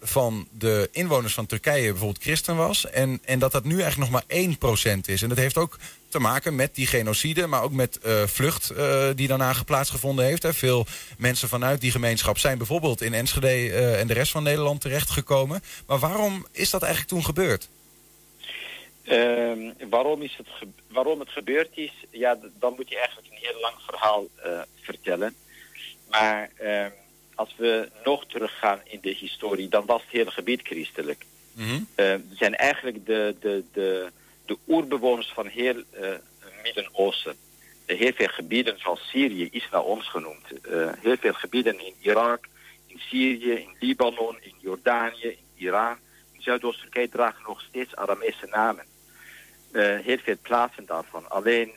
van 0.01 0.49
de 0.59 0.89
inwoners 0.93 1.35
van 1.35 1.47
Turkije 1.47 1.91
bijvoorbeeld 1.91 2.23
christen 2.23 2.57
was. 2.57 2.91
En, 2.91 3.21
en 3.25 3.39
dat 3.39 3.53
dat 3.53 3.65
nu 3.65 3.81
eigenlijk 3.81 4.11
nog 4.11 4.23
maar 4.29 4.97
1% 4.97 5.01
is. 5.07 5.23
En 5.23 5.29
dat 5.29 5.39
heeft 5.39 5.57
ook 5.57 5.79
te 6.09 6.19
maken 6.19 6.55
met 6.55 6.75
die 6.75 6.87
genocide, 6.87 7.47
maar 7.47 7.63
ook 7.63 7.73
met 7.73 7.99
eh, 7.99 8.23
vlucht 8.27 8.71
eh, 8.71 9.09
die 9.15 9.29
daarna 9.29 9.55
plaatsgevonden 9.67 10.25
heeft. 10.25 10.43
Hè. 10.43 10.55
Veel 10.55 10.87
mensen 11.19 11.49
vanuit 11.49 11.81
die 11.81 11.91
gemeenschap 11.91 12.39
zijn 12.39 12.59
bijvoorbeeld 12.59 13.01
in 13.03 13.15
Enschede 13.15 13.47
eh, 13.47 14.01
en 14.01 14.07
de 14.07 14.13
rest 14.13 14.33
van 14.33 14.43
Nederland 14.43 14.81
terechtgekomen. 14.81 15.63
Maar 15.87 15.99
waarom 15.99 16.47
is 16.53 16.71
dat 16.71 16.83
eigenlijk 16.83 17.13
toen 17.13 17.25
gebeurd? 17.25 17.69
Ehm, 19.03 19.89
waarom, 19.91 20.23
is 20.23 20.37
het 20.37 20.47
waarom 20.89 21.21
het 21.21 21.29
gebeurd 21.29 21.71
is, 21.75 21.93
ja, 22.11 22.39
dan 22.59 22.75
moet 22.77 22.89
je 22.89 22.97
eigenlijk 22.97 23.29
een 23.31 23.39
heel 23.41 23.61
lang 23.61 23.75
verhaal 23.87 24.27
eh, 24.37 24.61
vertellen. 24.81 25.35
Maar 26.11 26.51
ehm, 26.57 26.91
als 27.43 27.55
we 27.57 27.89
nog 28.05 28.27
teruggaan 28.27 28.81
in 28.85 28.99
de 29.03 29.15
historie, 29.15 29.69
dan 29.69 29.87
was 29.87 30.03
het 30.03 30.11
hele 30.11 30.31
gebied 30.31 30.61
christelijk. 30.63 31.25
Eh, 31.95 32.15
zijn 32.31 32.55
eigenlijk 32.57 33.07
de, 33.07 33.37
de, 33.41 33.65
de, 33.73 34.11
de 34.47 34.59
oerbewoners 34.69 35.33
van 35.35 35.47
heel 35.47 35.83
eh, 35.91 36.11
Midden-Oosten. 36.63 37.37
Heel 37.87 38.13
veel 38.13 38.29
gebieden 38.29 38.79
van 38.79 38.97
Syrië 38.97 39.49
is 39.51 39.69
naar 39.71 39.83
ons 39.83 40.09
genoemd. 40.09 40.47
Eh, 40.63 40.93
heel 41.01 41.17
veel 41.17 41.33
gebieden 41.33 41.79
in 41.87 41.95
Irak, 42.01 42.45
in 42.87 42.99
Syrië, 42.99 43.53
in 43.53 43.75
Libanon, 43.81 44.37
in 44.41 44.55
Jordanië, 44.59 45.29
in 45.29 45.67
Iran. 45.67 45.97
In 46.33 46.43
Zuidoost-Turkije 46.43 47.09
dragen 47.09 47.43
nog 47.47 47.61
steeds 47.61 47.97
Aramese 47.97 48.47
namen. 48.51 48.85
Heel 50.09 50.19
veel 50.19 50.37
plaatsen 50.43 50.87
daarvan. 50.87 51.31
Alleen 51.31 51.73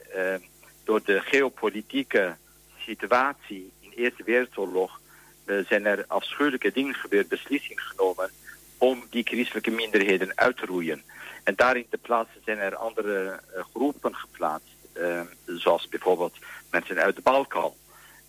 door 0.83 1.01
de 1.03 1.19
geopolitieke 1.19 2.35
situatie 2.77 3.71
in 3.79 3.89
de 3.89 3.95
Eerste 3.95 4.23
Wereldoorlog 4.23 4.99
zijn 5.45 5.85
er 5.85 6.05
afschuwelijke 6.07 6.71
dingen 6.71 6.93
gebeurd, 6.93 7.27
beslissingen 7.27 7.83
genomen 7.83 8.31
om 8.77 9.03
die 9.09 9.23
christelijke 9.23 9.71
minderheden 9.71 10.31
uit 10.35 10.57
te 10.57 10.65
roeien. 10.65 11.03
En 11.43 11.55
daarin 11.55 11.85
te 11.89 11.97
plaatsen 11.97 12.41
zijn 12.45 12.57
er 12.57 12.75
andere 12.75 13.39
eh, 13.53 13.63
groepen 13.73 14.15
geplaatst, 14.15 14.75
eh, 14.93 15.21
zoals 15.45 15.87
bijvoorbeeld 15.87 16.37
mensen 16.71 16.97
uit 16.97 17.15
de 17.15 17.21
Balkan. 17.21 17.73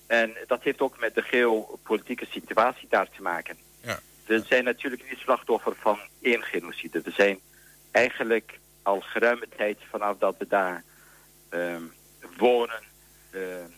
En 0.06 0.36
dat 0.46 0.62
heeft 0.62 0.80
ook 0.80 1.00
met 1.00 1.14
de 1.14 1.22
geopolitieke 1.22 2.26
situatie 2.30 2.88
daar 2.90 3.08
te 3.10 3.22
maken. 3.22 3.56
Ja. 3.80 3.98
We 4.26 4.42
zijn 4.46 4.64
natuurlijk 4.64 5.08
niet 5.10 5.18
slachtoffer 5.18 5.74
van 5.80 5.98
één 6.20 6.42
genocide. 6.42 7.00
We 7.00 7.10
zijn 7.10 7.38
eigenlijk 7.90 8.58
al 8.82 9.00
geruime 9.00 9.48
tijd 9.56 9.78
vanaf 9.90 10.18
dat 10.18 10.34
we 10.38 10.46
daar 10.48 10.84
ehm, 11.48 11.82
wonen, 12.36 12.82
ehm, 13.30 13.70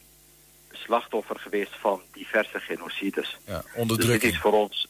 slachtoffer 0.85 1.39
geweest 1.39 1.76
van 1.81 2.01
diverse 2.12 2.61
genocides. 2.61 3.39
Ja, 3.47 3.59
Dus 3.62 3.72
onderdrukking. 3.74 4.22
dit 4.22 4.33
is 4.33 4.39
voor 4.41 4.53
ons, 4.53 4.89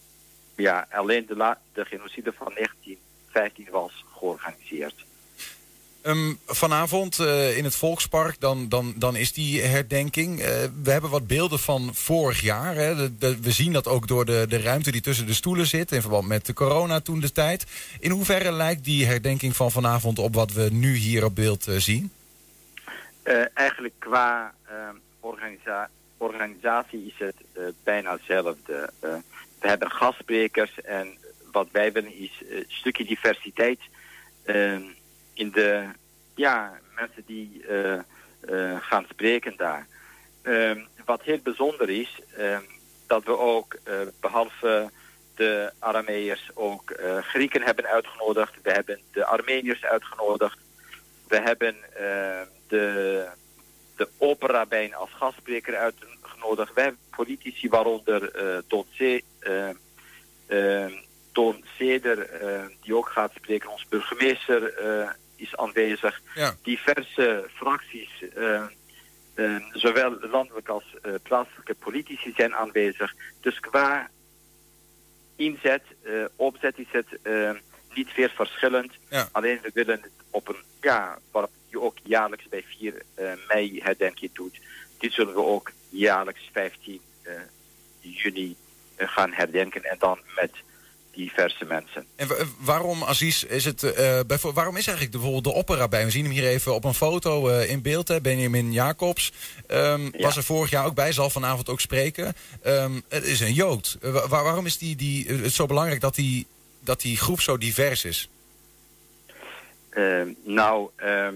ja, 0.57 0.87
alleen 0.91 1.27
de, 1.27 1.37
la- 1.37 1.61
de 1.73 1.85
genocide 1.85 2.33
van 2.37 2.53
1915 2.55 3.69
was 3.71 4.05
georganiseerd. 4.19 5.07
Ehm, 6.03 6.35
vanavond 6.47 7.19
eh, 7.19 7.57
in 7.57 7.65
het 7.65 7.75
Volkspark, 7.77 8.41
dan, 8.41 8.69
dan, 8.69 8.95
dan 8.97 9.17
is 9.17 9.33
die 9.33 9.61
herdenking. 9.63 10.41
Eh, 10.41 10.47
we 10.83 10.91
hebben 10.91 11.11
wat 11.11 11.27
beelden 11.27 11.59
van 11.59 11.95
vorig 11.95 12.41
jaar. 12.41 12.75
Hè. 12.75 12.95
De- 12.97 13.19
de- 13.19 13.41
we 13.41 13.51
zien 13.51 13.73
dat 13.73 13.87
ook 13.87 14.07
door 14.09 14.25
de, 14.25 14.47
de 14.49 14.61
ruimte 14.61 14.91
die 14.91 15.01
tussen 15.01 15.27
de 15.27 15.35
stoelen 15.35 15.67
zit... 15.67 15.93
in 15.93 16.01
verband 16.01 16.27
met 16.29 16.47
de 16.47 16.53
corona 16.53 17.01
toen 17.01 17.21
de 17.21 17.33
tijd. 17.33 17.67
In 18.01 18.11
hoeverre 18.11 18.53
lijkt 18.53 18.85
die 18.85 19.07
herdenking 19.07 19.57
van 19.57 19.71
vanavond 19.71 20.19
op 20.19 20.35
wat 20.35 20.53
we 20.53 20.69
nu 20.73 20.95
hier 20.97 21.25
op 21.25 21.35
beeld 21.35 21.67
eh, 21.67 21.77
zien? 21.77 22.13
Eigenlijk 23.55 23.95
qua 23.99 24.55
eh, 24.69 24.75
organisa- 25.21 25.91
organisatie 26.17 27.07
is 27.07 27.19
het 27.19 27.37
eh, 27.53 27.63
bijna 27.85 28.13
hetzelfde. 28.13 28.91
Eh, 29.01 29.15
we 29.61 29.69
hebben 29.69 29.91
gastsprekers 29.91 30.81
en 30.81 31.19
wat 31.53 31.69
wij 31.73 31.93
willen 31.93 32.15
is 32.15 32.43
eh, 32.51 32.57
een 32.57 32.65
stukje 32.69 33.05
diversiteit 33.05 33.81
eh, 34.45 34.79
in 35.35 35.51
de 35.51 35.85
ja, 36.35 36.79
mensen 36.95 37.23
die 37.27 37.65
gaan 38.81 39.05
spreken 39.09 39.57
daar. 39.57 39.87
Eh, 40.49 40.77
wat 41.05 41.23
heel 41.23 41.39
bijzonder 41.43 41.91
is, 41.91 42.21
eh, 42.37 42.59
dat 43.07 43.25
we 43.25 43.39
ook 43.39 43.77
eh, 43.85 43.95
behalve 44.21 44.91
de 45.35 45.73
Arameërs 45.79 46.51
ook 46.55 46.93
Grieken 47.21 47.63
hebben 47.63 47.87
uitgenodigd. 47.87 48.55
We 48.63 48.71
hebben 48.71 49.01
de 49.13 49.25
Armeniërs 49.25 49.85
uitgenodigd. 49.85 50.59
We 51.29 51.41
hebben 51.41 51.77
de, 52.69 53.27
de 53.99 54.09
operabijn 54.19 54.95
als 54.95 55.11
gastspreker 55.13 55.77
uitgenodigd. 55.77 56.75
Hebben 56.75 56.99
politici, 57.17 57.69
waaronder 57.69 58.31
eh 58.31 58.59
Don, 58.69 58.85
C, 58.97 59.23
eh, 59.39 59.69
eh, 60.47 60.93
eh, 62.43 62.65
die 62.83 62.97
ook 62.97 63.09
gaat 63.09 63.33
spreken. 63.35 63.71
Ons 63.71 63.87
burgemeester 63.89 64.75
eh, 64.75 65.11
is 65.37 65.57
aanwezig. 65.57 66.21
Ja. 66.35 66.55
Diverse 66.63 67.49
fracties, 67.55 68.11
eh, 68.35 68.63
eh, 69.35 69.63
zowel 69.73 70.19
landelijk 70.21 70.69
als 70.69 70.85
eh, 71.03 71.13
plaatselijke 71.23 71.75
politici 71.75 72.33
zijn 72.37 72.55
aanwezig. 72.55 73.15
Dus 73.41 73.61
qua 73.61 74.11
inzet, 75.37 75.83
eh, 76.03 76.13
opzet 76.37 76.79
is 76.79 76.91
het 76.91 77.19
eh, 77.23 77.51
niet 77.95 78.09
veel 78.09 78.29
verschillend. 78.29 78.93
Ja. 79.09 79.29
Alleen 79.33 79.59
we 79.63 79.71
willen 79.75 80.01
het 80.03 80.13
op 80.31 80.49
een, 80.49 80.63
ja, 80.81 81.19
je 81.71 81.81
ook 81.81 81.97
jaarlijks 82.03 82.49
bij 82.49 82.65
4 82.79 83.03
eh, 83.15 83.33
mei 83.49 83.81
herdenking 83.83 84.31
doet. 84.35 84.59
Dit 84.99 85.13
zullen 85.13 85.35
we 85.35 85.45
ook 85.45 85.73
jaarlijks 85.89 86.51
15 86.53 87.01
eh, 87.23 87.33
juni 88.01 88.57
eh, 88.97 89.09
gaan 89.09 89.33
herdenken 89.33 89.85
en 89.85 89.97
dan 89.99 90.19
met 90.37 90.51
diverse 91.13 91.65
mensen. 91.65 92.07
En 92.17 92.29
wa- 92.29 92.37
waarom, 92.59 93.05
Aziz, 93.05 93.43
is 93.43 93.65
het, 93.65 93.81
bijvo- 94.27 94.53
waarom 94.53 94.77
is 94.77 94.87
eigenlijk 94.87 95.17
bijvoorbeeld 95.17 95.55
de 95.55 95.61
opera 95.61 95.89
bij? 95.89 96.05
We 96.05 96.11
zien 96.11 96.25
hem 96.25 96.33
hier 96.33 96.47
even 96.47 96.75
op 96.75 96.85
een 96.85 96.95
foto 96.95 97.49
in 97.59 97.83
beeld. 97.83 98.09
Hè. 98.09 98.21
Benjamin 98.21 98.73
Jacobs 98.73 99.33
ehm, 99.67 100.11
was 100.19 100.37
er 100.37 100.45
vorig 100.45 100.71
jaar 100.71 100.87
ook 100.87 100.95
bij, 100.95 101.13
zal 101.13 101.31
vanavond 101.31 101.69
ook 101.69 101.81
spreken. 101.81 102.35
Ehm, 102.63 103.01
het 103.09 103.25
is 103.25 103.41
een 103.41 103.53
Jood. 103.53 103.99
Wa- 104.01 104.29
waar- 104.29 104.45
waarom 104.45 104.67
is 104.67 104.79
die, 104.79 104.97
die, 104.97 105.27
het 105.27 105.53
zo 105.53 105.67
belangrijk 105.67 106.01
dat 106.01 106.15
die, 106.15 106.47
dat 106.81 107.01
die 107.01 107.17
groep 107.17 107.41
zo 107.41 107.59
divers 107.59 108.05
is? 108.05 108.29
Eh, 109.91 110.23
nou, 110.45 110.91
ehm, 110.97 111.35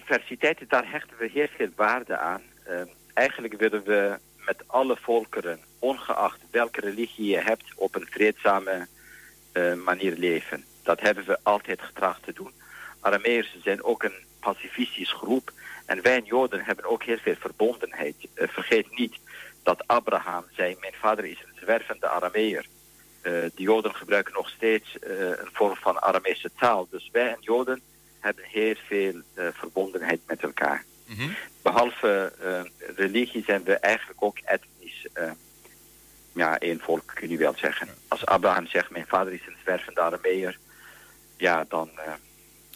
diversiteit, 0.00 0.58
daar 0.68 0.90
hechten 0.90 1.16
we 1.18 1.30
heel 1.32 1.48
veel 1.56 1.68
waarde 1.76 2.18
aan. 2.18 2.42
Ehm, 2.64 2.86
eigenlijk 3.14 3.54
willen 3.54 3.84
we 3.84 4.18
met 4.46 4.62
alle 4.66 4.96
volkeren, 4.96 5.60
ongeacht 5.78 6.40
welke 6.50 6.80
religie 6.80 7.30
je 7.30 7.38
hebt, 7.38 7.64
op 7.76 7.94
een 7.94 8.06
vreedzame 8.10 8.86
eh, 9.52 9.74
manier 9.74 10.16
leven. 10.16 10.64
Dat 10.82 11.00
hebben 11.00 11.24
we 11.26 11.38
altijd 11.42 11.82
getracht 11.82 12.22
te 12.22 12.32
doen. 12.32 12.52
Arameërs 13.00 13.56
zijn 13.62 13.82
ook 13.82 14.02
een 14.02 14.26
pacifistisch 14.40 15.12
groep. 15.12 15.52
En 15.86 16.02
wij 16.02 16.20
Joden 16.24 16.64
hebben 16.64 16.84
ook 16.84 17.02
heel 17.02 17.18
veel 17.18 17.34
verbondenheid. 17.34 18.16
Eh, 18.34 18.48
vergeet 18.48 18.98
niet 18.98 19.16
dat 19.62 19.86
Abraham 19.86 20.44
zei, 20.56 20.76
mijn 20.80 20.94
vader 21.00 21.24
is 21.24 21.42
een 21.46 21.60
zwervende 21.62 22.08
Arameer. 22.08 22.66
Eh, 23.20 23.32
de 23.32 23.62
Joden 23.62 23.94
gebruiken 23.94 24.34
nog 24.34 24.48
steeds 24.48 24.98
eh, 24.98 25.28
een 25.28 25.48
vorm 25.52 25.76
van 25.76 26.00
Aramese 26.00 26.50
taal. 26.58 26.86
Dus 26.90 27.08
wij 27.12 27.28
en 27.28 27.40
Joden 27.40 27.82
hebben 28.20 28.44
heel 28.44 28.74
veel 28.86 29.20
eh, 29.34 29.46
verbondenheid 29.52 30.20
met 30.26 30.42
elkaar. 30.42 30.84
Behalve 31.62 32.32
eh, 32.40 32.94
religie 32.96 33.44
zijn 33.44 33.62
we 33.62 33.74
eigenlijk 33.74 34.22
ook 34.22 34.38
etnisch 34.38 35.06
eh, 35.12 35.30
ja, 36.32 36.58
één 36.58 36.80
volk, 36.80 37.12
kun 37.14 37.28
je 37.28 37.36
wel 37.36 37.54
zeggen. 37.56 37.88
Als 38.08 38.26
Abraham 38.26 38.66
zegt, 38.66 38.90
mijn 38.90 39.06
vader 39.06 39.32
is 39.32 39.46
een 39.46 39.56
zwervende 39.62 40.00
Arameer, 40.00 40.58
ja, 41.36 41.64
dan... 41.68 41.90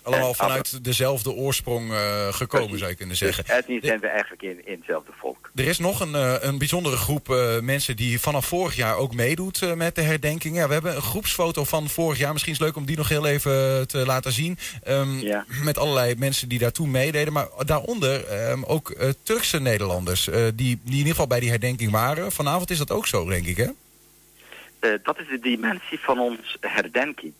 Allemaal 0.02 0.34
vanuit 0.34 0.84
dezelfde 0.84 1.32
oorsprong 1.32 1.92
eh, 1.92 2.32
gekomen, 2.32 2.78
zou 2.78 2.90
je 2.90 2.96
kunnen 2.96 3.16
zeggen. 3.16 3.44
Dus 3.44 3.54
etnisch 3.54 3.84
zijn 3.84 4.00
we 4.00 4.06
eigenlijk 4.06 4.42
in, 4.42 4.66
in 4.66 4.76
hetzelfde 4.76 5.12
volk. 5.18 5.50
Er 5.54 5.66
is 5.66 5.78
nog 5.78 6.00
een, 6.00 6.14
eh, 6.14 6.34
een 6.40 6.58
bijzondere 6.58 6.96
groep 6.96 7.30
eh, 7.30 7.60
mensen 7.60 7.96
die 7.96 8.20
vanaf 8.20 8.46
vorig 8.46 8.76
jaar 8.76 8.96
ook 8.96 9.14
meedoet 9.14 9.76
met 9.76 9.94
de 9.94 10.02
herdenking. 10.02 10.56
Ja, 10.56 10.66
we 10.66 10.72
hebben 10.72 10.96
een 10.96 11.02
groepsfoto 11.02 11.64
van 11.64 11.88
vorig 11.88 12.18
jaar. 12.18 12.32
Misschien 12.32 12.52
is 12.52 12.58
het 12.58 12.66
leuk 12.66 12.76
om 12.76 12.86
die 12.86 12.96
nog 12.96 13.08
heel 13.08 13.26
even 13.26 13.88
te 13.88 14.06
laten 14.06 14.32
zien. 14.32 14.58
Ehm, 14.82 15.40
Met 15.64 15.78
allerlei 15.78 16.14
mensen 16.16 16.48
die 16.48 16.58
daartoe 16.58 16.86
meededen. 16.86 17.32
Maar 17.32 17.48
daaronder 17.66 18.24
ehm, 18.24 18.62
ook 18.64 18.94
Turkse 19.22 19.60
Nederlanders. 19.60 20.24
die, 20.24 20.54
die 20.54 20.80
in 20.84 20.92
ieder 20.92 21.10
geval 21.10 21.26
bij 21.26 21.40
die 21.40 21.50
herdenking 21.50 21.90
waren. 21.90 22.32
Vanavond 22.32 22.70
is 22.70 22.78
dat 22.78 22.90
ook 22.90 23.06
zo, 23.06 23.28
denk 23.28 23.46
ik, 23.46 23.56
hè? 23.56 23.68
Dat 25.02 25.18
is 25.18 25.28
de 25.28 25.38
dimensie 25.40 25.98
van 25.98 26.18
ons 26.18 26.56
herdenking. 26.60 27.32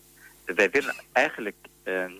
Wij 0.45 0.69
willen 0.69 0.95
eigenlijk 1.11 1.55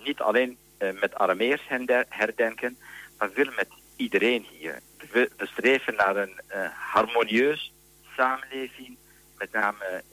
niet 0.03 0.19
alleen 0.19 0.57
eh, 0.77 0.89
met 0.99 1.15
Arameers 1.15 1.61
herdenken, 2.09 2.77
maar 3.17 3.31
willen 3.33 3.53
met 3.55 3.67
iedereen 3.95 4.45
hier. 4.49 4.79
We, 5.11 5.29
streven 5.37 5.95
naar 5.95 6.15
een 6.15 6.39
eh, 6.47 6.69
harmonieus 6.71 7.73
samenleving, 8.15 8.97
met 9.37 9.51
name 9.51 10.03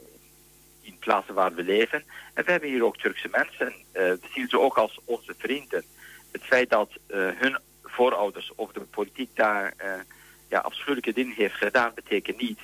in 0.81 0.99
plaatsen 0.99 1.35
waar 1.35 1.55
we 1.55 1.63
leven. 1.63 2.05
En 2.35 2.45
we 2.45 2.51
hebben 2.51 2.69
hier 2.69 2.85
ook 2.85 2.97
Turkse 2.97 3.29
mensen. 3.31 3.67
eh, 3.93 4.03
we 4.03 4.29
zien 4.35 4.49
ze 4.49 4.59
ook 4.61 4.79
als 4.79 5.01
onze 5.05 5.35
vrienden. 5.39 5.85
Het 6.33 6.43
feit 6.43 6.71
dat 6.71 6.91
eh, 7.07 7.29
hun 7.37 7.59
voorouders 7.83 8.53
of 8.55 8.73
de 8.73 8.81
politiek 8.81 9.37
daar 9.37 9.75
eh, 9.77 9.93
ja, 10.49 10.59
afschuwelijke 10.59 11.13
dingen 11.13 11.35
heeft 11.37 11.55
gedaan, 11.55 11.93
betekent 11.95 12.41
niet 12.41 12.59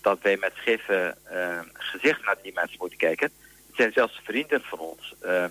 dat 0.00 0.18
wij 0.22 0.36
met 0.36 0.52
scheve 0.54 1.16
eh, 1.24 1.60
gezicht 1.72 2.24
naar 2.24 2.36
die 2.42 2.52
mensen 2.54 2.76
moeten 2.78 2.98
kijken. 2.98 3.30
Het 3.66 3.76
zijn 3.76 3.92
zelfs 3.92 4.20
vrienden 4.24 4.62
van 4.62 4.78
ons. 4.78 5.14
Eh, 5.20 5.44
eh, 5.44 5.50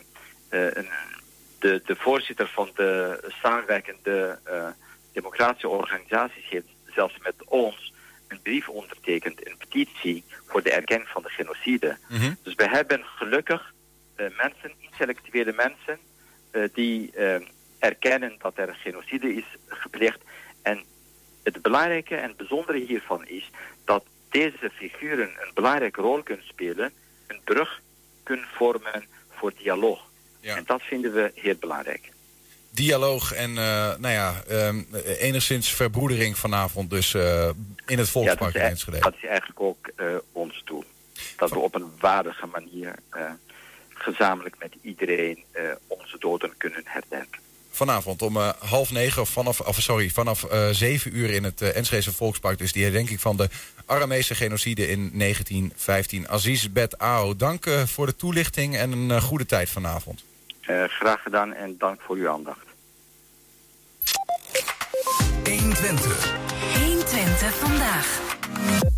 de, 1.59 1.81
de 1.85 1.95
voorzitter 1.95 2.47
van 2.47 2.69
de 2.75 3.19
samenwerkende 3.41 4.39
eh, 4.43 4.67
democratische 5.11 5.67
organisaties 5.67 6.49
heeft 6.49 6.67
zelfs 6.85 7.17
met 7.23 7.33
ons 7.45 7.93
een 8.27 8.41
brief 8.41 8.69
ondertekend, 8.69 9.47
een 9.47 9.57
petitie 9.57 10.23
voor 10.45 10.63
de 10.63 10.71
erkenning 10.71 11.09
van 11.09 11.21
de 11.21 11.29
genocide. 11.29 11.97
Dus 12.43 12.55
we 12.55 12.69
hebben 12.69 13.03
gelukkig 13.03 13.73
eh, 14.15 14.25
mensen, 14.37 14.71
intellectuele 14.79 15.53
mensen, 15.53 15.99
eh, 16.51 16.63
die 16.73 17.11
eh, 17.11 17.41
erkennen 17.79 18.35
dat 18.37 18.57
er 18.57 18.69
een 18.69 18.75
genocide 18.75 19.33
is 19.33 19.45
gepleegd. 19.67 20.19
En 20.61 20.83
het 21.43 21.61
belangrijke 21.61 22.15
en 22.15 22.33
bijzondere 22.37 22.77
hiervan 22.77 23.27
is 23.27 23.49
dat 23.85 24.03
deze 24.29 24.71
figuren 24.73 25.29
een 25.39 25.51
belangrijke 25.53 26.01
rol 26.01 26.23
kunnen 26.23 26.47
spelen, 26.47 26.91
een 27.27 27.41
brug 27.43 27.81
kunnen 28.23 28.47
vormen 28.53 29.05
voor 29.29 29.53
dialoog. 29.57 30.09
En 30.41 30.63
dat 30.65 30.81
vinden 30.81 31.13
we 31.13 31.31
heel 31.35 31.55
belangrijk. 31.59 32.09
Dialoog 32.69 33.33
en, 33.33 33.49
eh, 33.49 33.95
nou 33.97 34.13
ja, 34.13 34.43
ehm, 34.47 34.81
enigszins 35.19 35.69
verbroedering 35.73 36.37
vanavond 36.37 36.89
dus 36.89 37.13
eh, 37.13 37.49
in 37.85 37.97
het 37.97 38.09
Volkspark 38.09 38.53
in 38.53 38.61
dat, 38.61 38.63
is, 38.63 38.69
Enschede. 38.69 38.99
dat 38.99 39.13
is 39.21 39.25
eigenlijk 39.29 39.61
ook 39.61 39.87
eh, 39.95 40.05
ons 40.31 40.61
doel. 40.65 40.83
Dat 41.37 41.49
we 41.49 41.59
op 41.59 41.75
een 41.75 41.91
waardige 41.99 42.45
manier 42.45 42.95
eh, 43.09 43.21
gezamenlijk 43.89 44.55
met 44.59 44.73
iedereen 44.81 45.43
eh, 45.51 45.63
onze 45.87 46.17
doden 46.19 46.53
kunnen 46.57 46.81
herdenken. 46.85 47.39
Vanavond 47.73 48.21
om 48.21 48.37
eh, 48.37 48.49
half 48.59 48.91
negen, 48.91 49.21
of 49.21 49.29
vanaf, 49.29 49.59
of 49.59 49.81
sorry, 49.81 50.09
vanaf 50.09 50.43
eh, 50.43 50.69
zeven 50.69 51.17
uur 51.17 51.29
in 51.29 51.43
het 51.43 51.61
uh, 51.61 51.75
Enschedese 51.75 52.13
Volkspark. 52.13 52.57
Dus 52.57 52.71
die 52.71 52.83
herdenking 52.83 53.21
van 53.21 53.37
de 53.37 53.49
Aramese 53.85 54.35
genocide 54.35 54.87
in 54.87 55.11
1915. 55.13 56.27
Aziz 56.29 56.67
Bet 56.67 56.97
Ao, 56.97 57.35
dank 57.35 57.65
eh, 57.65 57.85
voor 57.85 58.05
de 58.05 58.15
toelichting 58.15 58.75
en 58.77 58.91
een 58.91 59.11
eh, 59.11 59.21
goede 59.23 59.45
tijd 59.45 59.69
vanavond. 59.69 60.23
Eh, 60.61 60.83
graag 60.83 61.21
gedaan 61.21 61.53
en 61.53 61.77
dank 61.77 62.01
voor 62.01 62.15
uw 62.15 62.29
aandacht. 62.29 62.65
120. 65.43 66.33
120 66.73 67.55
vandaag. 67.55 68.90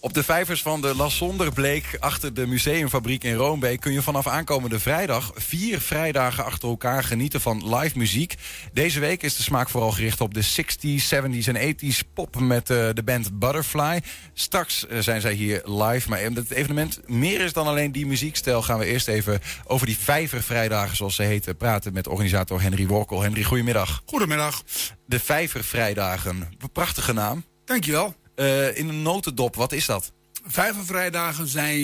Op 0.00 0.14
de 0.14 0.22
vijvers 0.22 0.62
van 0.62 0.80
de 0.80 0.96
La 0.96 1.08
Sonderbleek 1.08 1.96
achter 2.00 2.34
de 2.34 2.46
museumfabriek 2.46 3.24
in 3.24 3.34
Roombeek... 3.34 3.80
kun 3.80 3.92
je 3.92 4.02
vanaf 4.02 4.26
aankomende 4.26 4.80
vrijdag 4.80 5.32
vier 5.34 5.80
vrijdagen 5.80 6.44
achter 6.44 6.68
elkaar 6.68 7.04
genieten 7.04 7.40
van 7.40 7.76
live 7.76 7.98
muziek. 7.98 8.34
Deze 8.72 9.00
week 9.00 9.22
is 9.22 9.36
de 9.36 9.42
smaak 9.42 9.68
vooral 9.68 9.90
gericht 9.90 10.20
op 10.20 10.34
de 10.34 10.44
60s, 10.44 11.14
70s 11.14 11.54
en 11.54 11.74
80s 11.74 12.12
pop 12.14 12.40
met 12.40 12.70
eh, 12.70 12.88
de 12.94 13.02
band 13.04 13.38
Butterfly. 13.38 14.02
Straks 14.34 14.86
eh, 14.86 14.98
zijn 14.98 15.20
zij 15.20 15.32
hier 15.32 15.62
live, 15.64 16.08
maar 16.08 16.26
omdat 16.26 16.48
het 16.48 16.58
evenement 16.58 17.00
meer 17.06 17.40
is 17.40 17.52
dan 17.52 17.66
alleen 17.66 17.92
die 17.92 18.06
muziekstijl... 18.06 18.62
gaan 18.62 18.78
we 18.78 18.84
eerst 18.84 19.08
even 19.08 19.40
over 19.64 19.86
die 19.86 19.98
vijvervrijdagen, 19.98 20.96
zoals 20.96 21.14
ze 21.14 21.22
heten, 21.22 21.56
praten 21.56 21.92
met 21.92 22.08
organisator 22.08 22.60
Henry 22.60 22.86
Workel. 22.86 23.22
Henry, 23.22 23.42
goedemiddag. 23.42 24.02
Goedemiddag. 24.06 24.62
De 25.06 25.20
vijvervrijdagen, 25.20 26.48
prachtige 26.72 27.12
naam. 27.12 27.44
Dankjewel. 27.64 28.14
Eh 28.38 28.76
in 28.76 28.88
een 28.88 29.02
notendop, 29.02 29.54
wat 29.54 29.72
is 29.72 29.86
dat? 29.86 30.12
Vijvervrijdagen 30.46 31.48
zijn 31.48 31.80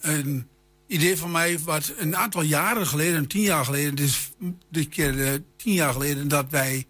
een 0.00 0.46
idee 0.86 1.16
van 1.16 1.30
mij 1.30 1.58
wat 1.58 1.92
een 1.98 2.16
aantal 2.16 2.42
jaren 2.42 2.86
geleden, 2.86 3.26
tien 3.26 3.42
jaar 3.42 3.64
geleden, 3.64 4.04
is 4.04 4.30
dit 4.70 4.88
keer 4.88 5.26
eh, 5.26 5.32
tien 5.56 5.72
jaar 5.72 5.92
geleden, 5.92 6.28
dat 6.28 6.46
wij 6.50 6.86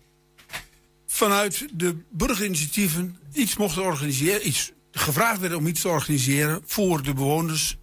vanuit 1.07 1.67
de 1.73 1.97
burgerinitiatieven 2.11 3.17
iets 3.33 3.57
mochten 3.57 3.83
organiseren, 3.83 4.49
iets 4.49 4.73
gevraagd 4.91 5.41
werden 5.41 5.59
om 5.59 5.67
iets 5.67 5.81
te 5.81 5.89
organiseren 5.89 6.63
voor 6.65 7.03
de 7.03 7.15
bewoners. 7.15 7.77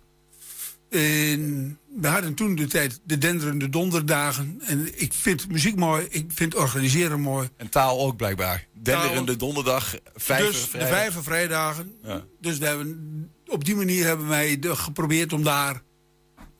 En 0.90 1.79
we 1.96 2.08
hadden 2.08 2.34
toen 2.34 2.56
de 2.56 2.68
tijd 2.68 3.00
de 3.04 3.18
denderende 3.18 3.70
donderdagen. 3.70 4.62
En 4.66 5.02
ik 5.02 5.14
vind 5.14 5.48
muziek 5.52 5.76
mooi, 5.76 6.08
ik 6.10 6.26
vind 6.34 6.56
organiseren 6.56 7.20
mooi. 7.22 7.50
En 7.58 7.70
taal 7.70 8.00
ook 8.00 8.16
blijkbaar. 8.18 8.68
Denderende 8.74 9.36
donderdag, 9.36 9.96
vijver 10.16 10.52
dus 10.52 10.72
de 10.72 10.86
vijver 10.88 11.24
vrijdagen. 11.24 11.94
Ja. 12.04 12.24
Dus 12.42 12.58
we 12.58 12.66
hebben, 12.66 13.32
op 13.48 13.66
die 13.66 13.76
manier 13.76 14.06
hebben 14.06 14.28
wij 14.28 14.60
de- 14.60 14.76
geprobeerd 14.76 15.34
om 15.34 15.44
daar 15.44 15.82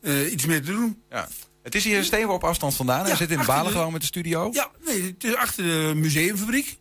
eh, 0.00 0.32
iets 0.32 0.46
mee 0.46 0.60
te 0.60 0.70
doen. 0.72 1.02
Ja. 1.10 1.28
Het 1.62 1.74
is 1.74 1.84
hier 1.84 1.96
een 1.98 2.04
steenworp 2.04 2.44
afstand 2.44 2.74
vandaan. 2.74 3.00
Hij 3.00 3.10
Ja, 3.10 3.16
zit 3.16 3.30
in 3.30 3.38
achter 3.38 3.54
de- 3.54 3.60
Balengouw 3.62 3.90
met 3.90 4.00
de 4.00 4.06
studio. 4.06 4.48
Ja, 4.52 4.70
nee, 4.84 5.02
het 5.02 5.24
is 5.24 5.34
achter 5.34 5.64
de 5.64 5.92
museumfabriek. 5.94 6.78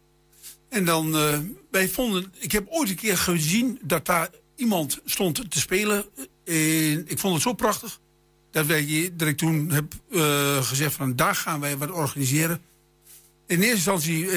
En 0.69 0.85
dan, 0.85 1.15
eh, 1.17 1.39
wij 1.71 1.89
vonden, 1.89 2.33
ik 2.39 2.51
heb 2.51 2.67
ooit 2.69 2.89
een 2.89 2.95
keer 2.95 3.17
gezien 3.17 3.79
dat 3.81 4.05
daar 4.05 4.29
iemand 4.55 4.99
stond 5.05 5.51
te 5.51 5.59
spelen. 5.59 6.05
En 6.45 7.03
ik 7.07 7.19
vond 7.19 7.33
het 7.33 7.43
zo 7.43 7.53
prachtig 7.53 7.99
dat, 8.51 8.65
wij, 8.65 9.11
dat 9.13 9.27
ik 9.27 9.37
toen 9.37 9.71
heb 9.71 9.93
eh, 10.11 10.63
gezegd 10.63 10.93
van 10.93 11.15
daar 11.15 11.35
gaan 11.35 11.59
wij 11.59 11.77
wat 11.77 11.91
organiseren. 11.91 12.61
In 13.47 13.61
eerste 13.61 13.91
instantie... 13.91 14.27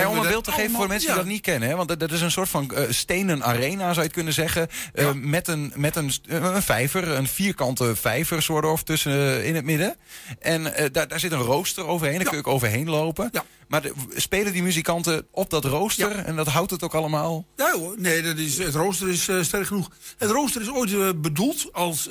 Hey, 0.00 0.10
om 0.10 0.18
een 0.24 0.28
beeld 0.30 0.44
te 0.44 0.52
geven 0.52 0.70
voor 0.70 0.88
mensen 0.88 1.06
die 1.08 1.16
ja. 1.16 1.22
dat 1.22 1.30
niet 1.32 1.40
kennen. 1.42 1.68
Hè? 1.68 1.76
Want 1.76 1.88
dat- 1.88 2.00
dat 2.00 2.12
is 2.12 2.20
een 2.20 2.30
soort 2.30 2.48
van 2.48 2.70
eh, 2.74 2.84
stenen 2.90 3.42
arena, 3.44 3.84
zou 3.84 3.94
je 3.94 4.00
het 4.02 4.12
kunnen 4.12 4.32
zeggen. 4.32 4.68
Eh, 4.94 5.12
met 5.12 5.48
een, 5.48 5.72
met 5.76 5.96
een, 5.96 6.12
eh, 6.28 6.36
een 6.54 6.62
vijver, 6.62 7.08
een 7.08 7.26
vierkante 7.26 7.96
vijver 7.96 8.42
soort 8.42 8.64
of 8.64 8.82
tussen 8.82 9.44
in 9.44 9.54
het 9.54 9.64
midden. 9.64 9.96
En 10.38 10.62
daar, 10.92 11.08
daar 11.08 11.20
zit 11.20 11.32
een 11.32 11.38
rooster 11.38 11.86
overheen, 11.86 12.16
daar 12.18 12.24
kun 12.28 12.36
je 12.38 12.44
ook 12.44 12.52
overheen 12.54 12.88
lopen. 12.90 13.30
Maar 13.68 13.82
de- 13.82 13.92
spelen 14.14 14.52
die 14.52 14.62
muzikanten 14.62 15.26
op 15.30 15.50
dat 15.50 15.64
rooster 15.64 16.16
en 16.18 16.36
dat 16.36 16.46
houdt 16.46 16.70
het 16.70 16.82
ook 16.82 16.94
allemaal? 16.94 17.46
Ja 17.56 17.72
hoor, 17.72 17.94
nee, 17.98 18.22
dat 18.22 18.36
is, 18.36 18.58
het 18.58 18.74
rooster 18.74 19.08
is 19.08 19.22
sterk 19.40 19.66
genoeg. 19.66 19.90
Het 20.18 20.30
rooster 20.30 20.60
is 20.60 20.70
ooit 20.70 21.22
bedoeld 21.22 21.68
als, 21.72 22.10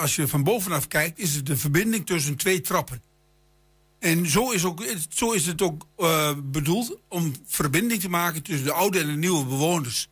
als 0.00 0.16
je 0.16 0.28
van 0.28 0.42
bovenaf 0.42 0.88
kijkt, 0.88 1.18
is 1.18 1.34
het 1.34 1.46
de 1.46 1.56
verbinding 1.56 2.06
tussen 2.06 2.36
twee 2.36 2.60
trappen. 2.60 3.02
En 3.98 4.26
zo 4.26 4.50
is, 4.50 4.64
ook, 4.64 4.84
zo 5.08 5.30
is 5.32 5.46
het 5.46 5.62
ook 5.62 5.86
eh, 5.96 6.30
bedoeld 6.44 6.96
om 7.08 7.32
verbinding 7.46 8.00
te 8.00 8.08
maken 8.08 8.42
tussen 8.42 8.64
de 8.64 8.72
oude 8.72 8.98
en 9.00 9.06
de 9.06 9.12
nieuwe 9.12 9.44
bewoners. 9.44 10.08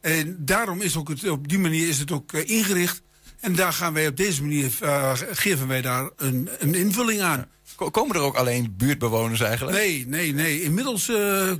En 0.00 0.36
daarom 0.38 0.80
is 0.80 0.96
ook 0.96 1.08
het, 1.08 1.28
op 1.28 1.48
die 1.48 1.58
manier 1.58 1.88
is 1.88 1.98
het 1.98 2.10
ook 2.10 2.32
eh, 2.32 2.48
ingericht. 2.50 3.02
En 3.40 3.54
daar 3.54 3.72
gaan 3.72 3.92
wij 3.92 4.08
op 4.08 4.16
deze 4.16 4.42
manier, 4.42 4.72
eh, 4.80 5.12
geven 5.30 5.68
wij 5.68 5.82
daar 5.82 6.10
een, 6.16 6.48
een 6.58 6.74
invulling 6.74 7.20
aan. 7.20 7.46
Ko- 7.74 7.90
Komen 7.90 8.16
er 8.16 8.22
ook 8.22 8.36
alleen 8.36 8.74
buurtbewoners 8.76 9.40
eigenlijk? 9.40 9.76
Nee, 9.76 10.06
nee, 10.06 10.32
nee. 10.34 10.62
Inmiddels 10.62 11.10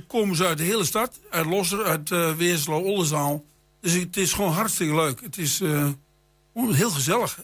komen 0.07 0.35
ze 0.35 0.45
uit 0.45 0.57
de 0.57 0.63
hele 0.63 0.85
stad. 0.85 1.19
Uit 1.29 1.45
Losser, 1.45 1.83
uit 1.83 2.11
eh 2.11 2.35
Weerslo, 2.35 2.79
Oldenzaal. 2.81 3.43
Dus 3.81 3.93
het 3.93 4.17
is 4.17 4.33
gewoon 4.33 4.51
hartstikke 4.51 4.95
leuk. 4.95 5.21
Het 5.21 5.37
is 5.37 5.59
heel 6.53 6.89
gezellig. 6.89 7.39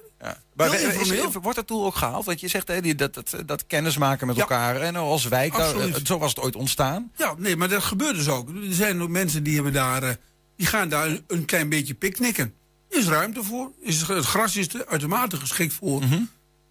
Maar 0.55 0.73
is- 0.73 0.81
informeel. 0.81 1.31
wordt 1.41 1.57
dat 1.57 1.67
doel 1.67 1.85
ook 1.85 1.95
gehaald? 1.95 2.25
Want 2.25 2.39
je 2.39 2.47
zegt 2.47 2.67
hè, 2.67 2.81
die- 2.81 2.95
dat, 2.95 3.13
dat, 3.13 3.35
dat 3.45 3.67
kennismaken 3.67 4.27
met 4.27 4.37
elkaar 4.37 4.81
en 4.81 4.95
als 4.95 5.25
wijk, 5.27 5.55
daar, 5.57 5.75
eh, 5.79 5.95
zo 6.03 6.17
was 6.17 6.29
het 6.29 6.39
ooit 6.39 6.55
ontstaan. 6.55 7.11
Ja, 7.17 7.33
nee, 7.37 7.55
maar 7.55 7.69
dat 7.69 7.83
gebeurt 7.83 8.15
dus 8.15 8.27
ook. 8.27 8.49
Er 8.49 8.55
zijn 8.73 9.01
ook 9.01 9.09
mensen 9.09 9.43
die, 9.43 9.53
hebben 9.55 9.73
daar, 9.73 10.03
eh, 10.03 10.13
die 10.55 10.67
gaan 10.67 10.89
daar 10.89 11.07
een, 11.07 11.23
een 11.27 11.45
klein 11.45 11.69
beetje 11.69 11.93
picknicken. 11.93 12.53
Er 12.89 12.97
is 12.97 13.07
ruimte 13.07 13.43
voor. 13.43 13.71
Is, 13.79 14.07
het 14.07 14.25
gras 14.25 14.55
is 14.55 14.73
er 14.73 14.85
uitermate 14.85 15.37
geschikt 15.37 15.73
voor. 15.73 16.01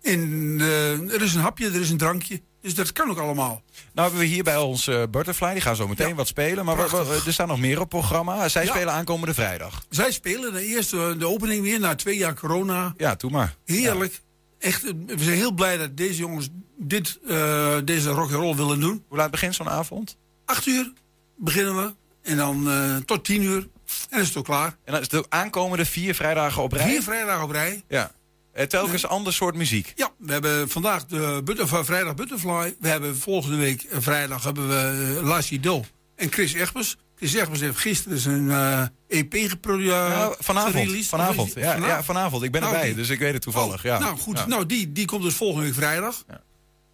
En 0.02 0.56
eh, 0.60 1.12
er 1.14 1.22
is 1.22 1.34
een 1.34 1.40
hapje, 1.40 1.66
er 1.66 1.80
is 1.80 1.90
een 1.90 1.96
drankje. 1.96 2.40
Dus 2.68 2.76
dat 2.76 2.92
kan 2.92 3.10
ook 3.10 3.18
allemaal. 3.18 3.62
Nou 3.92 4.08
hebben 4.08 4.18
we 4.28 4.32
hier 4.34 4.42
bij 4.42 4.56
ons 4.56 4.86
eh, 4.86 5.02
Butterfly, 5.10 5.52
die 5.52 5.60
gaan 5.60 5.76
zo 5.76 5.88
meteen 5.88 6.14
wat 6.14 6.26
spelen. 6.26 6.64
Maar 6.64 6.76
we- 6.76 6.88
we- 7.04 7.22
er 7.26 7.32
staan 7.32 7.48
nog 7.48 7.58
meer 7.58 7.80
op 7.80 7.88
programma. 7.88 8.48
Zij 8.48 8.64
Ja. 8.64 8.70
spelen 8.70 8.92
aankomende 8.92 9.34
vrijdag. 9.34 9.84
Zij 9.90 10.10
spelen 10.12 10.52
de 10.52 10.64
eerste 10.64 11.14
de 11.18 11.26
opening 11.28 11.62
weer 11.62 11.80
na 11.80 11.94
twee 11.94 12.16
jaar 12.16 12.34
corona. 12.34 12.94
Ja, 12.96 13.14
doe 13.14 13.30
maar. 13.30 13.54
Heerlijk. 13.64 14.20
Echt, 14.58 14.84
eh, 14.84 14.90
we 15.06 15.22
zijn 15.24 15.36
heel 15.36 15.52
blij 15.52 15.76
dat 15.76 15.96
deze 15.96 16.18
jongens 16.18 16.48
dit, 16.78 17.18
eh, 17.28 17.76
deze 17.84 18.08
rock 18.10 18.30
and 18.32 18.40
roll 18.40 18.54
willen 18.56 18.80
doen. 18.80 19.04
Hoe 19.08 19.18
laat 19.18 19.30
begint 19.30 19.54
zo'n 19.54 19.68
avond? 19.68 20.16
Acht 20.44 20.66
uur 20.66 20.92
beginnen 21.36 21.76
we. 21.76 21.94
En 22.22 22.36
dan 22.36 22.70
eh, 22.70 22.96
tot 22.96 23.24
tien 23.24 23.42
uur. 23.42 23.56
En 23.60 23.68
dan 24.10 24.20
is 24.20 24.28
het 24.28 24.36
ook 24.36 24.44
klaar. 24.44 24.76
En 24.84 24.92
dan 24.92 25.00
is 25.00 25.08
de 25.08 25.24
aankomende 25.28 25.84
vier 25.84 26.14
vrijdagen 26.14 26.62
op 26.62 26.72
rij? 26.72 26.88
Vier 26.88 27.02
vrijdagen 27.02 27.42
op 27.44 27.50
rij. 27.50 27.82
Ja. 27.88 28.12
Eh, 28.52 28.64
telkens 28.66 29.06
ander 29.06 29.32
soort 29.32 29.54
muziek. 29.54 29.92
Ja, 29.96 30.10
we 30.18 30.32
hebben 30.32 30.68
vandaag 30.68 31.06
de 31.06 31.40
Butterfly, 31.44 31.84
vrijdag 31.84 32.14
Butterfly. 32.14 32.76
We 32.80 32.88
hebben 32.88 33.16
volgende 33.18 33.56
week 33.56 33.82
eh, 33.82 33.98
vrijdag 34.00 34.44
hebben 34.44 34.68
we 34.68 35.20
Lassie 35.22 35.60
Do 35.60 35.84
en 36.16 36.32
Chris 36.32 36.52
Egbers. 36.52 36.96
Chris 37.16 37.34
Egbers 37.34 37.60
heeft 37.60 37.78
gisteren 37.78 38.18
zijn 38.18 38.50
eh, 38.50 38.82
EP 39.08 39.34
geproduceerd. 39.50 40.08
Nou, 40.08 40.34
vanavond. 40.38 41.06
Vanavond. 41.06 41.52
Ja, 41.54 41.74
ja, 41.76 42.02
vanavond. 42.02 42.42
Ik 42.42 42.52
ben 42.52 42.60
Nou, 42.60 42.72
erbij, 42.72 42.88
die- 42.88 42.96
dus 42.96 43.08
ik 43.08 43.18
weet 43.18 43.32
het 43.32 43.42
toevallig. 43.42 43.82
ja. 43.82 43.98
Nou 43.98 44.18
goed, 44.18 44.38
Ja. 44.38 44.46
nou, 44.46 44.66
die, 44.66 44.92
die 44.92 45.04
komt 45.06 45.22
dus 45.22 45.34
volgende 45.34 45.64
week 45.66 45.74
vrijdag. 45.74 46.24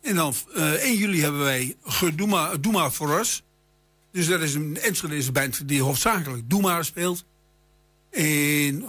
En 0.03 0.15
dan 0.15 0.35
eh 0.55 0.73
1 0.73 0.97
juli 0.97 1.21
hebben 1.23 1.41
wij 1.41 1.77
ge- 1.85 2.15
Doe 2.15 2.27
maar, 2.29 2.61
Doe 2.61 2.73
maar 2.73 2.91
for 2.91 3.19
Us. 3.21 3.43
Dus 4.13 4.27
dat 4.27 4.41
is 4.41 4.55
een 4.55 4.79
Enschedeze 4.81 5.33
band 5.33 5.69
die 5.69 5.83
hoofdzakelijk 5.83 6.43
Doe 6.51 6.61
maar 6.61 6.85
speelt. 6.85 7.25
En, 8.11 8.85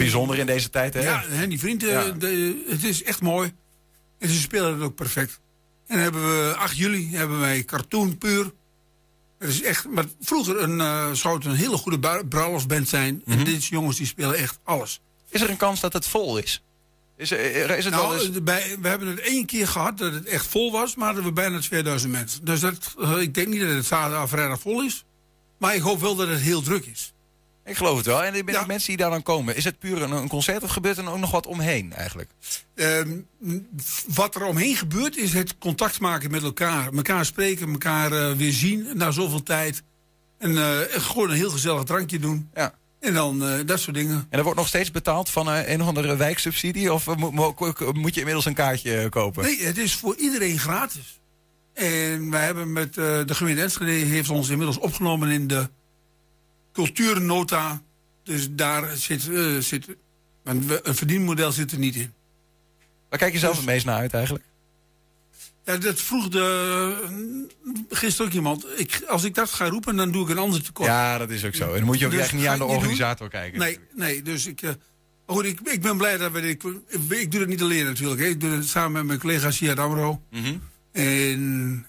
Bijzonder 0.00 0.38
in 0.38 0.46
deze 0.46 0.70
tijd, 0.70 0.94
hè? 0.94 1.00
Ja, 1.00 1.22
hè, 1.28 1.46
die 1.48 1.58
vrienden, 1.58 1.88
Ja. 1.88 2.10
de- 2.10 2.64
het 2.68 2.84
is 2.84 3.02
echt 3.02 3.20
mooi. 3.20 3.52
En 4.18 4.28
ze 4.28 4.40
spelen 4.40 4.72
het 4.72 4.82
ook 4.82 4.94
perfect. 4.94 5.40
En 5.86 5.94
dan 5.94 5.98
hebben 5.98 6.22
we 6.48 6.54
8 6.56 6.76
juli 6.76 7.16
hebben 7.16 7.40
wij 7.40 7.64
Cartoon 7.64 8.18
Puur. 8.18 8.52
Het 9.38 9.48
is 9.50 9.62
echt, 9.62 9.88
maar 9.88 10.04
vroeger 10.20 10.60
een, 10.62 10.80
eh, 10.80 11.12
zou 11.12 11.34
het 11.34 11.44
een 11.44 11.54
hele 11.54 11.76
goede 11.76 11.98
bru- 11.98 12.24
bruiloftsband 12.24 12.88
zijn. 12.88 13.22
En 13.26 13.44
deze 13.44 13.70
jongens 13.70 13.96
die 13.96 14.06
spelen 14.06 14.34
echt 14.34 14.58
alles. 14.64 15.00
Is 15.28 15.40
er 15.40 15.50
een 15.50 15.56
kans 15.56 15.80
dat 15.80 15.92
het 15.92 16.06
vol 16.06 16.36
is? 16.38 16.62
Is, 17.16 17.30
er, 17.30 17.70
is 17.76 17.84
het 17.84 17.94
nou, 17.94 18.08
wel 18.08 18.20
eens... 18.26 18.36
eh, 18.36 18.42
bij- 18.42 18.76
we 18.80 18.88
hebben 18.88 19.08
het 19.08 19.20
één 19.20 19.46
keer 19.46 19.68
gehad 19.68 19.98
dat 19.98 20.12
het 20.12 20.24
echt 20.26 20.46
vol 20.46 20.72
was, 20.72 20.94
maar 20.96 21.06
hadden 21.06 21.24
we 21.24 21.32
bijna 21.32 21.58
2000 21.60 22.12
mensen. 22.12 22.44
Dus 22.44 22.60
dat, 22.60 22.94
eh, 23.00 23.18
ik 23.20 23.34
denk 23.34 23.48
niet 23.48 23.60
dat 23.60 23.68
het 23.70 23.86
zaterdag 23.86 24.28
vrijdag 24.28 24.60
vol 24.60 24.82
is. 24.82 25.04
Maar 25.58 25.74
ik 25.74 25.80
hoop 25.82 26.00
wel 26.00 26.14
dat 26.16 26.28
het 26.28 26.40
heel 26.40 26.62
druk 26.62 26.86
is. 26.86 27.11
Ik 27.64 27.76
geloof 27.76 27.96
het 27.96 28.06
wel. 28.06 28.24
En 28.24 28.32
de 28.32 28.64
mensen 28.66 28.88
die 28.88 28.96
daar 28.96 29.10
dan 29.10 29.22
komen, 29.22 29.56
is 29.56 29.64
het 29.64 29.78
puur 29.78 30.02
een, 30.02 30.10
een 30.10 30.28
concert 30.28 30.62
of 30.62 30.70
gebeurt 30.70 30.98
er 30.98 31.10
ook 31.10 31.18
nog 31.18 31.30
wat 31.30 31.46
omheen 31.46 31.92
eigenlijk? 31.92 32.30
Ehm, 32.74 33.18
wat 34.06 34.34
er 34.34 34.44
omheen 34.44 34.76
gebeurt 34.76 35.16
is 35.16 35.32
het 35.32 35.58
contact 35.58 36.00
maken 36.00 36.30
met 36.30 36.42
elkaar. 36.42 36.92
Elkaar 36.92 37.24
spreken, 37.24 37.72
elkaar 37.72 38.12
eh, 38.12 38.36
weer 38.36 38.52
zien 38.52 38.86
na 38.94 39.10
zoveel 39.10 39.42
tijd. 39.42 39.82
En 40.38 40.56
eh, 40.58 40.78
gewoon 40.90 41.30
een 41.30 41.36
heel 41.36 41.50
gezellig 41.50 41.82
drankje 41.82 42.18
doen. 42.18 42.50
Ja. 42.54 42.74
En 43.00 43.14
dan 43.14 43.44
eh, 43.44 43.58
dat 43.66 43.80
soort 43.80 43.96
dingen. 43.96 44.26
En 44.30 44.38
er 44.38 44.44
wordt 44.44 44.58
nog 44.58 44.68
steeds 44.68 44.90
betaald 44.90 45.30
van 45.30 45.48
een 45.48 45.80
of 45.80 45.86
andere 45.86 46.16
wijksubsidie? 46.16 46.92
Of 46.92 47.06
mo- 47.16 47.30
mo- 47.30 47.54
moet 47.92 48.14
je 48.14 48.18
inmiddels 48.20 48.44
een 48.44 48.54
kaartje 48.54 49.08
kopen? 49.08 49.42
Nee, 49.42 49.62
het 49.62 49.78
is 49.78 49.94
voor 49.94 50.16
iedereen 50.16 50.58
gratis. 50.58 51.20
En 51.72 52.30
wij 52.30 52.44
hebben 52.44 52.72
met 52.72 52.94
de 52.94 53.24
gemeente 53.26 53.62
Enschede 53.62 53.90
heeft 53.90 54.30
ons 54.30 54.48
inmiddels 54.48 54.78
opgenomen 54.78 55.30
in 55.30 55.46
de 55.46 55.68
cultuurnota. 56.72 57.82
Dus 58.22 58.48
daar 58.50 58.96
zit, 58.96 59.28
eh, 59.28 59.56
zit 59.58 59.86
een, 60.44 60.70
een 60.82 60.94
verdienmodel 60.94 61.52
zit 61.52 61.72
er 61.72 61.78
niet 61.78 61.94
in. 61.96 62.12
Waar 63.08 63.18
kijk 63.18 63.32
je 63.32 63.38
zelf 63.38 63.52
Dus- 63.54 63.60
het 63.64 63.72
meest 63.72 63.84
naar 63.86 63.98
uit 63.98 64.14
eigenlijk? 64.14 64.44
Ja, 65.64 65.76
dat 65.76 66.00
vroeg 66.00 66.28
de, 66.28 67.46
gisteren 67.88 68.26
ook 68.26 68.36
iemand. 68.36 68.66
Ik, 68.76 69.02
als 69.08 69.24
ik 69.24 69.34
dat 69.34 69.50
ga 69.52 69.68
roepen, 69.68 69.96
dan 69.96 70.12
doe 70.12 70.22
ik 70.22 70.28
een 70.28 70.38
ander 70.38 70.62
tekort. 70.62 70.88
Ja, 70.88 71.18
dat 71.18 71.30
is 71.30 71.44
ook 71.44 71.54
zo. 71.54 71.68
En 71.68 71.76
dan 71.76 71.84
moet 71.84 71.98
je 71.98 72.04
ook 72.06 72.10
Dus 72.10 72.20
echt 72.20 72.32
niet 72.32 72.46
aan 72.46 72.58
de 72.58 72.64
doen. 72.64 72.74
organisator 72.74 73.28
kijken. 73.28 73.58
Nee, 73.58 73.78
nee 73.94 74.22
dus 74.22 74.46
ik, 74.46 74.62
eh, 74.62 74.70
goed, 75.26 75.44
ik, 75.44 75.60
ik 75.60 75.82
ben 75.82 75.96
blij 75.96 76.16
dat 76.16 76.32
we 76.32 76.40
dit... 76.40 76.64
Ik, 76.64 77.00
ik 77.08 77.30
doe 77.30 77.40
het 77.40 77.48
niet 77.48 77.62
alleen 77.62 77.84
natuurlijk. 77.84 78.20
Hè. 78.20 78.26
Ik 78.26 78.40
doe 78.40 78.50
het 78.50 78.68
samen 78.68 78.92
met 78.92 79.04
mijn 79.06 79.18
collega 79.18 79.50
Siad 79.50 79.78
Amro. 79.78 80.22
Mhm. 80.30 80.56
En 80.92 81.86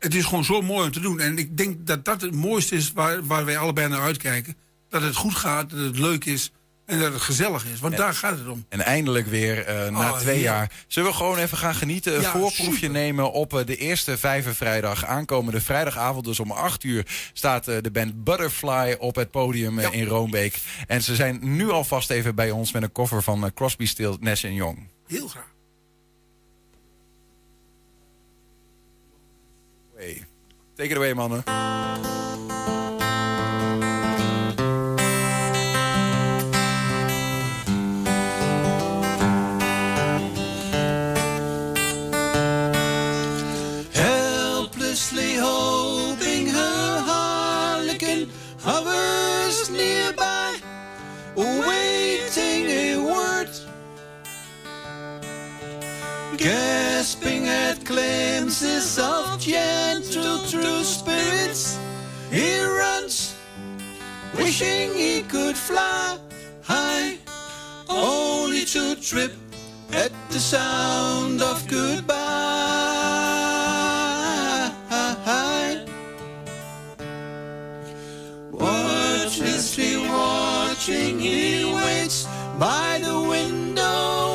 het 0.00 0.14
is 0.14 0.24
gewoon 0.24 0.44
zo 0.44 0.62
mooi 0.62 0.84
om 0.86 0.92
te 0.92 1.00
doen. 1.00 1.20
En 1.20 1.38
ik 1.38 1.56
denk 1.56 1.86
dat 1.86 2.04
dat 2.04 2.20
het 2.20 2.34
mooiste 2.34 2.74
is 2.76 2.92
waar, 2.92 3.26
waar 3.26 3.44
wij 3.44 3.58
allebei 3.58 3.88
naar 3.88 4.00
uitkijken. 4.00 4.56
dat 4.88 5.02
het 5.02 5.16
goed 5.16 5.34
gaat, 5.34 5.70
dat 5.70 5.78
het 5.78 5.98
leuk 5.98 6.24
is 6.24 6.52
en 6.86 7.00
dat 7.00 7.12
het 7.12 7.22
gezellig 7.22 7.64
is. 7.66 7.80
Want 7.80 7.96
daar 7.96 8.14
gaat 8.14 8.38
het 8.38 8.48
om. 8.48 8.64
En 8.68 8.80
eindelijk 8.80 9.26
weer, 9.26 9.64
eh, 9.64 9.90
na 9.90 10.10
Oh, 10.10 10.18
twee 10.18 10.40
jaar. 10.40 10.70
Zullen 10.86 11.10
we 11.10 11.16
gewoon 11.16 11.38
even 11.38 11.58
gaan 11.58 11.74
genieten? 11.74 12.14
Een 12.14 12.20
Ja, 12.20 12.30
voorproefje 12.30 12.72
super. 12.72 12.90
nemen 12.90 13.32
op 13.32 13.54
eh, 13.54 13.66
de 13.66 13.76
eerste 13.76 14.18
vijven 14.18 14.54
vrijdag. 14.54 15.04
Aankomende 15.04 15.60
vrijdagavond, 15.60 16.24
dus 16.24 16.40
om 16.40 16.50
8 16.50 16.84
uur, 16.84 17.06
staat 17.32 17.68
eh, 17.68 17.76
de 17.80 17.90
band 17.90 18.24
Butterfly 18.24 18.96
op 18.98 19.14
het 19.14 19.30
podium 19.30 19.78
in 19.78 20.04
Roombeek. 20.06 20.58
En 20.86 21.02
ze 21.02 21.14
zijn 21.14 21.38
nu 21.42 21.70
alvast 21.70 22.10
even 22.10 22.34
bij 22.34 22.50
ons 22.50 22.72
met 22.72 22.82
een 22.82 22.92
cover 22.92 23.22
van 23.22 23.50
Crosby, 23.54 23.86
Stills, 23.86 24.16
Nash 24.20 24.42
Young. 24.42 24.88
Heel 25.06 25.28
graag. 25.28 25.48
Hey. 30.00 30.22
Take 30.78 30.92
it 30.92 30.96
away, 30.96 31.12
mannen. 31.12 31.44
gasping 56.38 57.29
at 57.70 57.84
glimpses 57.84 58.98
of 58.98 59.38
gentle 59.38 60.38
true 60.50 60.82
spirits. 60.82 61.78
He 62.30 62.60
runs, 62.62 63.36
wishing 64.36 64.92
he 64.94 65.22
could 65.22 65.56
fly 65.56 66.18
high, 66.62 67.18
only 67.88 68.64
to 68.74 68.96
trip 68.96 69.32
at 69.92 70.12
the 70.30 70.40
sound 70.40 71.42
of 71.42 71.66
goodbye. 71.68 72.40
Watchlessly 78.50 79.96
watching, 80.08 81.20
he 81.20 81.64
waits 81.64 82.26
by 82.58 83.00
the 83.02 83.16
window 83.34 84.29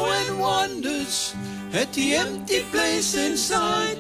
at 1.76 1.92
the 1.92 2.16
empty 2.16 2.62
place 2.72 3.16
inside. 3.16 3.98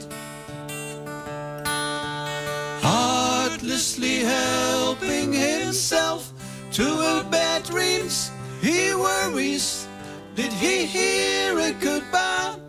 Heartlessly 2.82 4.20
helping 4.20 5.34
himself 5.34 6.32
to 6.72 6.84
her 6.84 7.24
bad 7.30 7.64
dreams, 7.64 8.32
he 8.62 8.96
worries. 8.96 9.88
Did 10.36 10.54
he 10.54 10.86
hear 10.86 11.60
a 11.60 11.72
goodbye? 11.74 12.65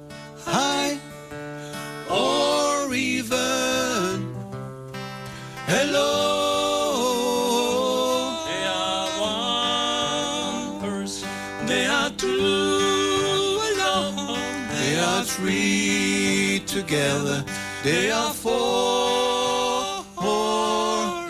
Three 15.37 16.63
together. 16.67 17.45
They 17.85 18.11
are 18.11 18.33
four. 18.33 18.55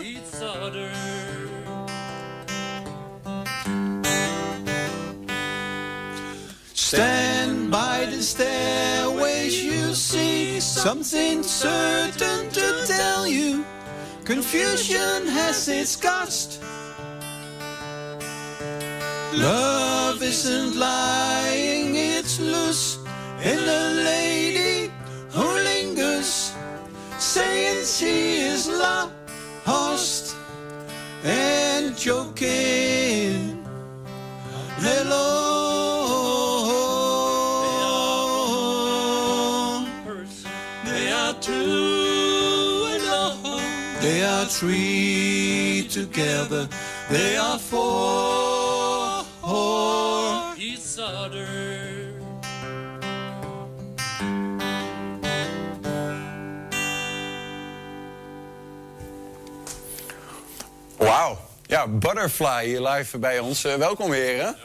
Each 0.01 0.41
other. 0.41 0.91
Stand 6.73 7.69
by 7.69 8.05
the 8.05 8.21
stairways, 8.21 9.61
you 9.61 9.93
see 9.93 10.61
something 10.61 11.43
certain 11.43 12.49
to 12.51 12.85
tell 12.87 13.27
you. 13.27 13.65
Confusion 14.23 15.27
has 15.27 15.67
its 15.67 15.95
cost. 15.97 16.61
Love 19.33 20.23
isn't 20.23 20.75
lying, 20.77 21.76
loose 23.47 23.65
the 23.65 24.03
lady 24.03 24.91
who 25.31 25.43
lingers, 25.43 26.53
saying 27.17 27.85
she 27.85 28.39
is 28.39 28.67
lost 28.67 30.35
and 31.23 31.95
joking. 31.97 33.63
Hello. 34.79 35.35
They 40.85 41.11
are 41.11 41.33
two. 41.39 41.87
They 44.01 44.23
are 44.23 44.45
three 44.45 45.87
together. 45.89 46.67
They 47.09 47.37
are 47.37 47.57
four. 47.57 48.36
Ja, 61.77 61.87
Butterfly 61.87 62.65
hier 62.65 62.81
live 62.81 63.17
bij 63.17 63.39
ons. 63.39 63.63
Eh, 63.63 63.75
welkom, 63.75 64.11
heren. 64.11 64.55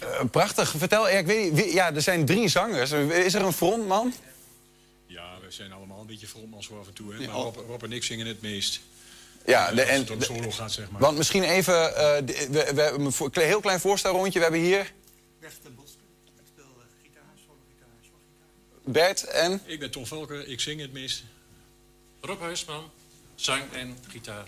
Eh, 0.00 0.20
prachtig. 0.30 0.74
Vertel, 0.76 1.08
ja, 1.08 1.18
ik 1.18 1.26
weet 1.26 1.44
niet, 1.52 1.62
wie- 1.64 1.74
ja, 1.74 1.94
er 1.94 2.02
zijn 2.02 2.24
drie 2.26 2.48
zangers. 2.48 2.90
Is 2.90 3.34
er 3.34 3.42
een 3.42 3.52
frontman? 3.52 4.14
Ja, 5.06 5.38
we 5.40 5.50
zijn 5.50 5.72
allemaal 5.72 6.00
een 6.00 6.06
beetje 6.06 6.26
frontmans 6.26 6.66
voor 6.66 6.78
af 6.78 6.86
en 6.86 6.92
toe. 6.92 7.14
Hè? 7.14 7.18
Maar 7.26 7.34
Rob, 7.34 7.56
Rob 7.68 7.82
en 7.82 7.92
ik 7.92 8.04
zingen 8.04 8.26
het 8.26 8.42
meest. 8.42 8.80
Ja, 9.46 9.70
de, 9.72 9.80
als 9.80 9.90
en, 9.90 10.00
het 10.00 10.10
om 10.10 10.22
solo 10.22 10.50
gaat, 10.50 10.72
zeg 10.72 10.90
maar. 10.90 11.00
Want 11.00 11.16
misschien 11.16 11.42
even, 11.42 11.96
eh, 11.96 12.26
de- 12.26 12.48
we, 12.50 12.74
we 12.74 12.80
hebben 12.82 13.12
een 13.32 13.42
heel 13.42 13.60
klein 13.60 13.80
voorstelrondje. 13.80 14.38
We 14.38 14.44
hebben 14.44 14.62
hier 14.62 14.92
Bert 18.84 19.24
en... 19.24 19.60
Ik 19.64 19.78
ben 19.78 19.90
Tom 19.90 20.06
Valker, 20.06 20.48
ik 20.48 20.60
zing 20.60 20.80
het 20.80 20.92
meest. 20.92 21.24
Rob 22.20 22.40
Huisman, 22.40 22.90
zang 23.34 23.62
en 23.72 23.98
gitaar. 24.08 24.44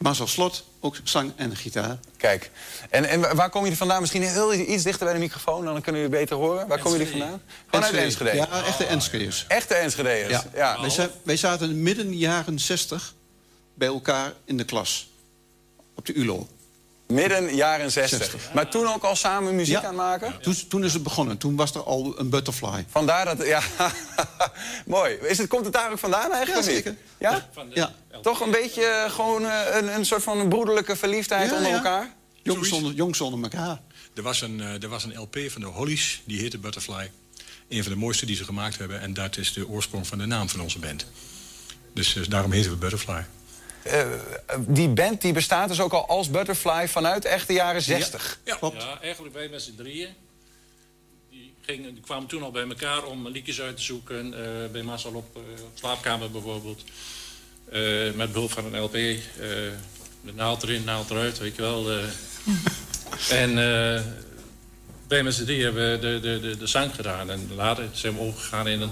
Marcel 0.00 0.26
Slot, 0.26 0.64
ook 0.80 0.96
zang 1.04 1.32
en 1.36 1.56
gitaar. 1.56 1.98
Kijk, 2.16 2.50
en, 2.90 3.04
en 3.04 3.20
wa- 3.20 3.34
waar 3.34 3.46
komen 3.46 3.62
jullie 3.62 3.76
vandaan? 3.78 4.00
Misschien 4.00 4.22
heel 4.22 4.54
iets 4.54 4.82
dichter 4.82 5.04
bij 5.04 5.14
de 5.14 5.20
microfoon, 5.20 5.64
dan 5.64 5.80
kunnen 5.82 6.00
jullie 6.00 6.16
beter 6.18 6.36
horen. 6.36 6.68
Waar 6.68 6.78
komen 6.78 6.98
jullie 6.98 7.12
vandaan? 7.18 7.42
Gewoon 7.70 7.84
uit 7.84 7.94
Enschede. 7.94 8.34
Ja, 8.36 8.48
echte 8.64 8.84
Enschede's. 8.84 9.44
Echte 9.48 9.74
Enschede'ers, 9.74 10.30
Ja. 10.30 10.44
ja. 10.54 10.80
Wij, 10.96 11.10
wij 11.22 11.36
zaten 11.36 11.82
midden 11.82 12.16
jaren 12.16 12.58
60 12.58 13.14
bij 13.74 13.88
elkaar 13.88 14.32
in 14.44 14.56
de 14.56 14.64
klas. 14.64 15.10
Op 15.94 16.06
de 16.06 16.12
ULO. 16.12 16.48
Midden 17.10 17.54
jaren 17.54 17.92
60. 17.92 18.52
Maar 18.54 18.70
toen 18.70 18.86
ook 18.86 19.02
al 19.02 19.16
samen 19.16 19.54
muziek 19.54 19.76
aan 19.76 19.84
het 19.84 19.94
maken? 19.94 20.40
Toen, 20.40 20.54
toen 20.68 20.84
is 20.84 20.92
het 20.92 21.02
begonnen. 21.02 21.38
Toen 21.38 21.56
was 21.56 21.74
er 21.74 21.82
al 21.82 22.14
een 22.18 22.30
butterfly. 22.30 22.84
Vandaar 22.88 23.24
dat, 23.24 23.46
ja, 23.46 23.62
mooi. 24.86 25.14
Is 25.14 25.38
het, 25.38 25.48
komt 25.48 25.64
het 25.64 25.74
daar 25.74 25.90
ook 25.90 25.98
vandaan 25.98 26.32
eigenlijk? 26.32 26.66
Ja, 26.66 26.72
zeker. 26.72 26.96
Ja? 27.18 27.48
Ja. 27.74 27.92
Toch 28.22 28.40
een 28.40 28.50
beetje 28.50 28.84
eh, 28.84 29.10
gewoon 29.10 29.46
eh, 29.46 29.60
een, 29.70 29.94
een 29.94 30.04
soort 30.06 30.22
van 30.22 30.48
broederlijke 30.48 30.96
verliefdheid 30.96 31.50
Ja, 31.50 31.56
onder 31.56 31.70
ja. 31.70 31.76
elkaar? 31.76 32.14
Jongs 32.42 32.68
zonder, 32.68 32.92
jongs 32.92 33.18
zonder 33.18 33.42
elkaar. 33.42 33.80
Er 34.14 34.22
was, 34.22 34.40
een, 34.40 34.60
eh, 34.60 34.82
er 34.82 34.88
was 34.88 35.04
een 35.04 35.18
LP 35.18 35.38
van 35.48 35.60
de 35.60 35.66
Hollies, 35.66 36.22
die 36.24 36.40
heette 36.40 36.58
Butterfly. 36.58 37.10
Een 37.68 37.82
van 37.82 37.92
de 37.92 37.98
mooiste 37.98 38.26
die 38.26 38.36
ze 38.36 38.44
gemaakt 38.44 38.78
hebben. 38.78 39.00
En 39.00 39.14
dat 39.14 39.36
is 39.36 39.52
de 39.52 39.68
oorsprong 39.68 40.06
van 40.06 40.18
de 40.18 40.26
naam 40.26 40.48
van 40.48 40.60
onze 40.60 40.78
band. 40.78 41.06
Dus 41.94 42.16
eh, 42.16 42.22
daarom 42.28 42.52
heten 42.52 42.70
we 42.70 42.76
Butterfly. 42.76 43.24
Eh, 43.82 44.06
die 44.58 44.88
band 44.88 45.20
die 45.20 45.32
bestaat 45.32 45.68
dus 45.68 45.80
ook 45.80 45.92
al 45.92 46.06
als 46.08 46.30
Butterfly 46.30 46.88
vanuit 46.88 47.24
echt 47.24 47.46
de 47.46 47.52
jaren 47.52 47.82
60. 47.82 48.38
Ja, 48.44 48.58
ja, 48.78 49.00
eigenlijk 49.00 49.34
wij 49.34 49.48
met 49.48 49.62
z'n 49.62 49.74
drieën. 49.76 50.08
Die, 51.30 51.54
gingen, 51.60 51.94
die 51.94 52.02
kwamen 52.02 52.28
toen 52.28 52.42
al 52.42 52.50
bij 52.50 52.66
elkaar 52.68 53.04
om 53.04 53.28
liedjes 53.28 53.60
uit 53.60 53.76
te 53.76 53.82
zoeken. 53.82 54.34
eh, 54.34 54.70
bij 54.72 54.82
Marcel 54.82 55.12
op, 55.12 55.36
eh, 55.36 55.62
op 55.64 55.70
slaapkamer 55.74 56.30
bijvoorbeeld. 56.30 56.82
Eh, 57.72 58.12
met 58.14 58.32
behulp 58.32 58.50
van 58.50 58.64
een 58.74 58.80
LP. 58.82 58.94
eh, 58.94 59.18
de 60.22 60.32
naald 60.34 60.62
erin, 60.62 60.84
naald 60.84 61.10
eruit, 61.10 61.38
weet 61.38 61.56
je 61.56 61.62
wel. 61.62 61.90
eh. 61.90 62.04
en 63.42 63.50
eh 63.58 64.02
wij 65.08 65.22
met 65.22 65.34
z'n 65.34 65.44
drieën 65.44 65.62
hebben 65.64 65.90
we 65.90 65.98
de, 65.98 66.20
de, 66.20 66.40
de, 66.40 66.56
de 66.56 66.66
zang 66.66 66.94
gedaan. 66.94 67.30
En 67.30 67.50
later 67.54 67.88
zijn 67.92 68.14
we 68.14 68.20
overgegaan 68.20 68.68
in 68.68 68.80
een 68.80 68.90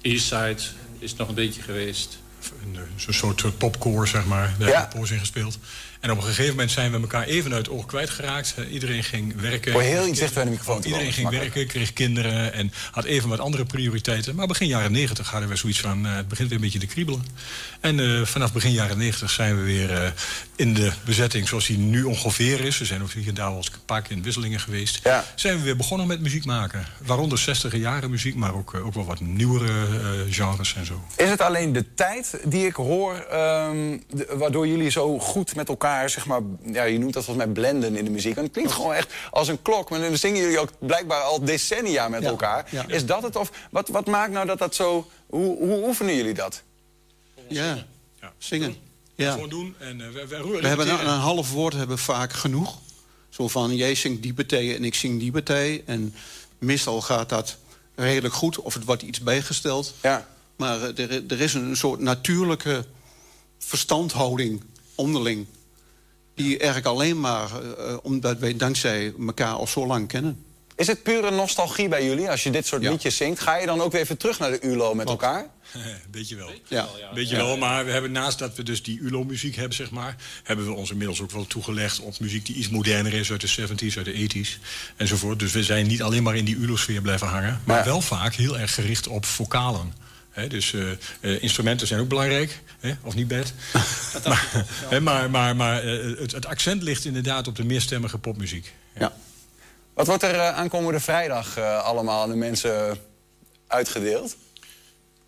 Eastside. 0.00 0.62
Is 0.98 1.10
het 1.10 1.18
nog 1.18 1.28
een 1.28 1.34
beetje 1.34 1.62
geweest. 1.62 2.18
Een, 2.64 2.78
Zo'n 2.96 3.14
soort 3.14 3.58
popcore, 3.58 4.06
zeg 4.06 4.24
maar. 4.24 4.54
Daar 4.58 4.68
Ja. 4.68 4.80
hebben 4.80 5.02
we 5.08 5.14
in 5.14 5.20
gespeeld. 5.20 5.58
En 6.00 6.10
op 6.10 6.16
een 6.16 6.22
gegeven 6.22 6.50
moment 6.50 6.70
zijn 6.70 6.90
we 6.92 7.00
elkaar 7.00 7.24
even 7.24 7.52
uit 7.52 7.66
het 7.66 7.74
oog 7.76 7.86
kwijtgeraakt. 7.86 8.54
Eh, 8.56 8.72
iedereen 8.72 9.04
ging 9.04 9.40
werken. 9.40 9.72
Hoor 9.72 9.82
je 9.82 9.88
heel 9.88 10.06
iets 10.06 10.18
dichter 10.18 10.34
bij 10.34 10.44
de 10.44 10.50
microfoon 10.50 10.82
Iedereen 10.82 11.12
ging 11.12 11.22
makkelijk. 11.22 11.54
werken, 11.54 11.72
kreeg 11.72 11.92
kinderen 11.92 12.52
en 12.52 12.72
had 12.90 13.04
even 13.04 13.28
wat 13.28 13.38
andere 13.40 13.64
prioriteiten. 13.64 14.34
Maar 14.34 14.46
begin 14.46 14.66
jaren 14.66 14.92
90 14.92 15.30
hadden 15.30 15.48
we 15.48 15.56
zoiets 15.56 15.80
van, 15.80 16.06
eh, 16.06 16.14
het 16.16 16.28
begint 16.28 16.48
weer 16.48 16.56
een 16.56 16.64
beetje 16.64 16.78
te 16.78 16.86
kriebelen. 16.86 17.26
En 17.80 18.00
eh, 18.00 18.22
vanaf 18.26 18.52
begin 18.52 18.72
jaren 18.72 18.98
90 18.98 19.30
zijn 19.30 19.56
we 19.56 19.62
weer 19.62 20.12
in 20.62 20.74
de 20.74 20.92
bezetting 21.04 21.48
zoals 21.48 21.66
die 21.66 21.78
nu 21.78 22.02
ongeveer 22.02 22.60
is. 22.60 22.78
We 22.78 22.84
zijn 22.84 23.02
ook 23.02 23.10
hier 23.10 23.28
en 23.28 23.34
daar 23.34 23.48
wel 23.48 23.56
eens 23.56 23.66
een 23.72 23.84
paar 23.84 24.02
keer 24.02 24.16
in 24.16 24.22
wisselingen 24.22 24.60
geweest. 24.60 25.00
Zijn 25.34 25.56
we 25.56 25.62
weer 25.62 25.76
begonnen 25.76 26.06
met 26.06 26.20
muziek 26.20 26.44
maken. 26.44 26.86
Waaronder 27.04 27.38
60 27.38 27.76
jaren 27.76 28.10
muziek, 28.10 28.34
maar 28.34 28.54
ook, 28.54 28.74
eh, 28.74 28.86
ook 28.86 28.94
wel 28.94 29.04
wat 29.04 29.20
nieuwere 29.20 29.66
eh, 29.68 30.32
genres 30.34 30.74
en 30.74 30.86
zo. 30.86 31.00
Is 31.16 31.28
het 31.28 31.40
alleen 31.40 31.72
de 31.72 31.94
tijd 31.94 32.38
die 32.44 32.66
ik 32.66 32.74
hoor, 32.74 33.14
ehm, 33.14 33.98
de- 34.10 34.28
waardoor 34.36 34.66
jullie 34.66 34.90
zo 34.90 35.18
goed 35.18 35.54
met 35.54 35.68
elkaar, 35.68 36.10
zeg 36.10 36.26
maar, 36.26 36.40
ja, 36.72 36.82
je 36.84 36.98
noemt 36.98 37.12
dat 37.12 37.24
volgens 37.24 37.44
mij 37.46 37.54
blenden 37.54 37.96
in 37.96 38.04
de 38.04 38.10
muziek. 38.10 38.36
En 38.36 38.42
het 38.42 38.52
klinkt 38.52 38.72
gewoon 38.72 38.94
echt 38.94 39.12
als 39.30 39.48
een 39.48 39.62
klok, 39.62 39.90
maar 39.90 40.00
dan 40.00 40.16
zingen 40.16 40.40
jullie 40.40 40.58
ook 40.58 40.70
blijkbaar 40.78 41.20
al 41.22 41.44
decennia 41.44 42.08
met 42.08 42.24
elkaar. 42.24 42.66
ja. 42.70 42.84
Is 42.88 43.06
dat 43.06 43.22
het? 43.22 43.36
Of 43.36 43.50
wat, 43.70 43.88
wat 43.88 44.06
maakt 44.06 44.32
nou 44.32 44.46
dat 44.46 44.58
dat 44.58 44.74
zo, 44.74 45.10
hoe, 45.26 45.56
hoe 45.58 45.86
oefenen 45.86 46.16
jullie 46.16 46.34
dat? 46.34 46.62
Ja, 47.48 47.84
zingen. 48.38 48.76
Ja. 49.22 49.32
Gewoon 49.32 49.48
doen. 49.48 49.74
En, 49.78 50.00
eh, 50.00 50.08
we, 50.08 50.26
we, 50.26 50.58
We 50.60 50.68
hebben 50.68 50.88
een, 50.88 51.00
een 51.00 51.18
half 51.18 51.52
woord 51.52 51.72
hebben 51.72 51.96
we 51.96 52.02
vaak 52.02 52.32
genoeg. 52.32 52.78
Zo 53.28 53.48
van, 53.48 53.76
jij 53.76 53.94
zingt 53.94 54.22
die 54.22 54.34
partij 54.34 54.76
en 54.76 54.84
ik 54.84 54.94
zing 54.94 55.20
die 55.20 55.32
partij. 55.32 55.82
En 55.86 56.14
meestal 56.58 57.00
gaat 57.00 57.28
dat 57.28 57.56
redelijk 57.94 58.34
goed. 58.34 58.58
Of 58.58 58.74
het 58.74 58.84
wordt 58.84 59.02
iets 59.02 59.20
bijgesteld. 59.20 59.94
Ja. 60.02 60.28
Maar 60.56 60.82
eh, 60.82 61.10
er, 61.10 61.22
er 61.28 61.40
is 61.40 61.54
een 61.54 61.76
soort 61.76 62.00
natuurlijke 62.00 62.84
verstandhouding 63.58 64.62
onderling. 64.94 65.46
Die 66.34 66.58
eigenlijk 66.58 66.86
alleen 66.86 67.20
maar 67.20 67.50
eh, 67.62 67.96
omdat 68.02 68.38
wij 68.38 68.56
dankzij 68.56 69.14
elkaar 69.26 69.54
al 69.54 69.66
zo 69.66 69.86
lang 69.86 70.08
kennen. 70.08 70.44
Is 70.82 70.88
het 70.88 71.02
pure 71.02 71.30
nostalgie 71.30 71.88
bij 71.88 72.04
jullie 72.04 72.30
als 72.30 72.42
je 72.42 72.50
dit 72.50 72.66
soort 72.66 72.82
liedjes 72.82 73.16
zingt? 73.16 73.40
Ga 73.40 73.56
je 73.56 73.66
dan 73.66 73.80
ook 73.80 73.92
weer 73.92 74.00
even 74.00 74.16
terug 74.16 74.38
naar 74.38 74.50
de 74.50 74.60
ULO 74.60 74.94
met 74.94 75.08
elkaar? 75.08 75.46
Beetje 76.10 76.36
wel. 76.36 76.50
Ja. 76.68 76.88
Beetje 77.14 77.36
Ja. 77.36 77.44
wel, 77.44 77.56
maar 77.56 77.84
we 77.84 77.90
hebben 77.90 78.12
naast 78.12 78.38
dat 78.38 78.56
we 78.56 78.62
dus 78.62 78.82
die 78.82 78.98
ULO-muziek 78.98 79.54
hebben, 79.54 79.74
zeg 79.74 79.90
maar... 79.90 80.16
hebben 80.42 80.66
we 80.66 80.72
ons 80.72 80.90
inmiddels 80.90 81.20
ook 81.20 81.30
wel 81.30 81.46
toegelegd 81.46 82.00
op 82.00 82.20
muziek 82.20 82.46
die 82.46 82.54
iets 82.54 82.68
moderner 82.68 83.14
is... 83.14 83.30
uit 83.30 83.40
de 83.40 83.68
70s, 83.68 83.96
uit 83.96 84.04
de 84.04 84.28
80s 84.28 84.48
enzovoort. 84.96 85.38
Dus 85.38 85.52
we 85.52 85.62
zijn 85.62 85.86
niet 85.86 86.02
alleen 86.02 86.22
maar 86.22 86.36
in 86.36 86.44
die 86.44 86.56
ULO-sfeer 86.56 87.00
blijven 87.02 87.26
hangen... 87.26 87.60
maar 87.64 87.84
wel 87.84 88.00
vaak 88.00 88.34
heel 88.34 88.58
erg 88.58 88.74
gericht 88.74 89.06
op 89.06 89.24
vocalen. 89.24 89.92
Hè, 90.30 90.48
dus 90.48 90.72
eh, 90.72 90.90
eh, 91.20 91.42
instrumenten 91.42 91.86
zijn 91.86 92.00
ook 92.00 92.08
belangrijk, 92.08 92.60
hè, 92.80 92.92
of 93.02 93.14
niet 93.14 93.28
bed. 93.28 93.54
maar 94.28 94.66
hè, 94.88 95.00
maar, 95.00 95.30
maar, 95.30 95.56
maar 95.56 95.82
eh, 95.82 96.18
het, 96.18 96.32
het 96.32 96.46
accent 96.46 96.82
ligt 96.82 97.04
inderdaad 97.04 97.48
op 97.48 97.56
de 97.56 97.64
meerstemmige 97.64 98.18
popmuziek. 98.18 98.72
Wat 99.94 100.06
wordt 100.06 100.22
er 100.22 100.34
eh, 100.34 100.56
aankomende 100.56 101.00
vrijdag 101.00 101.56
eh, 101.56 101.84
allemaal 101.84 102.22
aan 102.22 102.30
de 102.30 102.36
mensen 102.36 102.98
uitgedeeld? 103.66 104.36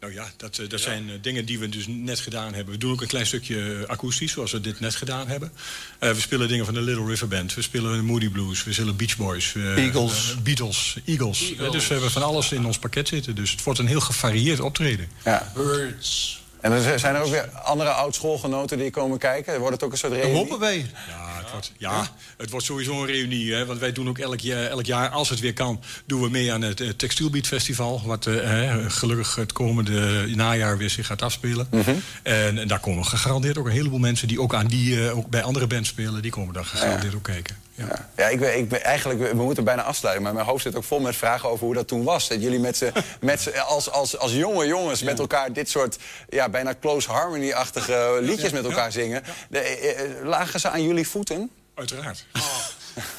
Nou 0.05 0.17
ja, 0.17 0.27
dat, 0.37 0.59
eh, 0.59 0.69
dat 0.69 0.81
zijn 0.81 1.19
dingen 1.23 1.45
die 1.45 1.59
we 1.59 1.69
dus 1.69 1.87
net 1.87 2.21
gedaan 2.21 2.55
hebben. 2.55 2.75
We 2.75 2.81
doen 2.81 2.93
ook 2.93 3.01
een 3.01 3.07
klein 3.07 3.27
stukje 3.27 3.85
akoestisch, 3.87 4.33
zoals 4.33 4.53
we 4.53 4.61
dit 4.61 4.81
net 4.81 4.95
gedaan 4.95 5.29
hebben. 5.29 5.53
Eh, 5.99 6.11
we 6.11 6.21
spelen 6.21 6.49
dingen 6.49 6.65
van 6.65 6.75
de 6.75 6.81
Little 6.81 7.07
River 7.07 7.29
Band. 7.29 7.55
We 7.55 7.63
spelen 7.63 7.97
de 7.97 8.03
Moody 8.03 8.29
Blues. 8.29 8.65
We 8.65 8.73
zullen 8.73 8.97
Beach 8.97 9.17
Boys. 9.17 9.55
Eagles. 9.55 10.37
Beatles. 10.43 10.97
Eagles. 11.05 11.51
Eagles. 11.51 11.73
Dus 11.73 11.87
we 11.87 11.93
hebben 11.93 12.11
van 12.11 12.23
alles 12.23 12.53
in 12.53 12.67
ons 12.67 12.79
pakket 12.79 13.09
zitten. 13.09 13.35
Dus 13.35 13.51
het 13.51 13.63
wordt 13.63 13.79
een 13.79 13.87
heel 13.87 14.01
gevarieerd 14.01 14.61
optreden. 14.61 15.09
Ja. 15.25 15.53
Birds. 15.55 16.43
En 16.65 16.73
er 16.73 16.99
zijn 16.99 17.15
er 17.15 17.21
ook 17.21 17.31
weer 17.31 17.49
andere 17.49 17.91
oud-schoolgenoten 17.91 18.79
die 18.79 18.91
komen 18.91 19.19
kijken? 19.19 19.59
Wordt 19.59 19.75
het 19.75 19.83
ook 19.83 19.93
een 19.93 19.99
soort 19.99 20.13
reunie? 20.13 20.37
hopen 20.37 20.59
wij. 20.59 20.77
Ja, 21.09 21.39
het 21.39 21.51
wordt, 21.51 21.73
ja, 21.79 22.07
het 22.37 22.51
wordt 22.51 22.67
sowieso 22.67 23.01
een 23.01 23.07
reunie. 23.07 23.55
Hè, 23.55 23.67
want 23.67 23.79
wij 23.79 23.93
doen 23.93 24.09
ook 24.09 24.19
elk 24.19 24.41
jaar, 24.41 24.67
elk 24.67 24.87
jaar, 24.87 25.09
als 25.09 25.29
het 25.29 25.41
weer 25.41 25.53
kan... 25.53 25.81
doen 26.07 26.23
we 26.23 26.31
mee 26.31 26.53
aan 26.53 26.63
het 26.63 26.99
Textielbeat 26.99 27.47
Festival. 27.47 28.03
Wat 28.05 28.27
eh, 28.27 28.75
gelukkig 28.89 29.35
het 29.35 29.53
komende 29.53 30.27
najaar 30.35 30.79
weer 30.79 30.91
zich 30.91 31.07
gaat 31.07 31.23
afspelen. 31.23 31.69
Mhm. 31.71 31.95
en, 32.23 32.59
en 32.59 32.69
daar 32.69 32.81
komen 32.81 33.05
gegarandeerd 33.05 33.59
ook 33.59 33.67
een 33.67 33.73
heleboel 33.73 33.99
mensen... 33.99 34.29
die 34.29 34.41
ook, 34.41 34.55
aan 34.55 34.67
die, 34.67 35.07
eh, 35.07 35.17
ook 35.17 35.29
bij 35.29 35.43
andere 35.43 35.67
bands 35.67 35.89
spelen. 35.89 36.23
Die 36.23 36.31
komen 36.31 36.55
daar 36.55 36.65
gegarandeerd 36.65 37.15
ook 37.15 37.23
kijken. 37.23 37.57
Ja, 37.77 38.09
ja 38.17 38.29
ik 38.29 38.39
ben, 38.39 38.57
ik 38.59 38.69
ben 38.69 38.83
eigenlijk, 38.85 39.21
we 39.33 39.43
moeten 39.43 39.65
bijna 39.65 39.83
afsluiten, 39.83 40.25
maar 40.25 40.35
mijn 40.35 40.47
hoofd 40.47 40.63
zit 40.63 40.75
ook 40.77 40.85
vol 40.85 41.01
met 41.01 41.17
vragen 41.17 41.49
over 41.49 41.65
hoe 41.65 41.75
dat 41.75 41.89
toen 41.89 42.05
was. 42.05 42.29
Dat 42.29 42.43
jullie 42.43 42.59
met 42.59 42.77
z'n, 42.77 42.93
met 43.21 43.41
z'n- 43.41 43.51
als, 43.59 43.91
als, 43.91 44.19
als 44.19 44.33
jonge 44.33 44.67
jongens 44.67 45.03
met 45.03 45.19
elkaar 45.19 45.53
dit 45.53 45.71
soort 45.71 45.97
ja, 46.29 46.49
bijna 46.49 46.75
close 46.81 47.11
harmony-achtige 47.11 48.19
liedjes 48.21 48.51
met 48.53 48.65
elkaar 48.65 48.93
zingen. 48.93 49.23
De, 49.49 49.59
eh, 49.59 50.01
eh, 50.05 50.25
lagen 50.27 50.61
ze 50.61 50.69
aan 50.69 50.83
jullie 50.83 51.09
voeten? 51.09 51.51
Uiteraard. 51.75 52.27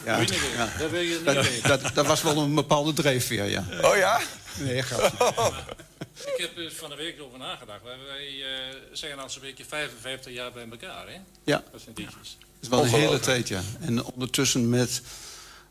Ja, 0.05 0.15
je 0.15 0.19
niet, 0.21 0.39
ja. 0.55 0.67
dat 0.79 0.89
wil 0.89 1.01
je 1.01 1.15
niet 1.15 1.25
Dat, 1.25 1.35
weten. 1.47 1.67
dat, 1.67 1.95
dat 1.95 2.05
was 2.05 2.21
wel 2.21 2.37
een 2.37 2.55
bepaalde 2.55 2.93
drijfveer, 2.93 3.43
ja. 3.43 3.63
Oh 3.81 3.95
ja? 3.97 4.19
Nee, 4.57 4.81
grapje. 4.81 5.25
Ik 6.35 6.41
heb 6.41 6.57
er 6.57 6.71
van 6.71 6.89
de 6.89 6.95
week 6.95 7.21
over 7.21 7.37
nagedacht. 7.39 7.83
Wij, 7.83 7.95
wij 8.07 8.25
eh, 8.25 8.75
zijn 8.91 9.19
al 9.19 9.29
zo'n 9.29 9.41
beetje 9.41 9.65
55 9.65 10.33
jaar 10.33 10.51
bij 10.51 10.65
elkaar, 10.71 11.07
hè? 11.07 11.17
Ja. 11.43 11.63
Dat 11.71 11.81
zijn 11.81 11.95
liedjes. 11.97 12.37
Is 12.65 12.71
wel 12.71 12.83
een 12.83 12.89
hele 12.89 13.19
tijd, 13.19 13.47
ja. 13.47 13.61
En 13.79 14.03
ondertussen 14.03 14.69
met 14.69 15.01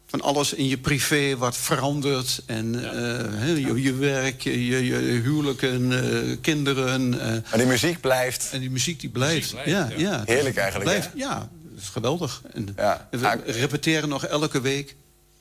van 0.07 0.21
alles 0.21 0.53
in 0.53 0.69
je 0.69 0.79
privé 0.79 1.37
wat 1.37 1.57
verandert. 1.57 2.43
En 2.47 2.75
eh, 2.75 3.41
hè, 3.41 3.47
je, 3.53 3.83
je 3.83 3.95
werk, 3.95 4.43
je, 4.43 4.67
je, 4.67 4.85
je 4.87 4.95
huwelijken, 5.21 5.93
eh, 5.93 6.37
kinderen. 6.41 7.21
eh. 7.21 7.29
Maar 7.29 7.59
die 7.59 7.67
muziek 7.67 8.01
blijft. 8.01 8.49
En 8.53 8.61
die 8.61 8.71
muziek 8.71 9.01
die 9.01 9.11
blijft. 9.11 9.51
blijft, 9.51 9.71
ja, 9.71 9.89
ja. 9.97 9.99
ja. 9.99 10.23
Heerlijk 10.25 10.57
eigenlijk, 10.57 10.91
Blijft, 10.91 11.11
ja, 11.15 11.39
dat 11.39 11.83
is 11.83 11.89
geweldig. 11.89 12.43
En 12.53 12.69
Ja. 12.77 13.09
we 13.11 13.41
repeteren 13.47 14.09
nog 14.09 14.27
elke 14.27 14.61
week. 14.61 14.97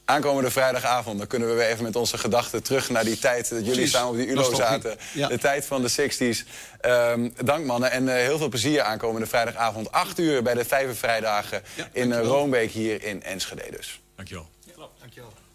Aankomende 0.06 0.52
vrijdagavond, 0.52 1.18
dan 1.18 1.28
kunnen 1.28 1.50
we 1.50 1.54
weer 1.54 1.68
even 1.68 1.84
met 1.84 1.96
onze 1.96 2.18
gedachten 2.18 2.64
terug 2.64 2.90
naar 2.90 3.04
die 3.04 3.20
tijd 3.20 3.50
dat 3.50 3.60
jullie 3.60 3.74
Precies. 3.74 3.92
samen 3.92 4.10
op 4.10 4.16
die 4.16 4.28
ULO 4.28 4.54
zaten. 4.54 4.98
Ja. 5.14 5.28
De 5.28 5.38
tijd 5.38 5.66
van 5.66 5.82
de 5.82 5.90
60s. 5.90 6.48
Ehm, 6.82 7.30
dank 7.44 7.66
mannen 7.66 7.92
en 7.92 8.08
eh, 8.10 8.16
heel 8.16 8.38
veel 8.38 8.50
plezier 8.50 8.82
aankomende 8.82 9.28
vrijdagavond. 9.28 9.92
8 9.92 10.20
uur 10.20 10.44
bij 10.44 10.54
de 10.54 10.66
Vijver 10.66 10.96
Vrijdagen 10.96 11.64
in 11.92 12.10
uh, 12.10 12.22
Roombeek 12.22 12.72
hier 12.72 13.04
in 13.04 13.24
Enschede 13.24 13.72
dus. 13.72 14.02
Dankjewel. 14.16 14.48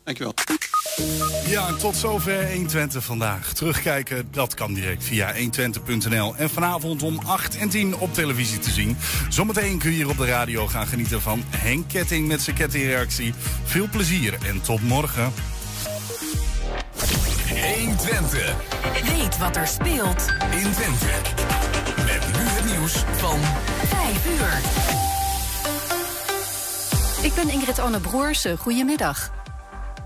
Dankjewel. 0.09 0.35
Ja, 1.47 1.69
en 1.69 1.79
tot 1.79 1.97
zover 1.97 2.51
120 2.53 3.05
vandaag. 3.05 3.53
Terugkijken, 3.53 4.29
dat 4.31 4.55
kan 4.55 4.75
direct 4.75 5.05
via 5.05 5.35
120.nl. 5.35 6.35
En 6.37 6.51
vanavond 6.51 7.03
om 7.03 7.19
8 7.27 7.57
en 7.57 7.69
10 7.69 7.97
op 7.97 8.15
televisie 8.15 8.59
te 8.59 8.71
zien. 8.71 8.97
Zometeen 9.29 9.79
kun 9.79 9.91
je 9.91 9.97
hier 9.97 10.09
op 10.09 10.17
de 10.17 10.27
radio 10.27 10.67
gaan 10.67 10.87
genieten 10.87 11.23
van 11.23 11.43
Henk 11.51 11.89
Ketting 11.89 12.29
met 12.29 12.43
zijn 12.43 12.57
kettingreactie. 12.57 13.35
Veel 13.65 13.89
plezier 13.89 14.35
en 14.47 14.61
tot 14.61 14.83
morgen. 14.83 15.33
120. 17.77 18.55
Weet 19.17 19.39
wat 19.39 19.57
er 19.57 19.67
speelt 19.67 20.27
in 20.51 20.73
Twente. 20.73 21.07
Met 21.97 22.27
nu 22.27 22.43
het 22.43 22.65
nieuws 22.65 22.93
van 23.17 23.39
5 23.87 24.27
uur. 24.27 24.61
Ik 27.25 27.35
ben 27.35 27.51
Ingrid 27.51 27.79
Anne 27.79 28.01
Broersen. 28.01 28.59
Goedemiddag. 28.59 29.38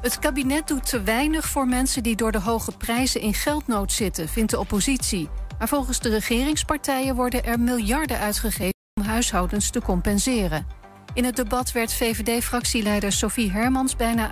Het 0.03 0.19
kabinet 0.19 0.69
doet 0.69 0.87
te 0.87 1.03
weinig 1.03 1.49
voor 1.49 1.69
mensen 1.69 2.03
die 2.03 2.17
door 2.17 2.33
de 2.33 2.41
hoge 2.41 2.73
prijzen 2.77 3.21
in 3.21 3.35
geldnood 3.35 3.93
zitten, 3.93 4.29
vindt 4.29 4.51
de 4.51 4.59
oppositie. 4.59 5.29
Maar 5.59 5.69
volgens 5.69 6.01
de 6.01 6.09
regeringspartijen 6.09 7.15
worden 7.15 7.45
er 7.45 7.61
miljarden 7.61 8.19
uitgegeven 8.19 8.75
om 9.01 9.03
huishoudens 9.03 9.71
te 9.71 9.83
compenseren. 9.83 10.67
In 11.15 11.25
het 11.25 11.37
debat 11.37 11.73
werd 11.73 11.95
VVD-fractieleider 11.95 13.13
Sophie 13.13 13.51
Hermans 13.51 13.97
bijna 13.97 14.29
aan 14.29 14.31